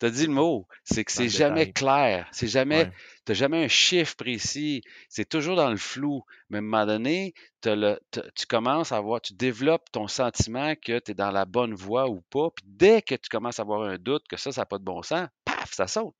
as 0.05 0.10
dit 0.12 0.28
le 0.28 0.34
mot, 0.34 0.68
c'est 0.84 1.03
que 1.03 1.12
c'est 1.12 1.28
jamais 1.28 1.72
clair, 1.72 2.28
c'est 2.32 2.47
jamais, 2.47 2.91
t'as 3.26 3.34
jamais 3.34 3.64
un 3.64 3.68
chiffre 3.68 4.16
précis, 4.16 4.84
c'est 5.10 5.28
toujours 5.28 5.55
dans 5.55 5.72
le 5.72 5.78
flou. 5.78 6.24
Mais 6.51 6.58
à 6.58 6.60
un 6.60 6.62
moment 6.62 6.86
donné, 6.86 7.34
le, 7.66 7.97
tu 8.36 8.45
commences 8.45 8.91
à 8.91 8.99
voir, 9.01 9.22
tu 9.22 9.34
développes 9.34 9.89
ton 9.91 10.08
sentiment 10.08 10.76
que 10.76 10.99
tu 10.99 11.12
es 11.12 11.16
dans 11.16 11.32
la 11.32 11.45
bonne 11.45 11.74
voie 11.74 12.08
ou 12.10 12.22
pas. 12.30 12.49
Puis 12.51 12.66
dès 12.68 13.01
que 13.01 13.16
tu 13.16 13.28
commences 13.28 13.58
à 13.58 13.64
avoir 13.64 13.82
un 13.82 13.97
doute 13.97 14.28
que 14.30 14.38
ça, 14.38 14.51
ça 14.51 14.62
n'a 14.62 14.66
pas 14.68 14.78
de 14.78 14.84
bon 14.84 15.01
sens, 15.01 15.28
paf, 15.43 15.74
ça 15.74 15.88
saute. 15.88 16.16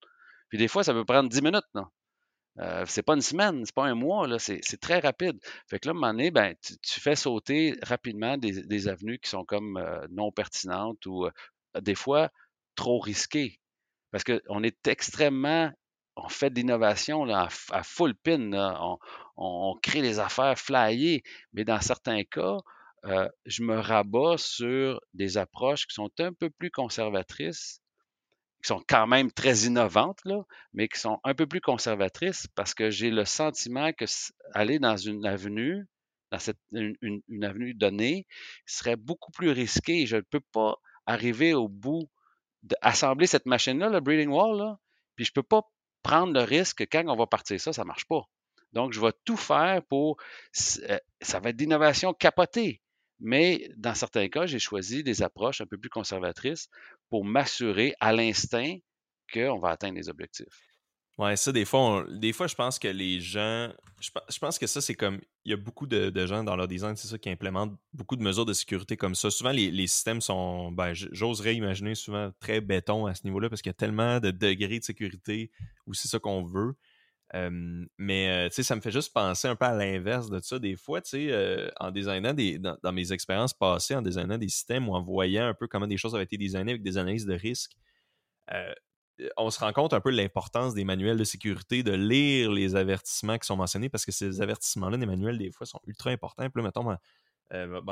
Puis 0.50 0.58
des 0.58 0.68
fois, 0.68 0.84
ça 0.84 0.94
peut 0.94 1.06
prendre 1.06 1.30
10 1.30 1.42
minutes, 1.44 1.68
non? 1.76 1.86
Euh, 2.60 2.86
c'est 2.88 3.04
pas 3.04 3.14
une 3.14 3.22
semaine, 3.22 3.66
c'est 3.66 3.76
pas 3.76 3.86
un 3.86 3.96
mois, 3.96 4.28
c'est, 4.40 4.62
très 4.82 5.00
rapide. 5.00 5.40
Fait 5.68 5.80
que 5.80 5.88
là, 5.88 5.92
à 5.92 5.92
un 5.92 5.94
moment 5.94 6.12
donné, 6.14 6.32
ben, 6.32 6.56
tu, 6.82 7.00
fais 7.00 7.16
sauter 7.16 7.76
rapidement 7.84 8.38
des, 8.38 8.88
avenues 8.88 9.20
qui 9.20 9.30
sont 9.30 9.46
comme 9.46 9.78
euh, 9.78 10.06
non 10.10 10.32
pertinentes 10.32 11.06
ou 11.06 11.26
euh, 11.26 11.32
des 11.82 11.96
fois 11.96 12.30
trop 12.76 13.00
risquées. 13.00 13.60
Parce 14.12 14.24
qu'on 14.24 14.64
est 14.64 14.88
extrêmement. 14.88 15.72
On 16.16 16.30
fait 16.30 16.50
de 16.50 16.56
l'innovation 16.56 17.26
à, 17.30 17.50
full 17.84 18.16
pin. 18.16 18.52
On, 19.38 19.76
crée 19.84 20.02
des 20.02 20.20
affaires 20.20 20.58
flyées. 20.58 21.24
Mais 21.54 21.64
dans 21.64 21.80
certains 21.80 22.24
cas, 22.24 22.58
je 23.46 23.62
me 23.64 23.80
rabats 23.80 24.38
sur 24.38 25.00
des 25.14 25.38
approches 25.38 25.86
qui 25.86 25.94
sont 25.94 26.10
un 26.20 26.34
peu 26.34 26.50
plus 26.50 26.72
conservatrices 26.72 27.82
qui 28.64 28.68
sont 28.68 28.84
quand 28.88 29.08
même 29.08 29.32
très 29.32 29.66
innovantes, 29.66 30.20
mais 30.74 30.88
qui 30.88 31.00
sont 31.00 31.20
un 31.24 31.34
peu 31.34 31.46
plus 31.46 31.62
conservatrices 31.62 32.48
parce 32.56 32.74
que 32.74 32.90
j'ai 32.90 33.12
le 33.12 33.26
sentiment 33.26 33.92
que 33.94 34.06
aller 34.54 34.80
dans 34.80 34.98
une 34.98 35.26
avenue, 35.26 35.88
dans 36.32 36.40
une, 36.72 37.44
avenue 37.44 37.74
donnée, 37.74 38.26
serait 38.66 38.96
beaucoup 38.96 39.32
plus 39.32 39.52
risqué. 39.52 40.06
Je 40.06 40.18
ne 40.18 40.22
peux 40.22 40.42
pas 40.52 40.76
arriver 41.06 41.54
au 41.54 41.68
bout 41.68 42.10
d'assembler 42.64 43.28
cette 43.28 43.46
machine-là, 43.46 43.90
le 43.90 44.00
Breeding 44.00 44.30
Wall, 44.30 44.76
puis 45.16 45.26
je 45.26 45.32
ne 45.32 45.36
peux 45.36 45.44
pas 45.44 45.62
prendre 46.04 46.34
le 46.34 46.42
risque 46.42 46.80
que 46.80 46.84
quand 46.84 47.04
on 47.08 47.16
va 47.16 47.28
partir 47.28 47.60
ça, 47.60 47.74
ça 47.74 47.84
ne 47.84 47.88
marche 47.88 48.06
pas. 48.06 48.24
Donc, 48.74 48.94
je 48.94 49.00
vais 49.00 49.14
tout 49.24 49.38
faire 49.38 49.82
pour. 49.90 50.18
Euh, 50.90 51.00
ça 51.22 51.40
va 51.40 51.50
être 51.50 51.56
d'innovation 51.56 52.14
capotée. 52.14 52.82
Mais 53.20 53.70
dans 53.78 53.96
certains 53.96 54.28
cas, 54.30 54.46
j'ai 54.46 54.60
choisi 54.60 55.04
des 55.04 55.24
approches 55.24 55.62
un 55.62 55.66
peu 55.66 55.78
plus 55.78 55.90
conservatrices 55.90 56.70
pour 57.10 57.26
m'assurer 57.26 57.94
à 58.00 58.14
l'instinct 58.14 58.78
qu'on 59.34 59.60
va 59.60 59.70
atteindre 59.70 59.96
les 59.96 60.10
objectifs. 60.10 60.68
Ouais, 61.18 61.36
ça, 61.36 61.52
des 61.52 61.66
fois, 61.66 62.06
des 62.12 62.32
fois, 62.32 62.46
je 62.46 62.54
pense 62.54 62.78
que 62.78 62.88
les 62.88 63.20
gens. 63.20 63.74
Je, 64.00 64.38
pense 64.40 64.60
que 64.60 64.68
ça, 64.68 64.82
c'est 64.82 64.94
comme. 64.94 65.20
Il 65.46 65.50
y 65.50 65.54
a 65.54 65.58
beaucoup 65.58 65.88
de, 65.88 66.26
gens 66.28 66.44
dans 66.44 66.56
leur 66.56 66.68
design, 66.68 66.96
c'est 66.96 67.08
ça, 67.08 67.18
qui 67.18 67.30
implémentent 67.32 67.76
beaucoup 67.92 68.16
de 68.16 68.22
mesures 68.22 68.46
de 68.46 68.54
sécurité 68.54 68.98
comme 68.98 69.16
ça. 69.16 69.32
Souvent, 69.32 69.52
les, 69.52 69.88
systèmes 69.88 70.22
sont. 70.22 70.72
Ben, 70.72 70.94
j'oserais 70.94 71.56
imaginer 71.56 71.96
souvent 71.96 72.32
très 72.40 72.62
béton 72.62 73.08
à 73.08 73.16
ce 73.16 73.24
niveau-là 73.24 73.50
parce 73.50 73.64
qu'il 73.64 73.72
y 73.72 73.72
a 73.72 73.74
tellement 73.74 74.20
de 74.20 74.30
degrés 74.30 74.78
de 74.78 74.84
sécurité 74.84 75.50
où 75.88 75.96
c'est 75.96 76.08
ça 76.08 76.20
qu'on 76.20 76.44
veut. 76.44 76.76
Mais 77.34 78.50
ça 78.50 78.76
me 78.76 78.82
fait 78.82 78.92
juste 78.92 79.14
penser 79.14 79.48
un 79.48 79.56
peu 79.56 79.66
à 79.66 79.74
l'inverse 79.74 80.30
de 80.30 80.40
ça. 80.40 80.60
Des 80.60 80.76
fois, 80.76 81.02
en 81.80 81.92
designant 81.92 82.34
des, 82.34 82.60
dans, 82.60 82.94
mes 82.94 83.12
expériences 83.12 83.54
passées, 83.54 83.96
en 83.96 84.02
designant 84.02 84.38
des 84.38 84.50
systèmes 84.50 84.88
ou 84.90 84.96
en 84.96 85.02
voyant 85.02 85.48
un 85.48 85.54
peu 85.54 85.68
comment 85.68 85.88
des 85.88 85.98
choses 85.98 86.16
avaient 86.16 86.24
été 86.24 86.38
designées 86.38 86.72
avec 86.72 86.84
des 86.84 86.98
analyses 86.98 87.26
de 87.26 87.34
risque, 87.34 87.72
on 89.36 89.50
se 89.50 89.60
rend 89.60 89.74
compte 89.74 89.94
un 89.94 90.00
peu 90.00 90.12
de 90.12 90.18
l'importance 90.18 90.74
des 90.74 90.84
manuels 90.84 91.18
de 91.18 91.24
sécurité, 91.24 91.84
de 91.84 91.94
lire 91.94 92.52
les 92.52 92.76
avertissements 92.76 93.38
qui 93.38 93.48
sont 93.48 93.58
mentionnés, 93.58 93.90
parce 93.90 94.06
que 94.06 94.12
ces 94.12 94.42
avertissements-là, 94.42 94.98
des 94.98 95.06
manuels, 95.06 95.38
des 95.38 95.52
fois, 95.52 95.66
sont 95.66 95.82
ultra 95.88 96.12
importants. 96.12 96.50
Puis 96.50 96.62
là, 96.62 96.64
mettons, 96.64 96.98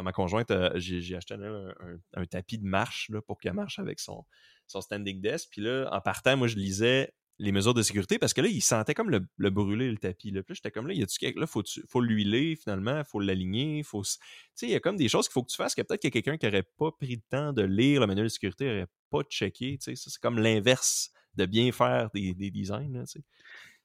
ma, 0.01 0.11
conjointe, 0.11 0.51
j'ai 0.75 1.15
acheté 1.15 1.33
un, 1.33 2.25
tapis 2.25 2.59
de 2.59 2.65
marche 2.65 3.09
là, 3.09 3.21
pour 3.21 3.39
qu'elle 3.39 3.53
marche 3.53 3.79
avec 3.79 3.99
son, 3.99 4.23
son 4.67 4.81
standing 4.81 5.19
desk. 5.21 5.49
Puis 5.51 5.61
là, 5.61 5.89
en 5.91 6.01
partant, 6.01 6.38
moi, 6.38 6.47
je 6.47 6.57
lisais 6.57 7.11
les 7.38 7.51
mesures 7.51 7.73
de 7.73 7.81
sécurité 7.81 8.17
parce 8.17 8.33
que 8.33 8.41
là, 8.41 8.47
il 8.47 8.61
sentait 8.61 8.93
comme 8.93 9.09
le, 9.09 9.49
brûler, 9.49 9.89
le 9.89 9.97
tapis. 9.97 10.31
Là. 10.31 10.41
Puis 10.43 10.55
j'étais 10.55 10.71
comme 10.71 10.88
là, 10.88 10.93
il 10.93 10.99
y 10.99 11.03
a 11.03 11.31
Là, 11.36 11.47
faut, 11.47 11.63
faut 11.88 12.01
l'huiler 12.01 12.55
finalement, 12.55 12.99
il 12.99 13.05
faut 13.05 13.19
l'aligner. 13.19 13.83
Faut... 13.83 14.03
Tu 14.03 14.17
sais, 14.53 14.67
il 14.67 14.71
y 14.71 14.75
a 14.75 14.79
comme 14.79 14.95
des 14.95 15.09
choses 15.09 15.27
qu'il 15.27 15.33
faut 15.33 15.43
que 15.43 15.51
tu 15.51 15.57
fasses 15.57 15.75
que 15.75 15.81
peut-être 15.81 16.01
qu'il 16.01 16.09
y 16.09 16.17
a 16.17 16.21
quelqu'un 16.21 16.38
qui 16.38 16.45
n'aurait 16.45 16.67
pas 16.77 16.91
pris 16.91 17.15
le 17.15 17.21
temps 17.29 17.51
de 17.51 17.63
lire 17.63 18.01
le 18.01 18.07
manuel 18.07 18.25
de 18.25 18.29
sécurité, 18.29 18.65
n'aurait 18.65 18.88
pas 19.09 19.23
checké. 19.23 19.77
Tu 19.77 19.95
sais, 19.95 20.09
c'est 20.09 20.19
comme 20.21 20.39
l'inverse 20.39 21.11
de 21.36 21.45
bien 21.45 21.71
faire 21.71 22.09
des, 22.13 22.33
designs. 22.33 23.03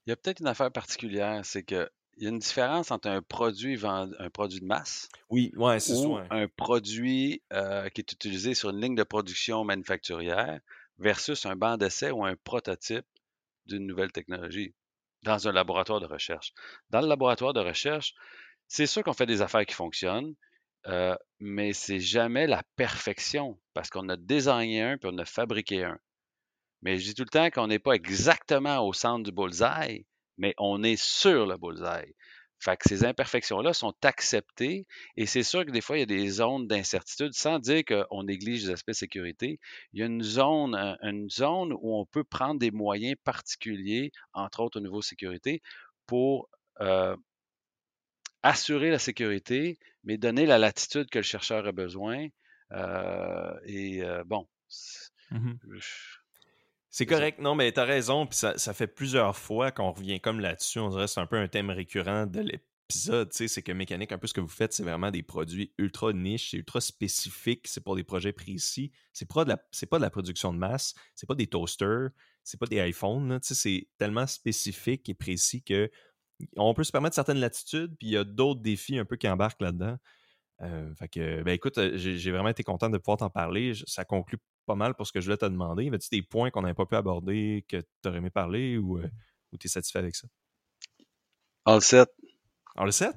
il 0.06 0.10
y 0.10 0.12
a 0.12 0.16
peut-être 0.16 0.40
une 0.40 0.46
affaire 0.46 0.70
particulière, 0.70 1.44
c'est 1.44 1.64
que 1.64 1.90
il 2.16 2.24
y 2.24 2.26
a 2.26 2.30
une 2.30 2.38
différence 2.38 2.90
entre 2.90 3.08
un 3.08 3.22
produit 3.22 3.78
un 3.82 4.30
produit 4.30 4.60
de 4.60 4.66
masse 4.66 5.08
oui, 5.30 5.52
ouais, 5.56 5.80
c'est 5.80 5.94
ou 5.94 6.18
un 6.18 6.48
produit 6.48 7.40
euh, 7.52 7.88
qui 7.88 8.02
est 8.02 8.12
utilisé 8.12 8.52
sur 8.52 8.70
une 8.70 8.80
ligne 8.80 8.94
de 8.94 9.04
production 9.04 9.64
manufacturière 9.64 10.60
versus 10.98 11.46
un 11.46 11.56
banc 11.56 11.78
d'essai 11.78 12.10
ou 12.10 12.24
un 12.24 12.36
prototype 12.36 13.06
d'une 13.70 13.86
nouvelle 13.86 14.12
technologie 14.12 14.74
dans 15.22 15.48
un 15.48 15.52
laboratoire 15.52 16.00
de 16.00 16.06
recherche. 16.06 16.52
Dans 16.90 17.00
le 17.00 17.08
laboratoire 17.08 17.52
de 17.52 17.60
recherche, 17.60 18.14
c'est 18.68 18.86
sûr 18.86 19.02
qu'on 19.02 19.12
fait 19.12 19.26
des 19.26 19.42
affaires 19.42 19.66
qui 19.66 19.74
fonctionnent, 19.74 20.34
euh, 20.86 21.14
mais 21.40 21.72
c'est 21.72 22.00
jamais 22.00 22.46
la 22.46 22.62
perfection 22.76 23.60
parce 23.74 23.90
qu'on 23.90 24.08
a 24.08 24.16
désigné 24.16 24.82
un 24.82 24.98
puis 24.98 25.10
on 25.12 25.18
a 25.18 25.24
fabriqué 25.24 25.84
un. 25.84 25.98
Mais 26.82 26.98
je 26.98 27.04
dis 27.04 27.14
tout 27.14 27.24
le 27.24 27.28
temps 27.28 27.50
qu'on 27.50 27.66
n'est 27.66 27.78
pas 27.78 27.92
exactement 27.92 28.86
au 28.86 28.92
centre 28.92 29.24
du 29.24 29.32
bullseye, 29.32 30.06
mais 30.38 30.54
on 30.58 30.82
est 30.82 31.00
sur 31.00 31.46
le 31.46 31.58
bullseye. 31.58 32.14
Fait 32.60 32.76
que 32.76 32.88
ces 32.88 33.04
imperfections-là 33.04 33.72
sont 33.72 33.94
acceptées 34.02 34.86
et 35.16 35.24
c'est 35.24 35.42
sûr 35.42 35.64
que 35.64 35.70
des 35.70 35.80
fois, 35.80 35.96
il 35.96 36.00
y 36.00 36.02
a 36.02 36.06
des 36.06 36.28
zones 36.28 36.66
d'incertitude, 36.66 37.32
sans 37.32 37.58
dire 37.58 37.82
qu'on 37.84 38.24
néglige 38.24 38.64
les 38.64 38.70
aspects 38.70 38.88
de 38.88 38.92
sécurité. 38.92 39.58
Il 39.92 40.00
y 40.00 40.02
a 40.02 40.06
une 40.06 40.22
zone, 40.22 40.74
une 41.02 41.30
zone 41.30 41.72
où 41.72 41.96
on 41.96 42.04
peut 42.04 42.24
prendre 42.24 42.60
des 42.60 42.70
moyens 42.70 43.16
particuliers, 43.24 44.12
entre 44.34 44.60
autres 44.60 44.78
au 44.78 44.82
niveau 44.82 45.00
sécurité, 45.00 45.62
pour 46.06 46.50
euh, 46.82 47.16
assurer 48.42 48.90
la 48.90 48.98
sécurité, 48.98 49.78
mais 50.04 50.18
donner 50.18 50.44
la 50.44 50.58
latitude 50.58 51.08
que 51.08 51.18
le 51.18 51.24
chercheur 51.24 51.66
a 51.66 51.72
besoin. 51.72 52.28
Euh, 52.72 53.58
et 53.64 54.04
euh, 54.04 54.22
bon, 54.24 54.46
mmh 55.30 55.52
c'est 56.90 57.06
correct, 57.06 57.38
non, 57.38 57.54
mais 57.54 57.70
t'as 57.70 57.84
raison, 57.84 58.26
puis 58.26 58.36
ça, 58.36 58.74
fait 58.74 58.88
plusieurs 58.88 59.36
fois 59.36 59.70
qu'on 59.70 59.92
revient 59.92 60.20
comme 60.20 60.40
là-dessus. 60.40 60.80
On 60.80 60.88
dirait 60.88 61.04
que 61.04 61.10
c'est 61.10 61.20
un 61.20 61.26
peu 61.26 61.36
un 61.36 61.46
thème 61.46 61.70
récurrent 61.70 62.26
de 62.26 62.40
l'épisode, 62.40 63.30
tu 63.30 63.36
sais, 63.36 63.48
c'est 63.48 63.62
que 63.62 63.70
mécanique, 63.70 64.10
un 64.10 64.18
peu 64.18 64.26
ce 64.26 64.34
que 64.34 64.40
vous 64.40 64.48
faites, 64.48 64.72
c'est 64.72 64.82
vraiment 64.82 65.12
des 65.12 65.22
produits 65.22 65.72
ultra 65.78 66.12
niches, 66.12 66.50
c'est 66.50 66.56
ultra 66.56 66.80
spécifique, 66.80 67.68
c'est 67.68 67.82
pour 67.82 67.94
des 67.94 68.02
projets 68.02 68.32
précis. 68.32 68.90
C'est 69.12 69.28
pas 69.28 69.44
de 69.44 69.50
la, 69.50 69.58
c'est 69.70 69.86
pas 69.86 69.98
de 69.98 70.02
la 70.02 70.10
production 70.10 70.52
de 70.52 70.58
masse, 70.58 70.94
c'est 71.14 71.28
pas 71.28 71.36
des 71.36 71.46
toasters, 71.46 72.10
c'est 72.42 72.58
pas 72.58 72.66
des 72.66 72.88
iPhones, 72.88 73.38
tu 73.40 73.48
sais, 73.48 73.54
c'est 73.54 73.88
tellement 73.96 74.26
spécifique 74.26 75.08
et 75.08 75.14
précis 75.14 75.62
que 75.62 75.90
on 76.56 76.74
peut 76.74 76.84
se 76.84 76.90
permettre 76.90 77.14
certaines 77.14 77.38
latitudes, 77.38 77.94
puis 77.98 78.08
il 78.08 78.12
y 78.12 78.16
a 78.16 78.24
d'autres 78.24 78.62
défis 78.62 78.98
un 78.98 79.04
peu 79.04 79.16
qui 79.16 79.28
embarquent 79.28 79.62
là-dedans. 79.62 79.96
Euh, 80.62 80.94
fait 80.94 81.08
que, 81.08 81.42
ben 81.42 81.52
écoute, 81.52 81.78
euh, 81.78 81.92
j'ai 81.96 82.30
vraiment 82.30 82.48
été 82.48 82.62
content 82.62 82.90
de 82.90 82.98
pouvoir 82.98 83.18
t'en 83.18 83.30
parler. 83.30 83.72
Ça 83.86 84.04
conclut 84.04 84.38
pas 84.70 84.76
mal 84.76 84.94
pour 84.94 85.06
ce 85.06 85.12
que 85.12 85.20
je 85.20 85.26
voulais 85.26 85.36
te 85.36 85.46
demander. 85.46 85.84
Y 85.84 85.88
avait-tu 85.88 86.08
des 86.10 86.22
points 86.22 86.50
qu'on 86.50 86.62
n'avait 86.62 86.74
pas 86.74 86.86
pu 86.86 86.94
aborder 86.94 87.64
que 87.68 87.78
tu 87.78 88.08
aurais 88.08 88.18
aimé 88.18 88.30
parler 88.30 88.78
ou, 88.78 88.98
euh, 88.98 89.08
tu 89.58 89.66
es 89.66 89.68
satisfait 89.68 89.98
avec 89.98 90.14
ça? 90.14 90.28
All 91.64 91.80
set. 91.80 92.08
All 92.76 92.92
set? 92.92 93.16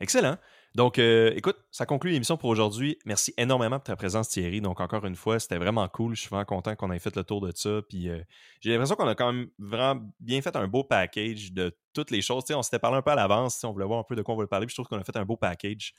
Excellent. 0.00 0.38
Donc, 0.74 0.98
euh, 0.98 1.30
écoute, 1.36 1.56
ça 1.70 1.84
conclut 1.84 2.10
l'émission 2.10 2.36
pour 2.36 2.48
aujourd'hui. 2.48 2.98
Merci 3.04 3.34
énormément 3.36 3.78
pour 3.78 3.84
ta 3.84 3.96
présence, 3.96 4.30
Thierry. 4.30 4.60
Donc, 4.60 4.80
encore 4.80 5.04
une 5.04 5.14
fois, 5.14 5.38
c'était 5.38 5.58
vraiment 5.58 5.86
cool. 5.88 6.16
Je 6.16 6.22
suis 6.22 6.30
vraiment 6.30 6.46
content 6.46 6.74
qu'on 6.74 6.90
ait 6.90 6.98
fait 6.98 7.14
le 7.14 7.22
tour 7.22 7.40
de 7.42 7.52
ça. 7.54 7.80
Puis, 7.88 8.08
euh, 8.08 8.20
j'ai 8.60 8.70
l'impression 8.70 8.96
qu'on 8.96 9.06
a 9.06 9.14
quand 9.14 9.32
même 9.32 9.48
vraiment 9.58 10.00
bien 10.18 10.40
fait 10.40 10.56
un 10.56 10.66
beau 10.66 10.82
package 10.82 11.52
de 11.52 11.76
toutes 11.92 12.10
les 12.10 12.22
choses. 12.22 12.44
on 12.50 12.62
s'était 12.62 12.80
parlé 12.80 12.96
un 12.96 13.02
peu 13.02 13.12
à 13.12 13.14
l'avance. 13.14 13.62
On 13.62 13.72
voulait 13.72 13.86
voir 13.86 14.00
un 14.00 14.04
peu 14.04 14.16
de 14.16 14.22
quoi 14.22 14.32
on 14.34 14.36
voulait 14.36 14.48
parler. 14.48 14.66
Puis, 14.66 14.72
je 14.72 14.82
trouve 14.82 14.88
qu'on 14.88 15.00
a 15.00 15.04
fait 15.04 15.16
un 15.16 15.26
beau 15.26 15.36
package 15.36 15.92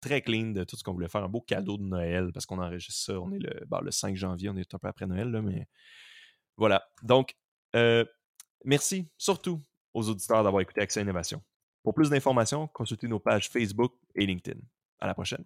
très 0.00 0.22
clean 0.22 0.52
de 0.52 0.64
tout 0.64 0.76
ce 0.76 0.84
qu'on 0.84 0.92
voulait 0.92 1.08
faire. 1.08 1.24
Un 1.24 1.28
beau 1.28 1.40
cadeau 1.40 1.76
de 1.76 1.82
Noël 1.82 2.30
parce 2.32 2.46
qu'on 2.46 2.58
enregistre 2.58 3.12
ça. 3.12 3.20
On 3.20 3.32
est 3.32 3.38
le, 3.38 3.66
le 3.82 3.90
5 3.90 4.16
janvier, 4.16 4.50
on 4.50 4.56
est 4.56 4.74
un 4.74 4.78
peu 4.78 4.88
après 4.88 5.06
Noël, 5.06 5.30
là, 5.30 5.42
mais 5.42 5.66
voilà. 6.56 6.88
Donc, 7.02 7.34
euh, 7.76 8.04
merci 8.64 9.08
surtout 9.16 9.62
aux 9.94 10.08
auditeurs 10.08 10.42
d'avoir 10.44 10.60
écouté 10.60 10.80
Accès 10.80 11.02
Innovation. 11.02 11.42
Pour 11.82 11.94
plus 11.94 12.10
d'informations, 12.10 12.66
consultez 12.68 13.08
nos 13.08 13.20
pages 13.20 13.48
Facebook 13.48 13.94
et 14.14 14.26
LinkedIn. 14.26 14.60
À 15.00 15.06
la 15.06 15.14
prochaine. 15.14 15.44